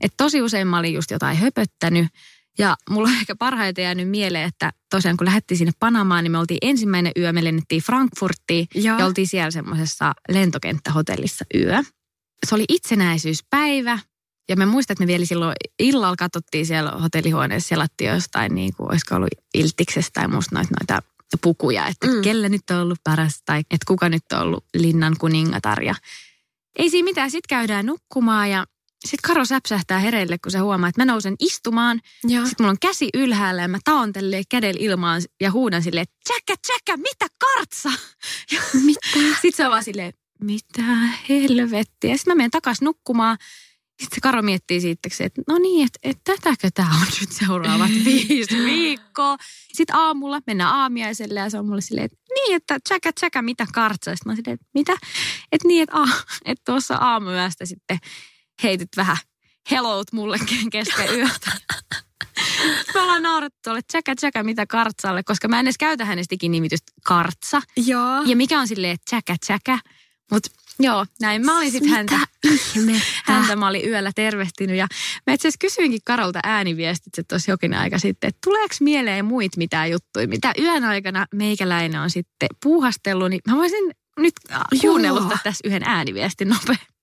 Että 0.00 0.16
tosi 0.16 0.42
usein 0.42 0.66
mä 0.66 0.78
olin 0.78 0.94
just 0.94 1.10
jotain 1.10 1.36
höpöttänyt 1.36 2.06
ja 2.58 2.76
mulla 2.90 3.08
on 3.08 3.14
ehkä 3.14 3.36
parhaiten 3.36 3.82
jäänyt 3.82 4.08
mieleen, 4.08 4.48
että 4.48 4.72
tosiaan 4.90 5.16
kun 5.16 5.26
lähdettiin 5.26 5.58
sinne 5.58 5.72
Panamaan, 5.78 6.24
niin 6.24 6.32
me 6.32 6.38
oltiin 6.38 6.58
ensimmäinen 6.62 7.12
yö, 7.18 7.32
me 7.32 7.44
lennettiin 7.44 7.82
Frankfurtiin 7.82 8.66
Joo. 8.74 8.98
ja 8.98 9.06
oltiin 9.06 9.26
siellä 9.26 9.50
semmoisessa 9.50 10.14
lentokenttähotellissa 10.28 11.44
yö. 11.54 11.82
Se 12.46 12.54
oli 12.54 12.64
itsenäisyyspäivä 12.68 13.98
ja 14.48 14.56
me 14.56 14.66
muistan, 14.66 14.94
että 14.94 15.02
me 15.02 15.06
vielä 15.06 15.24
silloin 15.24 15.54
illalla 15.78 16.16
katsottiin 16.16 16.66
siellä 16.66 16.90
hotellihuoneessa, 16.90 17.68
selattiin 17.68 18.10
jostain, 18.10 18.54
niin 18.54 18.74
kuin, 18.76 18.90
olisiko 18.90 19.14
ollut 19.14 19.28
Iltiksestä 19.54 20.10
tai 20.20 20.28
musta 20.28 20.54
noita, 20.56 20.74
noita 20.80 21.02
pukuja, 21.42 21.86
että 21.86 22.06
Mm. 22.06 22.22
kellä 22.22 22.48
nyt 22.48 22.62
on 22.70 22.76
ollut 22.76 22.98
paras 23.04 23.42
tai 23.44 23.58
että 23.60 23.84
kuka 23.88 24.08
nyt 24.08 24.22
on 24.32 24.40
ollut 24.40 24.64
linnan 24.74 25.16
kuningatar. 25.18 25.82
Ja 25.82 25.94
ei 26.78 26.90
siinä 26.90 27.04
mitään, 27.04 27.30
sitten 27.30 27.56
käydään 27.56 27.86
nukkumaan 27.86 28.50
ja 28.50 28.66
sitten 29.06 29.28
Karo 29.28 29.44
säpsähtää 29.44 29.98
hereille, 29.98 30.38
kun 30.38 30.52
se 30.52 30.58
huomaa, 30.58 30.88
että 30.88 31.00
mä 31.00 31.12
nousen 31.12 31.34
istumaan. 31.40 32.00
Sitten 32.44 32.54
mulla 32.64 32.70
on 32.70 32.76
käsi 32.80 33.08
ylhäällä 33.14 33.62
ja 33.62 33.68
mä 33.68 33.78
taon 33.84 34.12
kädellä 34.48 34.78
ilmaan 34.80 35.22
ja 35.40 35.50
huudan 35.50 35.82
silleen, 35.82 36.02
että 36.02 36.16
tsäkkä, 36.24 36.54
tsäkkä, 36.66 36.96
mitä 36.96 37.26
kartsa? 37.38 37.90
Ja 38.52 38.60
Mitä? 38.84 39.00
sitten 39.32 39.52
se 39.56 39.64
on 39.64 39.70
vaan 39.70 39.84
silleen, 39.84 40.12
mitä 40.40 40.82
helvettiä. 41.28 42.16
Sitten 42.16 42.30
mä 42.32 42.34
menen 42.34 42.50
takas 42.50 42.80
nukkumaan. 42.82 43.38
Sitten 44.04 44.20
Karo 44.22 44.42
miettii 44.42 44.80
siitä, 44.80 45.08
että 45.20 45.42
no 45.48 45.58
niin, 45.58 45.86
että, 45.86 45.98
että 46.02 46.34
tätäkö 46.34 46.68
tämä 46.74 46.88
on 46.88 47.06
nyt 47.20 47.32
seuraavat 47.32 47.90
viisi 48.04 48.56
viikkoa. 48.56 49.36
Sitten 49.72 49.96
aamulla 49.96 50.40
mennään 50.46 50.74
aamiaiselle 50.74 51.40
ja 51.40 51.50
se 51.50 51.58
on 51.58 51.66
mulle 51.66 51.80
silleen, 51.80 52.04
että 52.04 52.18
niin, 52.34 52.56
että 52.56 52.78
tsäkä, 52.84 53.12
tsäkä, 53.12 53.42
mitä 53.42 53.66
kartsa? 53.74 54.10
Sitten 54.16 54.32
mä 54.32 54.36
silleen, 54.36 54.54
että 54.54 54.66
mitä? 54.74 54.92
Että 55.52 55.68
niin, 55.68 55.82
että, 55.82 55.96
että 56.44 56.62
tuossa 56.64 56.96
aamuyöstä 56.96 57.66
sitten 57.66 57.98
heitit 58.62 58.88
vähän 58.96 59.16
hellout 59.70 60.12
mulle 60.12 60.38
kesken 60.72 61.18
yötä. 61.18 61.50
Sitten 62.76 62.94
me 62.94 63.00
ollaan 63.00 63.22
naurettu 63.22 63.58
tuolle 63.64 63.80
tsäkä, 63.82 64.14
tsäkä, 64.16 64.42
mitä 64.42 64.66
kartsalle, 64.66 65.22
koska 65.22 65.48
mä 65.48 65.60
en 65.60 65.66
edes 65.66 65.78
käytä 65.78 66.04
hänestä 66.04 66.34
ikinä 66.34 66.52
nimitystä 66.52 66.92
kartsa. 67.04 67.62
Joo. 67.76 68.22
Ja 68.26 68.36
mikä 68.36 68.60
on 68.60 68.68
silleen 68.68 68.96
tsäkä, 69.04 69.36
tsäkä. 69.40 69.78
Mutta 70.34 70.50
joo, 70.78 71.06
näin 71.20 71.44
mä 71.44 71.58
olin 71.58 71.70
sitten 71.70 71.90
häntä, 71.90 72.18
ihmettä? 72.44 73.06
häntä 73.24 73.56
mä 73.56 73.68
olin 73.68 73.88
yöllä 73.88 74.12
tervehtinyt. 74.14 74.76
Ja 74.76 74.86
mä 75.26 75.32
itse 75.32 75.48
asiassa 75.48 75.58
kysyinkin 75.58 76.00
Karolta 76.04 76.40
ääniviestitse 76.42 77.22
tuossa 77.22 77.50
jokin 77.50 77.74
aika 77.74 77.98
sitten, 77.98 78.28
että 78.28 78.38
tuleeko 78.44 78.74
mieleen 78.80 79.24
muit 79.24 79.56
mitään 79.56 79.90
juttuja, 79.90 80.28
mitä 80.28 80.52
yön 80.58 80.84
aikana 80.84 81.26
meikäläinen 81.34 82.00
on 82.00 82.10
sitten 82.10 82.48
puuhastellut, 82.62 83.30
niin 83.30 83.40
mä 83.50 83.56
voisin 83.56 83.90
nyt 84.18 84.34
kuunnella 84.80 85.38
tässä 85.42 85.68
yhden 85.68 85.82
ääniviestin 85.84 86.48
nopeasti. 86.48 86.93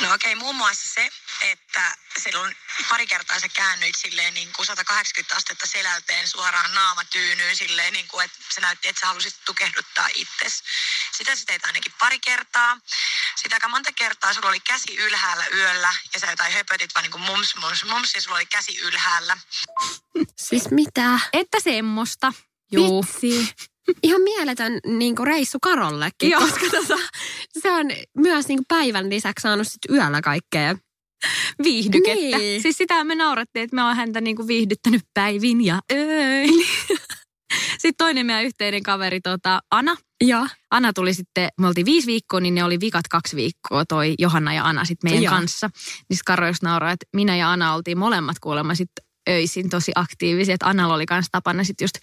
No 0.00 0.14
okei, 0.14 0.34
muun 0.34 0.56
muassa 0.56 0.88
se, 0.94 1.10
että 1.42 1.96
silloin 2.22 2.56
pari 2.88 3.06
kertaa 3.06 3.40
sä 3.40 3.48
käännyit 3.48 3.94
silleen 3.94 4.34
niin 4.34 4.52
kuin 4.52 4.66
180 4.66 5.36
astetta 5.36 5.66
selälteen 5.66 6.28
suoraan 6.28 6.74
naamatyynyyn 6.74 7.56
silleen, 7.56 7.92
niin 7.92 8.08
kuin, 8.08 8.24
että 8.24 8.38
se 8.54 8.60
näytti, 8.60 8.88
että 8.88 9.00
sä 9.00 9.06
halusit 9.06 9.34
tukehduttaa 9.44 10.08
itses. 10.14 10.62
Sitä 11.12 11.36
sä 11.36 11.44
teit 11.46 11.64
ainakin 11.64 11.92
pari 11.98 12.18
kertaa. 12.18 12.78
Sitä 13.36 13.56
aika 13.56 13.68
monta 13.68 13.92
kertaa 13.92 14.34
sulla 14.34 14.48
oli 14.48 14.60
käsi 14.60 14.96
ylhäällä 14.96 15.46
yöllä 15.54 15.94
ja 16.14 16.20
sä 16.20 16.30
jotain 16.30 16.52
höpötit 16.52 16.94
vaan 16.94 17.02
niin 17.02 17.12
kuin 17.12 17.22
mums, 17.22 17.56
mums, 17.56 17.84
mums 17.84 18.14
ja 18.14 18.22
sulla 18.22 18.36
oli 18.36 18.46
käsi 18.46 18.78
ylhäällä. 18.78 19.38
Siis 20.36 20.70
mitä? 20.70 21.20
Että 21.32 21.60
semmoista. 21.60 22.32
Juu. 22.72 23.04
Vitsi. 23.04 23.54
Ihan 24.02 24.22
mieletön 24.22 24.80
niin 24.86 25.16
kuin 25.16 25.26
reissu 25.26 25.58
Karollekin, 25.62 26.30
Joo. 26.30 26.40
koska 26.40 26.66
tota, 26.70 26.98
se 27.58 27.72
on 27.72 27.86
myös 28.18 28.48
niin 28.48 28.58
kuin 28.58 28.66
päivän 28.68 29.10
lisäksi 29.10 29.42
saanut 29.42 29.66
sit 29.66 29.78
yöllä 29.90 30.20
kaikkea. 30.20 30.76
viihdykettä. 31.64 32.38
Niin. 32.38 32.62
Siis 32.62 32.76
sitä 32.76 33.04
me 33.04 33.14
naurattiin, 33.14 33.62
että 33.62 33.76
me 33.76 33.82
oon 33.82 33.96
häntä 33.96 34.20
niinku 34.20 34.46
viihdyttänyt 34.46 35.02
päivin 35.14 35.64
ja 35.64 35.80
öin. 35.92 36.50
sitten 37.78 37.94
toinen 37.98 38.26
meidän 38.26 38.44
yhteinen 38.44 38.82
kaveri, 38.82 39.20
tota, 39.20 39.60
Ana. 39.70 39.96
Joo. 40.20 40.46
Anna 40.70 40.92
tuli 40.92 41.14
sitten, 41.14 41.48
me 41.60 41.66
oltiin 41.66 41.86
viisi 41.86 42.06
viikkoa, 42.06 42.40
niin 42.40 42.54
ne 42.54 42.64
oli 42.64 42.80
vikat 42.80 43.08
kaksi 43.08 43.36
viikkoa, 43.36 43.84
toi 43.84 44.14
Johanna 44.18 44.54
ja 44.54 44.64
Ana 44.64 44.84
sitten 44.84 45.10
meidän 45.10 45.24
Joo. 45.24 45.34
kanssa. 45.34 45.70
Niin 46.10 46.18
Karo 46.26 46.46
just 46.46 46.62
nauraa, 46.62 46.92
että 46.92 47.06
minä 47.16 47.36
ja 47.36 47.52
Ana 47.52 47.74
oltiin 47.74 47.98
molemmat 47.98 48.36
kuulemma 48.38 48.74
sitten 48.74 49.04
öisin 49.28 49.68
tosi 49.68 49.92
aktiivisia. 49.94 50.54
Että 50.54 50.66
Annalla 50.66 50.94
oli 50.94 51.06
kanssa 51.06 51.28
tapana 51.32 51.64
sitten 51.64 51.84
just 51.84 51.98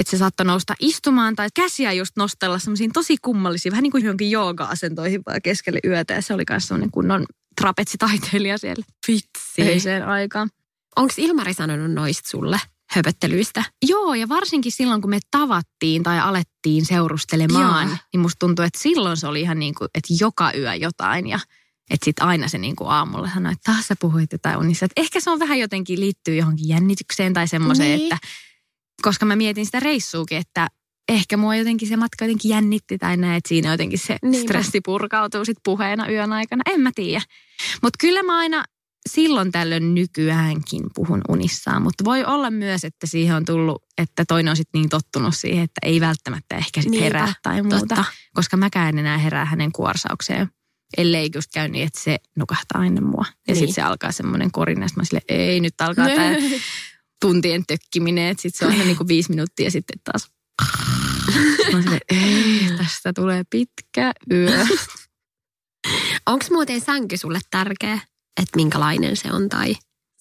että 0.00 0.10
se 0.10 0.16
saattoi 0.18 0.46
nousta 0.46 0.74
istumaan 0.80 1.36
tai 1.36 1.48
käsiä 1.54 1.92
just 1.92 2.16
nostella 2.16 2.58
semmoisiin 2.58 2.92
tosi 2.92 3.16
kummallisiin, 3.22 3.70
vähän 3.72 3.82
niin 3.82 3.90
kuin 3.90 4.04
johonkin 4.04 4.30
jooga-asentoihin 4.30 5.22
vaan 5.26 5.42
keskelle 5.42 5.80
yötä. 5.84 6.14
Ja 6.14 6.22
se 6.22 6.34
oli 6.34 6.42
myös 6.50 6.68
semmoinen 6.68 6.90
kunnon 6.90 7.26
trapetsitaiteilija 7.60 8.58
siellä 8.58 8.84
Vitsi. 9.08 9.62
öiseen 9.62 10.06
aikaan. 10.08 10.50
Onko 10.96 11.14
Ilmari 11.16 11.54
sanonut 11.54 11.92
noista 11.92 12.28
sulle 12.30 12.60
höpöttelyistä? 12.90 13.64
Joo, 13.88 14.14
ja 14.14 14.28
varsinkin 14.28 14.72
silloin, 14.72 15.00
kun 15.00 15.10
me 15.10 15.18
tavattiin 15.30 16.02
tai 16.02 16.20
alettiin 16.20 16.86
seurustelemaan, 16.86 17.88
Joo. 17.88 17.96
niin 18.12 18.20
musta 18.20 18.38
tuntui, 18.38 18.66
että 18.66 18.78
silloin 18.82 19.16
se 19.16 19.26
oli 19.26 19.40
ihan 19.40 19.58
niin 19.58 19.74
kuin, 19.74 19.88
että 19.94 20.14
joka 20.20 20.52
yö 20.54 20.74
jotain 20.74 21.26
ja 21.26 21.40
että 21.90 22.04
sitten 22.04 22.26
aina 22.26 22.48
se 22.48 22.58
niin 22.58 22.76
kuin 22.76 22.90
aamulla 22.90 23.30
sanoi, 23.34 23.52
että 23.52 23.72
taas 23.72 23.88
sä 23.88 23.94
puhuit 24.00 24.32
jotain 24.32 24.56
unissa. 24.58 24.84
Että 24.86 25.00
ehkä 25.00 25.20
se 25.20 25.30
on 25.30 25.38
vähän 25.38 25.58
jotenkin 25.58 26.00
liittyy 26.00 26.36
johonkin 26.36 26.68
jännitykseen 26.68 27.32
tai 27.32 27.48
semmoiseen, 27.48 27.98
Niin. 27.98 28.12
että 28.12 28.26
koska 29.02 29.26
mä 29.26 29.36
mietin 29.36 29.66
sitä 29.66 29.80
reissuukin, 29.80 30.38
että 30.38 30.68
ehkä 31.08 31.36
mua 31.36 31.56
jotenkin 31.56 31.88
se 31.88 31.96
matka 31.96 32.24
jotenkin 32.24 32.48
jännitti 32.48 32.98
tai 32.98 33.16
näin, 33.16 33.36
että 33.36 33.48
siinä 33.48 33.70
jotenkin 33.70 33.98
se 33.98 34.16
Niinpä. 34.22 34.42
stressi 34.42 34.80
purkautuu 34.84 35.44
sitten 35.44 35.60
puheena 35.64 36.08
yön 36.08 36.32
aikana. 36.32 36.62
En 36.66 36.80
mä 36.80 36.90
tiedä. 36.94 37.22
Mutta 37.82 37.96
kyllä 38.00 38.22
mä 38.22 38.38
aina 38.38 38.64
silloin 39.08 39.52
tällöin 39.52 39.94
nykyäänkin 39.94 40.82
puhun 40.94 41.20
unissaan, 41.28 41.82
mutta 41.82 42.04
voi 42.04 42.24
olla 42.24 42.50
myös, 42.50 42.84
että 42.84 43.06
siihen 43.06 43.36
on 43.36 43.44
tullut, 43.44 43.84
että 43.98 44.24
toinen 44.24 44.50
on 44.50 44.56
sitten 44.56 44.80
niin 44.80 44.88
tottunut 44.88 45.36
siihen, 45.36 45.64
että 45.64 45.78
ei 45.82 46.00
välttämättä 46.00 46.56
ehkä 46.56 46.80
Niinpä, 46.80 47.04
herää 47.04 47.32
tai 47.42 47.62
muuta. 47.62 47.78
totta. 47.78 48.04
Koska 48.34 48.56
mäkään 48.56 48.88
en 48.88 48.98
enää 48.98 49.18
herää 49.18 49.44
hänen 49.44 49.72
kuorsaukseen. 49.72 50.48
Ellei 50.98 51.30
just 51.34 51.50
käy 51.54 51.68
niin, 51.68 51.86
että 51.86 52.00
se 52.00 52.18
nukahtaa 52.36 52.84
ennen 52.86 53.04
mua. 53.04 53.24
Ja 53.28 53.34
Niin. 53.46 53.56
sitten 53.56 53.74
se 53.74 53.82
alkaa 53.82 54.12
semmoinen 54.12 54.50
ja 54.80 54.88
sit 54.88 54.96
mä 54.96 55.04
sille, 55.04 55.20
ei 55.28 55.60
nyt 55.60 55.80
alkaa 55.80 56.06
tämä 56.06 56.30
tuntien 57.20 57.66
tökkiminen, 57.66 58.28
että 58.28 58.42
sitten 58.42 58.58
se 58.58 58.80
on 58.80 58.86
niin 58.86 58.96
kuin 58.96 59.08
viisi 59.08 59.30
minuuttia 59.30 59.66
ja 59.66 59.70
sitten 59.70 60.00
taas. 60.04 60.30
Mä 61.70 61.72
oon 61.72 61.82
silleen, 61.82 62.00
ei, 62.08 62.76
tästä 62.76 63.12
tulee 63.12 63.42
pitkä 63.50 64.12
yö. 64.32 64.66
Onko 66.26 66.46
muuten 66.50 66.80
sänky 66.80 67.16
sulle 67.16 67.38
tärkeä, 67.50 67.94
että 68.42 68.56
minkälainen 68.56 69.16
se 69.16 69.32
on 69.32 69.48
tai... 69.48 69.74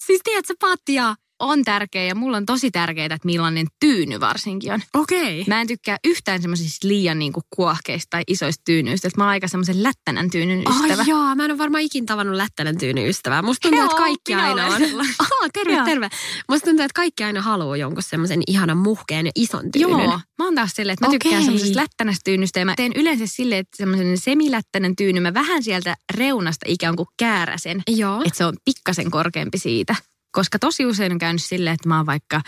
Siis 0.06 0.22
tiedätkö, 0.24 0.54
patja 0.60 1.16
on 1.39 1.63
tärkeä 1.63 2.04
ja 2.04 2.15
mulla 2.15 2.38
on 2.38 2.45
tosi 2.45 2.71
tärkeää, 2.71 3.06
että 3.06 3.25
millainen 3.25 3.67
tyyny 3.80 4.19
varsinkin 4.19 4.73
on. 4.73 4.82
Okei. 4.93 5.45
Mä 5.47 5.62
en 5.62 5.67
tykkää 5.67 5.97
yhtään 6.04 6.41
semmoisista 6.41 6.88
liian 6.88 7.19
niin 7.19 7.34
kuin 7.34 7.43
kuohkeista 7.56 8.08
tai 8.10 8.23
isoista 8.28 8.62
tyynyistä. 8.65 9.08
Että 9.08 9.21
mä 9.21 9.23
oon 9.23 9.30
aika 9.32 9.47
semmoisen 9.47 9.84
lättänän 9.84 10.30
tyynyn 10.30 10.63
ystävä. 10.69 11.02
Ai 11.02 11.08
joo, 11.08 11.36
mä 11.36 11.45
en 11.45 11.52
ole 11.52 11.58
varmaan 11.58 11.84
ikin 11.84 12.06
tavannut 12.06 12.36
lättänän 12.36 12.78
tyyny 12.78 13.10
ystävää. 13.10 13.41
Musta 13.41 13.62
tuntuu, 13.62 13.80
Joo, 13.80 13.86
että 13.86 13.97
kaikki 13.97 14.36
minä 14.36 14.47
aina 14.47 14.65
on. 14.65 14.82
Aha, 15.19 15.49
terve, 15.54 15.73
Joo. 15.73 15.86
terve. 15.86 16.10
Musta 16.49 16.65
tuntuu, 16.65 16.86
että 16.86 16.95
kaikki 16.95 17.23
aina 17.23 17.41
haluaa 17.41 17.78
jonkun 17.78 18.04
semmoisen 18.04 18.41
ihanan 18.47 18.78
muhkeen 18.78 19.25
ja 19.25 19.32
ison 19.36 19.71
tyynyn. 19.71 19.99
Joo, 19.99 20.19
mä 20.39 20.45
oon 20.45 20.56
taas 20.56 20.71
silleen, 20.71 20.93
että 20.93 21.06
mä 21.06 21.12
tykkään 21.12 21.34
Okei. 21.36 21.45
semmoisesta 21.45 21.80
lättänästä 21.80 22.21
tyynystä 22.23 22.60
ja 22.60 22.65
mä 22.65 22.73
teen 22.75 22.91
yleensä 22.95 23.25
silleen, 23.28 23.60
että 23.60 23.78
semmoisen 23.78 24.17
semilättänen 24.17 24.95
tyyny, 24.95 25.19
mä 25.19 25.34
vähän 25.34 25.63
sieltä 25.63 25.95
reunasta 26.13 26.65
ikään 26.69 26.95
kuin 26.95 27.08
kääräsen, 27.17 27.82
Joo. 27.88 28.21
että 28.25 28.38
se 28.38 28.45
on 28.45 28.58
pikkasen 28.65 29.12
korkeampi 29.12 29.58
siitä. 29.58 29.95
Koska 30.32 30.60
tosi 30.60 30.86
usein 30.86 31.12
on 31.12 31.18
käynyt 31.20 31.44
silleen, 31.44 31.74
että 31.74 31.89
mä 31.89 31.98
oon 31.98 32.06
vaikka 32.06 32.42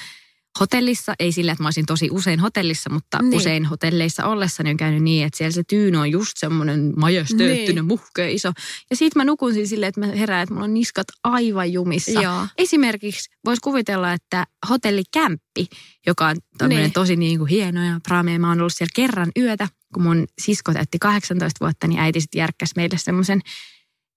hotellissa, 0.60 1.13
ei 1.20 1.32
sillä, 1.32 1.52
että 1.52 1.63
mä 1.63 1.67
olisin 1.67 1.86
tosi 1.86 2.08
usein 2.12 2.39
hotellissa, 2.39 2.89
mutta 2.89 3.20
Niin. 3.22 3.34
usein 3.34 3.65
hotelleissa 3.65 4.26
ollessa 4.26 4.63
niin 4.63 4.72
on 4.74 4.78
käynyt 4.78 5.04
niin, 5.04 5.26
että 5.26 5.38
siellä 5.38 5.52
se 5.52 5.63
tyyny 5.70 5.98
on 5.98 6.12
just 6.12 6.32
semmoinen 6.38 6.94
majestööttinen, 6.98 7.76
Niin. 7.76 7.86
muhkea 7.86 8.28
iso. 8.28 8.52
Ja 8.89 8.96
siitä 8.96 9.20
mä 9.20 9.26
nukun 9.26 9.54
siinä 9.54 9.67
silleen, 9.67 9.88
että 9.89 10.00
mä 10.02 10.08
herään, 10.08 10.44
että 10.44 10.54
mulla 10.54 10.65
on 10.65 10.74
niskat 10.74 11.08
aivan 11.24 11.74
jumissa. 11.74 12.22
Joo. 12.22 12.48
Esimerkiksi 12.58 13.30
voisi 13.46 13.62
kuvitella, 13.62 14.13
että 14.13 14.46
hotellikämppi, 14.70 15.67
joka 16.08 16.28
on 16.28 16.36
tämmöinen 16.58 16.84
Niin. 16.84 16.94
tosi 16.94 17.15
niin 17.15 17.38
kuin 17.38 17.50
hieno 17.50 17.84
ja 17.86 18.00
praamea. 18.08 18.39
Mä 18.39 18.50
oon 18.50 18.60
ollut 18.60 18.74
siellä 18.76 18.91
kerran 18.96 19.32
yötä, 19.38 19.67
kun 19.94 20.04
mun 20.04 20.28
sisko 20.41 20.74
täytti 20.74 21.00
18 21.00 21.65
vuotta, 21.65 21.88
niin 21.88 22.00
äiti 22.00 22.22
sitten 22.22 22.39
järkkäsi 22.39 22.74
meille 22.76 22.98
semmoisen, 22.98 23.41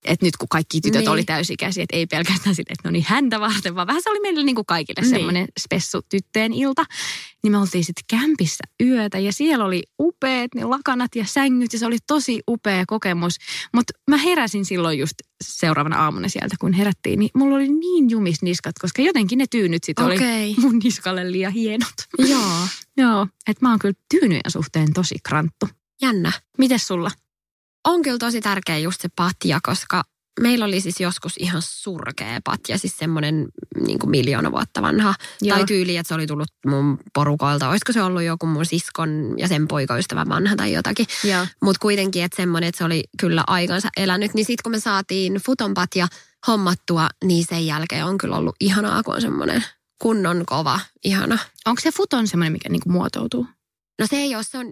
että 0.05 0.27
nyt 0.27 0.37
kun 0.37 0.49
kaikki 0.49 0.81
tytöt 0.81 1.01
Niin. 1.01 1.09
oli 1.09 1.25
täysikäisiä, 1.25 1.83
että 1.83 1.97
ei 1.97 2.07
pelkästään 2.07 2.55
silleen, 2.55 2.73
että 2.79 2.89
no 2.89 2.93
niin 2.93 3.05
häntä 3.09 3.41
varten, 3.41 3.75
vaan 3.75 3.87
vähän 3.87 4.03
se 4.03 4.11
oli 4.11 4.21
meille 4.21 4.43
niin 4.43 4.55
kuin 4.55 4.67
kaikille 4.67 5.01
Niin. 5.01 5.11
semmoinen 5.11 5.49
spessu 5.61 6.01
tyttöjen 6.09 6.53
ilta. 6.53 6.85
Niin 7.43 7.53
me 7.53 7.59
oltiin 7.59 7.85
sitten 7.85 8.05
kämpissä 8.11 8.65
yötä 8.83 9.19
ja 9.19 9.33
siellä 9.33 9.65
oli 9.65 9.83
upeat 9.99 10.55
ne 10.55 10.65
lakanat 10.65 11.17
ja 11.17 11.25
sängyt 11.27 11.73
ja 11.73 11.79
se 11.79 11.87
oli 11.87 11.99
tosi 12.07 12.41
upea 12.51 12.85
kokemus. 12.87 13.37
Mutta 13.75 13.93
mä 14.11 14.17
heräsin 14.17 14.65
silloin 14.65 14.99
just 14.99 15.15
seuraavana 15.45 16.05
aamuna 16.05 16.29
sieltä, 16.29 16.57
kun 16.61 16.73
herättiin, 16.73 17.19
niin 17.19 17.31
mulla 17.35 17.57
oli 17.57 17.69
niin 17.69 18.11
jumis 18.11 18.43
niskat, 18.43 18.79
koska 18.81 19.03
jotenkin 19.03 19.39
ne 19.39 19.47
tyynyt 19.51 19.85
sitten 19.85 20.05
oli 20.05 20.15
Okei. 20.15 20.55
mun 20.59 20.79
niskalle 20.85 21.33
liian 21.33 21.53
hienot. 21.53 21.95
Joo. 22.19 22.41
Joo, 22.97 23.27
että 23.47 23.67
mä 23.67 23.71
oon 23.71 23.79
kyllä 23.79 23.95
tyynyjen 24.11 24.43
suhteen 24.49 24.93
tosi 24.93 25.15
kranttu. 25.29 25.69
Jännä. 26.03 26.33
Mites 26.59 26.87
sulla? 26.87 27.11
On 27.85 28.03
kyllä 28.03 28.19
tosi 28.19 28.41
tärkeä 28.41 28.79
just 28.79 29.01
se 29.01 29.09
patja, 29.17 29.59
koska 29.63 30.03
meillä 30.41 30.65
oli 30.65 30.81
siis 30.81 31.01
joskus 31.01 31.33
ihan 31.37 31.63
surkea 31.63 32.41
patja, 32.45 32.79
siis 32.79 32.99
semmoinen 32.99 33.47
niin 33.87 33.99
kuin 33.99 34.11
miljoona 34.11 34.53
vuotta 34.53 34.83
vanha. 34.83 35.15
Joo. 35.43 35.57
Tai 35.57 35.67
tyyli, 35.67 35.97
että 35.97 36.09
se 36.09 36.15
oli 36.15 36.27
tullut 36.27 36.49
mun 36.67 36.99
porukoilta. 37.15 37.69
Olisiko 37.69 37.93
se 37.93 38.03
ollut 38.03 38.23
joku 38.23 38.47
mun 38.47 38.67
siskon 38.67 39.35
ja 39.39 39.49
sen 39.49 39.69
poikaystävä 39.69 40.25
vanha 40.29 40.57
tai 40.57 40.73
jotakin. 40.73 41.07
Mutta 41.63 41.81
kuitenkin, 41.81 42.25
että 42.25 42.37
semmoinen, 42.37 42.69
että 42.69 42.79
se 42.79 42.85
oli 42.85 43.05
kyllä 43.21 43.45
aikansa 43.47 43.89
elänyt. 43.97 44.35
Niin 44.35 44.45
sitten 44.45 44.63
kun 44.63 44.73
me 44.73 44.81
saatiin 44.81 45.35
futonpatja 45.35 46.09
hommattua, 46.47 47.09
niin 47.25 47.45
sen 47.49 47.67
jälkeen 47.67 48.05
on 48.05 48.19
kyllä 48.19 48.37
ollut 48.37 48.57
ihanaa, 48.61 49.03
kun 49.03 49.15
on 49.15 49.21
semmoinen 49.21 49.65
kunnon 50.03 50.47
kova, 50.47 50.81
ihana. 51.05 51.39
Onko 51.67 51.81
se 51.81 51.93
futon 51.93 52.29
semmoinen, 52.29 52.53
mikä 52.53 52.69
niinku 52.69 52.91
muotoutuu? 52.91 53.47
No 54.01 54.07
se 54.07 54.17
ei 54.17 54.35
ole, 54.35 54.43
se 54.43 54.59
on 54.59 54.67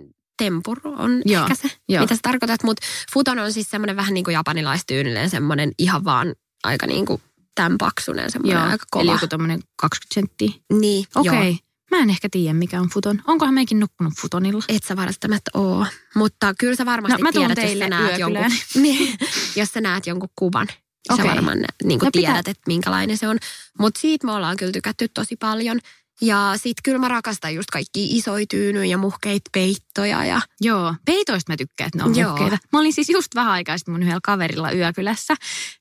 tempur, 0.45 0.81
on 0.85 1.23
Joo, 1.25 1.43
ehkä 1.43 1.55
se, 1.55 1.69
joo. 1.89 2.01
mitä 2.03 2.15
sä 2.15 2.21
tarkoitat. 2.23 2.63
Mutta 2.63 2.87
futon 3.15 3.39
on 3.39 3.53
siis 3.53 3.71
semmoinen 3.71 3.97
vähän 3.97 4.15
niin 4.15 4.25
kuin 4.25 4.33
japanilaistyynilleen 4.35 5.31
semmoinen 5.31 5.73
ihan 5.79 6.05
vaan 6.05 6.35
aika 6.65 6.87
niin 6.87 7.07
kuin 7.07 7.23
tämän 7.55 7.79
paksunen, 7.79 8.31
semmoinen 8.31 8.61
Joo, 8.63 8.71
aika 8.71 8.87
kova. 8.91 9.03
eli 9.03 9.11
joku 9.11 9.27
tommonen 9.27 9.61
20 9.77 10.15
senttiä. 10.15 10.51
Niin, 10.81 11.05
Okei. 11.15 11.33
joo. 11.33 11.39
Okay. 11.43 11.55
Mä 11.91 11.99
en 11.99 12.11
ehkä 12.11 12.29
tiedä, 12.31 12.55
mikä 12.55 12.81
on 12.81 12.89
futon. 12.89 13.23
Onkohan 13.27 13.55
meikin 13.55 13.81
nukkunut 13.81 14.15
futonilla? 14.21 14.65
Et 14.69 14.83
sä 14.85 14.97
välttämättä 14.97 15.51
oo. 15.55 15.87
Mutta 16.15 16.55
kyllä 16.59 16.77
sä 16.77 16.87
varmasti 16.87 17.23
No, 17.23 17.29
mä 17.29 17.33
tiedät, 17.33 17.59
jos 17.71 17.79
sä, 17.79 17.89
näet 17.89 18.19
jonkun, 18.19 18.45
niin, 18.83 19.19
jos 19.57 19.69
sä 19.73 19.81
näet 19.81 20.07
jonkun 20.07 20.29
kuvan. 20.37 20.67
Sä 21.09 21.15
Okei. 21.15 21.27
varmaan 21.31 21.59
niin 21.85 21.99
No 21.99 22.11
pitää- 22.13 22.33
tiedät, 22.33 22.49
että 22.49 22.63
minkälainen 22.67 23.19
se 23.19 23.29
on. 23.29 23.39
Mutta 23.79 24.01
siitä 24.01 24.27
me 24.27 24.33
ollaan 24.33 24.57
kyllä 24.57 24.73
tykätty 24.73 25.09
tosi 25.09 25.37
paljon. 25.37 25.81
Ja 26.23 26.53
sit 26.57 26.77
kyllä 26.85 26.99
mä 26.99 27.09
rakastan 27.09 27.55
just 27.55 27.71
kaikki 27.71 28.17
isoja 28.17 28.47
tyynyjä 28.51 28.85
ja 28.85 28.99
muhkeita 28.99 29.51
peittoja. 29.53 30.25
Ja 30.25 30.41
Joo, 30.61 30.95
peitoista 31.05 31.53
mä 31.53 31.57
tykkään, 31.57 31.89
että 31.89 31.99
ne 31.99 32.05
on 32.05 32.17
Joo. 32.17 32.31
muhkeita. 32.31 32.59
Mä 32.73 32.79
olin 32.79 32.93
siis 32.93 33.11
just 33.11 33.35
vähän 33.35 33.53
aikaa 33.53 33.79
sitten 33.79 33.93
mun 33.93 34.03
yhdellä 34.03 34.21
kaverilla 34.23 34.73
yökylässä. 34.73 35.35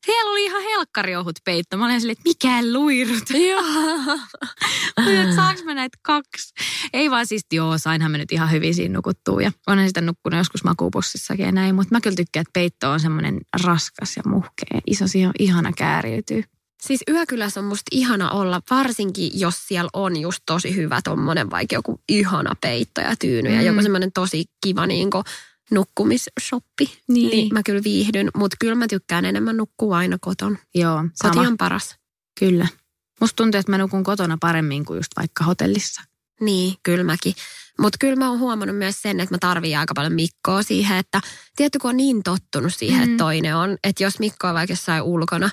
Siellä 0.06 0.32
oli 0.32 0.46
ihan 0.46 0.62
helkkariohut 0.64 1.36
peitto. 1.46 1.78
Mä 1.78 1.86
olin 1.86 2.02
silleen, 2.02 2.18
että 2.18 2.30
mikä 2.30 2.74
luirut. 2.74 3.30
Joo. 3.50 4.18
Että 5.22 5.36
saanko 5.36 5.64
mä 5.64 5.74
näitä 5.74 5.98
kaksi? 6.02 6.54
Ei 6.94 7.12
vaan 7.12 7.28
siis, 7.28 7.46
joo, 7.54 7.78
sainhan 7.78 8.12
mä 8.12 8.18
nyt 8.18 8.32
ihan 8.32 8.52
hyvin 8.52 8.76
siinä 8.76 8.94
nukuttua. 8.94 9.42
Ja 9.42 9.52
onhan 9.68 9.88
sitä 9.88 10.02
nukkunut 10.02 10.38
joskus 10.38 10.64
makuupussissakin 10.64 11.46
ja 11.46 11.52
näin. 11.52 11.76
Mutta 11.76 11.96
mä 11.96 12.02
kyllä 12.02 12.16
tykkään, 12.16 12.42
että 12.42 12.54
peitto 12.54 12.92
on 12.92 13.00
semmoinen 13.00 13.40
raskas 13.64 14.18
ja 14.18 14.24
muhkea. 14.26 14.82
Iso, 14.88 15.08
siihen 15.08 15.30
on 15.30 15.34
ihana 15.40 15.72
kääriytyy. 15.78 16.44
Siis 16.88 17.02
yökylässä 17.10 17.60
on 17.60 17.66
musta 17.66 17.84
ihana 17.92 18.32
olla, 18.32 18.62
varsinkin 18.70 19.32
jos 19.40 19.68
siellä 19.68 19.90
on 19.94 20.18
just 20.18 20.40
tosi 20.46 20.76
hyvä 20.76 21.02
tommonen 21.04 21.52
vaikka 21.52 21.76
joku 21.76 22.02
ihana 22.10 22.56
peitto 22.62 23.02
ja 23.02 23.16
tyyny 23.20 23.50
ja 23.50 23.60
Mm. 23.62 23.66
joku 23.68 23.82
semmoinen 23.82 24.12
tosi 24.12 24.46
kiva 24.64 24.88
niinku 24.88 25.24
nukkumishoppi. 25.72 27.00
Niin. 27.08 27.30
niin 27.30 27.54
mä 27.54 27.64
kyllä 27.64 27.82
viihdyn, 27.84 28.30
mutta 28.36 28.58
kyllä 28.60 28.76
mä 28.76 28.88
tykkään 28.88 29.26
enemmän 29.26 29.58
nukkua 29.58 29.98
aina 29.98 30.18
koton. 30.22 30.58
Joo, 30.76 30.98
Koti 30.98 31.14
sama. 31.36 31.48
on 31.48 31.58
paras. 31.58 31.96
Kyllä. 32.40 32.68
Musta 33.22 33.36
tuntuu, 33.36 33.60
että 33.60 33.72
mä 33.72 33.78
nukun 33.78 34.04
kotona 34.04 34.38
paremmin 34.42 34.86
kuin 34.86 34.98
just 34.98 35.12
vaikka 35.18 35.44
hotellissa. 35.44 36.02
Niin, 36.42 36.74
kyllä 36.84 37.04
mäkin. 37.04 37.34
Mutta 37.80 37.98
kyllä 38.00 38.16
mä 38.16 38.30
oon 38.30 38.40
huomannut 38.40 38.78
myös 38.78 39.02
sen, 39.02 39.20
että 39.20 39.34
mä 39.36 39.40
tarvii 39.40 39.76
aika 39.76 39.94
paljon 39.94 40.14
Mikkoa 40.14 40.64
siihen, 40.64 40.98
että 40.98 41.22
tietty 41.56 41.80
kun 41.80 41.90
on 41.90 41.98
niin 41.98 42.24
tottunut 42.24 42.76
siihen, 42.76 42.98
Mm. 43.08 43.12
että 43.14 43.24
toinen 43.24 43.56
on, 43.56 43.78
että 43.84 44.04
jos 44.04 44.20
Mikko 44.20 44.48
on 44.48 44.54
vaikka 44.54 44.72
jossain 44.74 45.04
ulkona, 45.04 45.50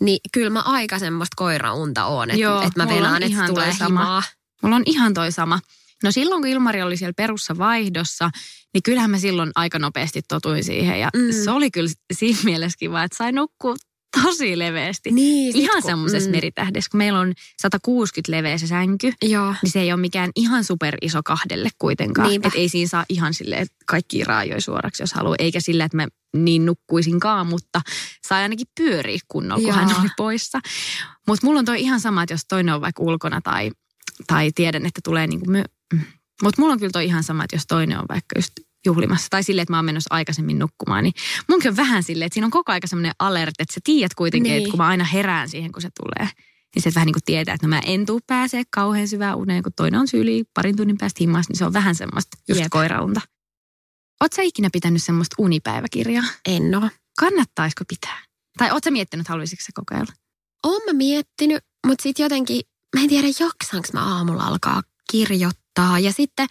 niin 0.00 0.20
kyllä 0.32 0.50
mä 0.50 0.60
aika 0.60 0.98
semmoista 0.98 1.34
koiraunta 1.36 2.04
oon, 2.06 2.30
että 2.30 2.66
et 2.66 2.76
mä 2.76 2.88
venaan, 2.88 3.22
että 3.22 3.26
ihan 3.26 3.50
tulee 3.50 3.72
sama. 3.72 4.00
himaa. 4.00 4.22
Mulla 4.62 4.76
on 4.76 4.82
ihan 4.86 5.14
toi 5.14 5.32
sama. 5.32 5.60
No 6.02 6.10
silloin, 6.10 6.42
kun 6.42 6.50
Ilmari 6.50 6.82
oli 6.82 6.96
siellä 6.96 7.12
perussa 7.16 7.58
vaihdossa, 7.58 8.30
niin 8.74 8.82
kyllähän 8.82 9.10
mä 9.10 9.18
silloin 9.18 9.50
aika 9.54 9.78
nopeasti 9.78 10.22
totuin 10.28 10.64
siihen. 10.64 11.00
Ja 11.00 11.10
mm. 11.16 11.32
se 11.44 11.50
oli 11.50 11.70
kyllä 11.70 11.90
siinä 12.12 12.38
mielessä 12.44 12.78
kiva, 12.78 13.02
että 13.02 13.16
sai 13.16 13.32
nukkua 13.32 13.74
tosi 14.22 14.58
leveästi. 14.58 15.10
Niin, 15.10 15.56
Ihan 15.56 15.82
kun- 15.82 15.90
semmoisessa 15.90 16.28
mm. 16.30 16.36
meritähdessä, 16.36 16.90
kun 16.90 16.98
meillä 16.98 17.20
on 17.20 17.32
160 17.62 18.32
leveä 18.32 18.58
se 18.58 18.66
sänky, 18.66 19.12
Joo. 19.22 19.54
niin 19.62 19.70
se 19.70 19.80
ei 19.80 19.92
ole 19.92 20.00
mikään 20.00 20.30
ihan 20.36 20.64
super 20.64 20.96
iso 21.02 21.20
kahdelle 21.24 21.68
kuitenkaan. 21.78 22.32
Että 22.32 22.50
ei 22.54 22.68
siinä 22.68 22.88
saa 22.88 23.04
ihan 23.08 23.34
silleen, 23.34 23.62
että 23.62 23.76
kaikki 23.86 24.24
raajoja 24.24 24.60
suoraksi, 24.60 25.02
jos 25.02 25.12
haluaa. 25.12 25.36
Eikä 25.38 25.60
sillä, 25.60 25.84
että 25.84 25.96
mä 25.96 26.08
niin 26.36 26.66
nukkuisinkaan, 26.66 27.46
mutta 27.46 27.80
sai 28.28 28.42
ainakin 28.42 28.66
pyöriä 28.80 29.18
kunnolla, 29.28 29.62
kun 29.62 29.68
Joo. 29.68 29.76
hän 29.76 30.00
oli 30.00 30.08
poissa. 30.16 30.60
Mutta 31.26 31.46
mulla 31.46 31.58
on 31.58 31.64
toi 31.64 31.80
ihan 31.80 32.00
sama, 32.00 32.22
että 32.22 32.34
jos 32.34 32.44
toinen 32.48 32.74
on 32.74 32.80
vaikka 32.80 33.02
ulkona 33.02 33.40
tai, 33.40 33.70
tai 34.26 34.52
tiedän, 34.54 34.86
että 34.86 35.00
tulee 35.04 35.26
niinku 35.26 35.50
my... 35.50 35.62
Mutta 36.42 36.62
mulla 36.62 36.72
on 36.72 36.78
kyllä 36.78 36.92
toi 36.92 37.04
ihan 37.04 37.24
sama, 37.24 37.44
että 37.44 37.56
jos 37.56 37.64
toinen 37.68 37.98
on 37.98 38.04
vaikka 38.08 38.38
just 38.38 38.52
juhlimassa 38.86 39.26
tai 39.30 39.42
silleen, 39.42 39.62
että 39.62 39.72
mä 39.72 39.78
oon 39.78 39.84
menossa 39.84 40.14
aikaisemmin 40.14 40.58
nukkumaan, 40.58 41.04
niin 41.04 41.14
munkin 41.48 41.70
on 41.70 41.76
vähän 41.76 42.02
silleen, 42.02 42.26
että 42.26 42.34
siinä 42.34 42.46
on 42.46 42.50
koko 42.50 42.72
aika 42.72 42.86
semmoinen 42.86 43.12
alert, 43.18 43.54
että 43.58 43.74
sä 43.74 43.80
tiedät 43.84 44.14
kuitenkin, 44.14 44.50
Niin. 44.50 44.58
että 44.58 44.70
kun 44.70 44.78
mä 44.78 44.86
aina 44.86 45.04
herään 45.04 45.48
siihen, 45.48 45.72
kun 45.72 45.82
se 45.82 45.88
tulee, 46.02 46.28
niin 46.74 46.82
se 46.82 46.92
vähän 46.94 47.06
niin 47.06 47.14
kuin 47.14 47.24
tietää, 47.24 47.54
että 47.54 47.66
no 47.66 47.70
mä 47.70 47.80
en 47.86 48.06
tuu 48.06 48.20
pääsee 48.26 48.62
kauhean 48.74 49.08
syvään 49.08 49.36
uneen, 49.36 49.62
kun 49.62 49.72
toinen 49.76 50.00
on 50.00 50.08
syli 50.08 50.44
parin 50.54 50.76
tunnin 50.76 50.98
päästä 50.98 51.18
himmassa, 51.20 51.50
niin 51.50 51.58
se 51.58 51.64
on 51.64 51.72
vähän 51.72 51.94
semmoista 51.94 52.36
just 52.48 52.60
Jep. 52.60 52.70
koiraunta. 52.70 53.20
Oot 54.20 54.32
sä 54.32 54.42
ikinä 54.42 54.68
pitänyt 54.72 55.02
semmoista 55.02 55.36
unipäiväkirjaa? 55.38 56.24
En 56.48 56.74
oo. 56.74 56.88
Kannattaisiko 57.20 57.84
pitää? 57.88 58.22
Tai 58.58 58.70
oot 58.70 58.84
sä 58.84 58.90
miettinyt, 58.90 59.28
haluaisitko 59.28 59.62
sä 59.64 59.72
kokeilla? 59.74 60.12
Oon 60.66 60.82
mä 60.86 60.92
miettinyt, 60.92 61.64
mutta 61.86 62.02
sitten 62.02 62.22
jotenkin, 62.24 62.62
mä 62.96 63.02
en 63.02 63.08
tiedä 63.08 63.26
jaksaanko 63.28 63.88
mä 63.92 64.16
aamulla 64.16 64.42
alkaa 64.44 64.82
kirjoittaa. 65.10 65.98
Ja 65.98 66.12
sitten, 66.12 66.46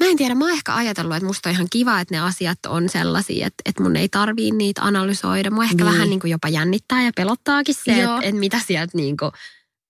mä 0.00 0.06
en 0.06 0.16
tiedä, 0.16 0.34
mä 0.34 0.44
oon 0.44 0.54
ehkä 0.54 0.74
ajatellut, 0.74 1.16
että 1.16 1.26
musta 1.26 1.48
on 1.48 1.54
ihan 1.54 1.66
kiva, 1.70 2.00
että 2.00 2.14
ne 2.14 2.20
asiat 2.20 2.58
on 2.66 2.88
sellaisia, 2.88 3.46
että, 3.46 3.62
että 3.64 3.82
mun 3.82 3.96
ei 3.96 4.08
tarvii 4.08 4.50
niitä 4.50 4.82
analysoida. 4.82 5.50
Mua 5.50 5.64
ehkä 5.64 5.84
Niin. 5.84 5.94
vähän 5.94 6.10
niin 6.10 6.20
kuin 6.20 6.30
jopa 6.30 6.48
jännittää 6.48 7.02
ja 7.02 7.10
pelottaakin 7.16 7.74
se, 7.74 7.92
Joo. 8.00 8.14
että, 8.16 8.28
että 8.28 8.40
mitä 8.40 8.60
sieltä 8.66 8.96
niin 8.96 9.16
kuin 9.16 9.30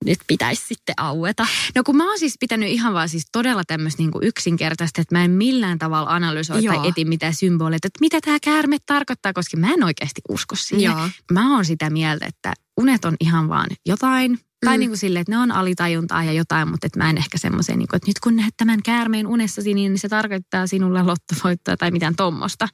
nyt 0.04 0.18
pitäisi 0.26 0.64
sitten 0.68 0.94
aueta. 0.96 1.46
No 1.74 1.82
kun 1.84 1.96
mä 1.96 2.08
oon 2.08 2.18
siis 2.18 2.34
pitänyt 2.40 2.68
ihan 2.68 2.94
vaan 2.94 3.08
siis 3.08 3.26
todella 3.32 3.62
tämmöistä 3.66 4.02
niinku 4.02 4.18
yksinkertaista, 4.22 5.00
että 5.00 5.14
mä 5.14 5.24
en 5.24 5.30
millään 5.30 5.78
tavalla 5.78 6.10
analysoi 6.10 6.64
Joo. 6.64 6.74
tai 6.74 6.88
eti 6.88 7.04
mitään 7.04 7.34
symboleita, 7.34 7.86
että 7.86 8.00
mitä 8.00 8.20
tämä 8.20 8.38
käärme 8.42 8.76
tarkoittaa, 8.86 9.32
koska 9.32 9.56
mä 9.56 9.72
en 9.72 9.84
oikeasti 9.84 10.20
usko 10.28 10.56
siihen. 10.56 10.96
Mä 11.32 11.54
oon 11.54 11.64
sitä 11.64 11.90
mieltä, 11.90 12.26
että 12.26 12.52
unet 12.80 13.04
on 13.04 13.16
ihan 13.20 13.48
vaan 13.48 13.66
jotain, 13.86 14.38
tai 14.64 14.76
Mm. 14.76 14.80
niin 14.80 14.90
kuin 14.90 14.98
silleen, 14.98 15.20
että 15.20 15.32
ne 15.32 15.38
on 15.38 15.52
alitajuntaa 15.52 16.24
ja 16.24 16.32
jotain, 16.32 16.68
mutta 16.68 16.86
että 16.86 16.98
mä 16.98 17.10
en 17.10 17.18
ehkä 17.18 17.38
semmoiseen, 17.38 17.78
niin 17.78 17.88
kuin, 17.88 17.96
että 17.96 18.10
nyt 18.10 18.20
kun 18.20 18.36
näet 18.36 18.54
tämän 18.56 18.82
käärmeen 18.82 19.26
unessasi, 19.26 19.74
niin 19.74 19.98
se 19.98 20.08
tarkoittaa 20.08 20.66
sinulle 20.66 21.02
lottovoittoa 21.02 21.76
tai 21.76 21.90
mitään 21.90 22.16
tommosta. 22.16 22.68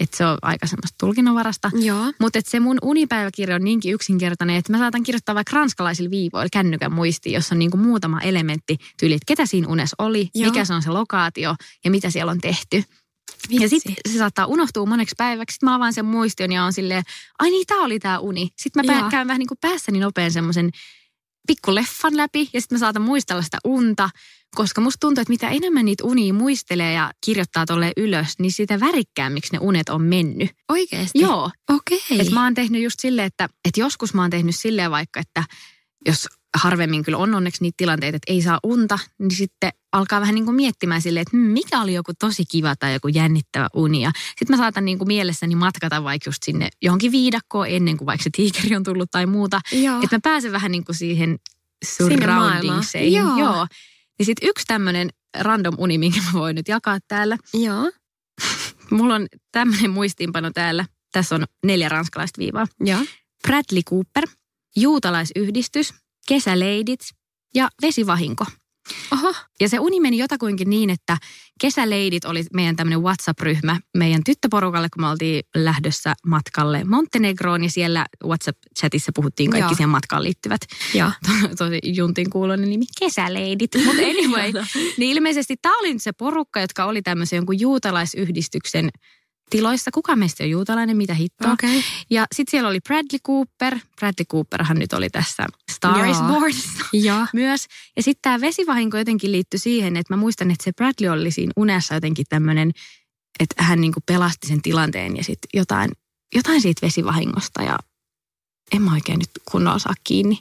Että 0.00 0.16
se 0.16 0.26
on 0.26 0.38
aika 0.42 0.66
semmoista 0.66 0.96
tulkinnanvarasta. 1.00 1.70
Mutta 2.20 2.38
se 2.44 2.60
mun 2.60 2.78
unipäiväkirja 2.82 3.56
on 3.56 3.64
niinkin 3.64 3.94
yksinkertainen, 3.94 4.56
että 4.56 4.72
mä 4.72 4.78
saatan 4.78 5.02
kirjoittaa 5.02 5.34
vaikka 5.34 5.56
ranskalaisilla 5.56 6.10
viivoilla 6.10 6.48
kännykän 6.52 6.92
muistiin, 6.92 7.34
jossa 7.34 7.54
on 7.54 7.58
niinku 7.58 7.76
muutama 7.76 8.20
elementti 8.20 8.76
tyyli, 9.00 9.14
että 9.14 9.26
ketä 9.26 9.46
siinä 9.46 9.68
unessa 9.68 9.96
oli, 9.98 10.30
Joo. 10.34 10.50
mikä 10.50 10.64
se 10.64 10.74
on 10.74 10.82
se 10.82 10.90
lokaatio 10.90 11.54
ja 11.84 11.90
mitä 11.90 12.10
siellä 12.10 12.32
on 12.32 12.40
tehty. 12.40 12.84
Ja 13.50 13.68
sitten 13.68 13.94
se 14.08 14.18
saattaa 14.18 14.46
unohtua 14.46 14.86
moneksi 14.86 15.14
päiväksi. 15.18 15.54
Sitten 15.54 15.68
mä 15.68 15.74
avaan 15.74 15.92
sen 15.92 16.04
muistion 16.04 16.52
ja 16.52 16.64
on 16.64 16.72
silleen, 16.72 17.02
ai 17.38 17.50
niin, 17.50 17.66
tää 17.66 17.78
oli 17.78 17.98
tää 17.98 18.18
uni. 18.18 18.48
Sitten 18.56 18.86
mä 18.86 18.92
pää, 18.92 19.10
käyn 19.10 19.28
vähän 19.28 19.38
niin 19.38 19.48
kuin 19.48 19.58
päässäni 19.60 20.00
nopean 20.00 20.30
semmoisen 20.30 20.70
pikkuleffan 21.46 22.16
läpi 22.16 22.50
ja 22.52 22.60
sitten 22.60 22.76
mä 22.76 22.80
saatan 22.80 23.02
muistella 23.02 23.42
sitä 23.42 23.58
unta. 23.64 24.10
Koska 24.54 24.80
musta 24.80 25.00
tuntuu, 25.00 25.22
että 25.22 25.32
mitä 25.32 25.48
enemmän 25.48 25.84
niitä 25.84 26.04
unia 26.04 26.34
muistelee 26.34 26.92
ja 26.92 27.12
kirjoittaa 27.24 27.66
tolle 27.66 27.92
ylös, 27.96 28.38
niin 28.38 28.52
sitä 28.52 28.80
värikkäämmiksi 28.80 29.52
ne 29.52 29.58
unet 29.62 29.88
on 29.88 30.02
mennyt. 30.02 30.50
Oikeesti? 30.68 31.18
Joo, 31.18 31.50
Okei. 31.70 32.20
et 32.20 32.30
mä 32.30 32.44
oon 32.44 32.54
tehnyt 32.54 32.82
just 32.82 33.00
silleen, 33.00 33.26
että, 33.26 33.48
että 33.64 33.80
joskus 33.80 34.14
mä 34.14 34.22
oon 34.22 34.30
tehnyt 34.30 34.56
silleen 34.56 34.90
vaikka, 34.90 35.20
että 35.20 35.44
jos 36.06 36.28
harvemmin 36.56 37.02
kyllä 37.02 37.18
on 37.18 37.34
onneksi 37.34 37.62
niitä 37.62 37.74
tilanteita, 37.76 38.16
että 38.16 38.32
ei 38.32 38.42
saa 38.42 38.60
unta, 38.62 38.98
niin 39.18 39.30
sitten 39.30 39.70
alkaa 39.92 40.20
vähän 40.20 40.34
niin 40.34 40.44
kuin 40.44 40.54
miettimään 40.54 41.02
silleen, 41.02 41.22
että 41.22 41.36
hmm, 41.36 41.46
mikä 41.46 41.80
oli 41.80 41.94
joku 41.94 42.12
tosi 42.18 42.44
kiva 42.50 42.76
tai 42.76 42.92
joku 42.92 43.08
jännittävä 43.08 43.68
uni. 43.74 44.02
Ja 44.02 44.12
sitten 44.16 44.56
mä 44.56 44.56
saatan 44.56 44.84
niin 44.84 44.98
kuin 44.98 45.08
mielessäni 45.08 45.54
matkata 45.54 46.04
vaikka 46.04 46.28
just 46.28 46.42
sinne 46.42 46.68
johonkin 46.82 47.12
viidakkoon 47.12 47.68
ennen 47.68 47.96
kuin 47.96 48.06
vaikka 48.06 48.24
se 48.24 48.30
tiikeri 48.36 48.76
on 48.76 48.84
tullut 48.84 49.10
tai 49.10 49.26
muuta. 49.26 49.60
Että 50.04 50.16
mä 50.16 50.20
pääsen 50.22 50.52
vähän 50.52 50.72
niin 50.72 50.84
kuin 50.84 50.96
siihen 50.96 51.38
surroundingseihin. 51.84 53.12
Joo. 53.12 53.38
Joo. 53.38 53.66
Niin 54.18 54.26
sitten 54.26 54.48
yksi 54.48 54.64
tämmöinen 54.66 55.10
random 55.40 55.74
uni, 55.78 55.98
minkä 55.98 56.20
mä 56.20 56.32
voin 56.32 56.54
nyt 56.54 56.68
jakaa 56.68 56.98
täällä. 57.08 57.36
Joo. 57.54 57.92
Mulla 58.90 59.14
on 59.14 59.26
tämmöinen 59.52 59.90
muistiinpano 59.90 60.50
täällä. 60.54 60.86
Tässä 61.12 61.34
on 61.34 61.44
neljä 61.66 61.88
ranskalaista 61.88 62.38
viivaa. 62.38 62.66
Joo. 62.80 63.00
Bradley 63.42 63.82
Cooper, 63.90 64.28
juutalaisyhdistys, 64.76 65.94
kesäleidit 66.28 67.00
ja 67.54 67.68
vesivahinko. 67.82 68.44
Oho. 69.12 69.34
Ja 69.60 69.68
se 69.68 69.78
uni 69.80 70.00
meni 70.00 70.18
jotakuinkin 70.18 70.70
niin, 70.70 70.90
että 70.90 71.16
kesäleidit 71.60 72.24
oli 72.24 72.44
meidän 72.52 72.76
tämmöinen 72.76 73.02
WhatsApp-ryhmä 73.02 73.80
meidän 73.96 74.24
tyttöporukalle, 74.24 74.88
kun 74.94 75.02
me 75.02 75.08
oltiin 75.08 75.42
lähdössä 75.54 76.14
matkalle 76.26 76.84
Montenegroon 76.84 77.64
ja 77.64 77.70
siellä 77.70 78.06
WhatsApp-chatissa 78.24 79.12
puhuttiin 79.14 79.50
kaikki 79.50 79.64
Joo. 79.64 79.74
siihen 79.74 79.88
matkaan 79.88 80.24
liittyvät 80.24 80.60
Joo. 80.94 81.10
tosi 81.58 81.80
juntin 81.82 82.30
kuuloinen 82.30 82.70
nimi, 82.70 82.84
kesäleidit. 82.98 83.70
Mutta 83.84 84.02
anyway, 84.02 84.52
niin 84.98 85.16
ilmeisesti 85.16 85.56
tämä 85.62 85.78
oli 85.78 85.92
nyt 85.92 86.02
se 86.02 86.12
porukka, 86.12 86.60
jotka 86.60 86.84
oli 86.84 87.02
tämmöisen 87.02 87.36
jonkun 87.36 87.60
juutalaisyhdistyksen 87.60 88.90
tiloissa. 89.52 89.90
Kuka 89.90 90.16
meistä 90.16 90.44
on 90.44 90.50
juutalainen, 90.50 90.96
mitä 90.96 91.14
hittoa. 91.14 91.52
Okay. 91.52 91.82
Ja 92.10 92.26
sitten 92.34 92.50
siellä 92.50 92.68
oli 92.68 92.80
Bradley 92.80 93.18
Cooper. 93.26 93.78
Bradley 93.96 94.24
Cooperhan 94.30 94.78
nyt 94.78 94.92
oli 94.92 95.10
tässä 95.10 95.46
Star 95.70 96.06
is. 96.06 96.16
Bornissa 96.20 96.84
myös. 97.32 97.66
Ja 97.96 98.02
sitten 98.02 98.22
tämä 98.22 98.40
vesivahinko 98.40 98.98
jotenkin 98.98 99.32
liittyi 99.32 99.58
siihen, 99.58 99.96
että 99.96 100.14
mä 100.14 100.20
muistan, 100.20 100.50
että 100.50 100.64
se 100.64 100.72
Bradley 100.72 101.08
oli 101.08 101.30
siinä 101.30 101.52
unessa 101.56 101.94
jotenkin 101.94 102.26
tämmöinen, 102.28 102.70
että 103.40 103.62
hän 103.62 103.80
niinku 103.80 104.00
pelasti 104.06 104.46
sen 104.46 104.62
tilanteen 104.62 105.16
ja 105.16 105.24
sitten 105.24 105.48
jotain, 105.54 105.90
jotain 106.34 106.60
siitä 106.60 106.86
vesivahingosta 106.86 107.62
ja 107.62 107.78
en 108.72 108.82
mä 108.82 108.92
oikein 108.92 109.18
nyt 109.18 109.30
kunnolla 109.50 109.78
saa 109.78 109.94
kiinni. 110.04 110.38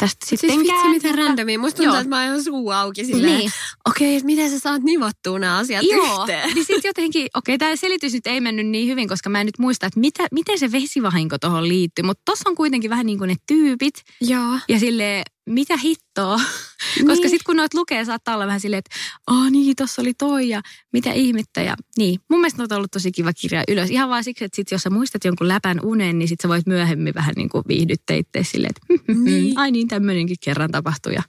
Tästä 0.00 0.26
Siis 0.26 0.40
sitten 0.40 0.58
vitsi, 0.58 0.72
miten 0.74 1.00
käännettä. 1.00 1.22
randomia. 1.26 1.58
Musta 1.58 1.76
tuntuu, 1.76 1.96
että 1.96 2.08
mä 2.08 2.16
oon 2.16 2.24
ihan 2.24 2.44
suu 2.44 2.70
auki 2.70 3.04
silleen, 3.04 3.38
Niin. 3.38 3.50
okei, 3.88 4.16
okay, 4.16 4.26
miten 4.26 4.50
sä 4.50 4.58
saat 4.58 4.82
nivattua 4.82 5.38
nämä 5.38 5.58
asiat 5.58 5.82
Joo, 5.90 6.20
yhteen? 6.20 6.50
niin 6.54 6.64
sitten 6.64 6.88
jotenkin, 6.88 7.28
okei, 7.34 7.58
tämä 7.58 7.76
selitys 7.76 8.12
nyt 8.12 8.26
ei 8.26 8.40
mennyt 8.40 8.66
niin 8.66 8.88
hyvin, 8.88 9.08
koska 9.08 9.30
mä 9.30 9.40
en 9.40 9.46
nyt 9.46 9.58
muista, 9.58 9.86
että 9.86 10.00
mitä, 10.00 10.26
miten 10.32 10.58
se 10.58 10.72
vesivahinko 10.72 11.38
tuohon 11.38 11.68
liittyy. 11.68 12.02
Mutta 12.04 12.22
tuossa 12.24 12.50
on 12.50 12.56
kuitenkin 12.56 12.90
vähän 12.90 13.06
niin 13.06 13.18
kuin 13.18 13.28
ne 13.28 13.36
tyypit 13.46 13.94
Joo. 14.20 14.58
ja 14.68 14.78
sille 14.78 15.22
mitä 15.50 15.76
hittoa. 15.76 16.36
Koska 17.06 17.06
Niin. 17.06 17.16
sitten 17.22 17.44
kun 17.46 17.56
noit 17.56 17.74
lukee, 17.74 18.04
saattaa 18.04 18.34
olla 18.34 18.46
vähän 18.46 18.60
silleen, 18.60 18.78
että 18.78 18.96
aah 19.26 19.50
niin, 19.50 19.76
tossa 19.76 20.02
oli 20.02 20.14
toi 20.14 20.48
ja 20.48 20.62
mitä 20.92 21.12
ihmettä. 21.12 21.62
Ja 21.62 21.74
niin, 21.96 22.20
mun 22.30 22.40
mielestä 22.40 22.62
on 22.62 22.68
ollut 22.76 22.90
tosi 22.90 23.12
kiva 23.12 23.32
kirja 23.32 23.64
ylös. 23.68 23.90
Ihan 23.90 24.08
vaan 24.08 24.24
siksi, 24.24 24.44
että 24.44 24.56
sit 24.56 24.70
jos 24.70 24.82
sä 24.82 24.90
muistat 24.90 25.24
jonkun 25.24 25.48
läpän 25.48 25.80
unen, 25.84 26.18
niin 26.18 26.28
sit 26.28 26.40
sä 26.40 26.48
voit 26.48 26.66
myöhemmin 26.66 27.14
vähän 27.14 27.32
niin 27.36 27.48
kuin 27.48 27.64
viihdyttää 27.68 28.16
itse 28.16 28.44
silleen, 28.44 28.72
että 28.76 29.14
Niin. 29.24 29.58
ai 29.58 29.70
niin, 29.70 29.88
tämmöinenkin 29.88 30.36
kerran 30.44 30.70
tapahtui. 30.70 31.14
Ja 31.14 31.22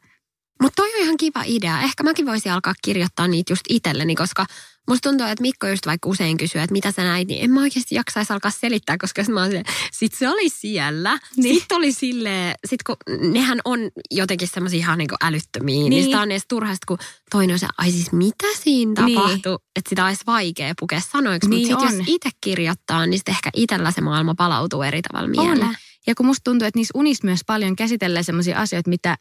Mutta 0.62 0.76
toi 0.76 0.94
on 0.96 1.02
ihan 1.02 1.18
kiva 1.18 1.44
idea. 1.46 1.82
Ehkä 1.82 2.04
mäkin 2.04 2.26
voisin 2.26 2.52
alkaa 2.52 2.74
kirjoittaa 2.84 3.28
niitä 3.28 3.52
just 3.52 3.62
itselleni, 3.70 4.16
koska 4.16 4.46
musta 4.90 5.10
tuntuu, 5.10 5.28
että 5.28 5.42
Mikko 5.42 5.68
just 5.68 5.86
vaikka 5.86 6.10
usein 6.10 6.38
kysyy, 6.38 6.62
että 6.62 6.74
mitä 6.74 6.92
sä 6.92 7.04
näit, 7.04 7.28
niin 7.28 7.44
en 7.44 7.52
mä 7.52 7.62
oikeasti 7.62 7.96
jaksaisi 7.96 8.34
alkaa 8.34 8.52
selittää, 8.52 8.98
koska 8.98 9.24
mä 9.30 9.46
silleen, 9.46 9.66
sit 9.92 10.14
se 10.14 10.30
oli 10.30 10.50
siellä. 10.50 11.12
Niin. 11.12 11.44
Niin. 11.44 11.56
Sitten 11.56 11.78
oli 11.78 11.92
silleen, 11.92 12.56
sit 12.68 12.84
kun 12.84 12.96
nehän 13.34 13.60
on 13.66 13.80
jotenkin 14.12 14.48
semmoisia 14.48 14.78
ihan 14.78 14.98
niinku 14.98 15.16
älyttömiä, 15.24 15.74
niin. 15.74 15.80
Niin. 15.80 15.90
niin 15.90 16.04
sitä 16.04 16.22
on 16.22 16.32
edes 16.32 16.44
turhasta, 16.48 16.86
kun 16.88 16.98
toinen 17.32 17.54
on 17.54 17.60
se, 17.60 17.68
ai 17.78 17.92
siis 17.92 18.12
mitä 18.12 18.46
siinä 18.60 19.06
Niin. 19.06 19.18
tapahtui, 19.20 19.58
että 19.76 19.90
sitä 19.90 20.06
olisi 20.06 20.24
vaikea 20.28 20.74
pukea 20.80 21.02
sanoiksi. 21.12 21.50
Niin 21.50 21.68
Mutta 21.72 21.86
on. 21.88 21.98
jos 21.98 22.04
itse 22.08 22.30
kirjoittaa, 22.42 23.06
niin 23.06 23.20
sitten 23.20 23.34
ehkä 23.36 23.50
itsellä 23.56 23.92
se 23.92 24.02
maailma 24.02 24.36
palautuu 24.38 24.82
eri 24.84 25.02
tavalla 25.02 25.42
On. 25.42 25.48
mieleen. 25.48 25.78
Ja 26.08 26.16
kun 26.16 26.26
musta 26.26 26.44
tuntuu, 26.44 26.68
että 26.68 26.78
niissä 26.78 26.92
unissa 26.96 27.26
myös 27.26 27.40
paljon 27.48 27.76
käsitellään 27.76 28.24
sellaisia 28.24 28.60
asioita, 28.60 28.90
mitä, 28.90 29.18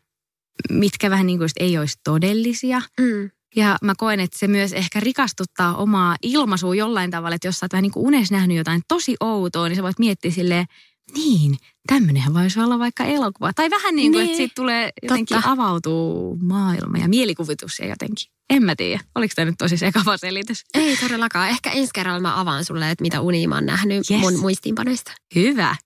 mitkä 0.71 1.11
vähän 1.11 1.27
niin 1.27 1.39
kuin 1.39 1.49
ei 1.61 1.79
olisi 1.79 1.97
todellisia. 2.05 2.83
Mm. 3.01 3.31
Ja 3.57 3.77
mä 3.83 3.95
koen, 3.99 4.21
että 4.21 4.39
se 4.39 4.49
myös 4.49 4.73
ehkä 4.73 5.01
rikastuttaa 5.01 5.77
omaa 5.77 6.17
ilmaisua 6.23 6.75
jollain 6.75 7.11
tavalla, 7.11 7.35
että 7.35 7.49
jos 7.49 7.59
sä 7.59 7.65
oot 7.65 7.73
vähän 7.73 7.83
niin 7.83 7.93
kuin 7.93 8.07
unessa 8.07 8.35
nähnyt 8.35 8.57
jotain 8.57 8.83
tosi 8.89 9.17
outoa, 9.21 9.69
niin 9.69 9.77
sä 9.77 9.83
voit 9.83 9.99
miettiä 9.99 10.31
silleen, 10.31 10.67
niin, 11.15 11.57
tämmöinenhän 11.87 12.35
voisi 12.35 12.61
olla 12.61 12.79
vaikka 12.79 13.05
elokuva. 13.05 13.53
Tai 13.53 13.71
vähän 13.71 13.97
niin 13.97 14.13
kuin, 14.13 14.21
Niin, 14.21 14.31
että 14.31 14.37
siitä 14.37 14.55
tulee 14.55 14.91
jotenkin 15.03 15.37
totta. 15.37 15.51
avautuu 15.51 16.39
maailma 16.43 16.99
ja 16.99 17.09
mielikuvitus 17.09 17.79
ja 17.79 17.89
jotenkin. 17.89 18.27
En 18.51 18.63
mä 18.63 18.77
tiedä, 18.77 19.01
oliko 19.15 19.33
tämä 19.37 19.45
nyt 19.45 19.59
tosi 19.59 19.77
sekava 19.77 20.17
selitys? 20.17 20.65
Ei 20.75 20.97
todellakaan. 20.97 21.49
Ehkä 21.49 21.71
ensi 21.71 21.91
kerralla 21.95 22.21
mä 22.21 22.41
avaan 22.41 22.65
sulle, 22.65 22.91
että 22.91 23.03
mitä 23.03 23.21
unia 23.21 23.49
mä 23.49 23.55
oon 23.55 23.67
nähnyt 23.67 24.11
yes. 24.11 24.21
mun 24.21 24.41
muistiinpanoista. 24.41 25.13
Hyvä. 25.35 25.77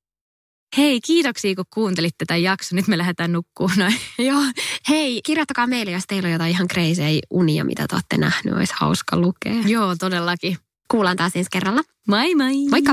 Hei, 0.76 1.00
kiitoksia 1.00 1.54
kun 1.54 1.64
kuuntelit 1.74 2.14
tätä 2.18 2.36
jaksoa. 2.36 2.76
Nyt 2.76 2.88
me 2.88 2.98
lähdetään 2.98 3.32
nukkuun 3.32 3.70
noin. 3.76 3.96
Joo. 4.28 4.42
Hei, 4.88 5.20
kirjoittakaa 5.26 5.66
meille, 5.66 5.92
jos 5.92 6.04
teillä 6.06 6.26
on 6.26 6.32
jotain 6.32 6.50
ihan 6.50 6.68
crazy 6.68 7.02
unia, 7.30 7.64
mitä 7.64 7.86
te 7.88 7.94
olette 7.94 8.16
nähnyt. 8.16 8.54
Olisi 8.54 8.74
hauska 8.80 9.16
lukea. 9.16 9.54
Joo, 9.66 9.96
todellakin. 9.96 10.58
Kuullaan 10.90 11.16
taas 11.16 11.36
ensi 11.36 11.50
kerralla. 11.52 11.82
Moi 12.08 12.34
moi! 12.34 12.52
Moikka! 12.70 12.92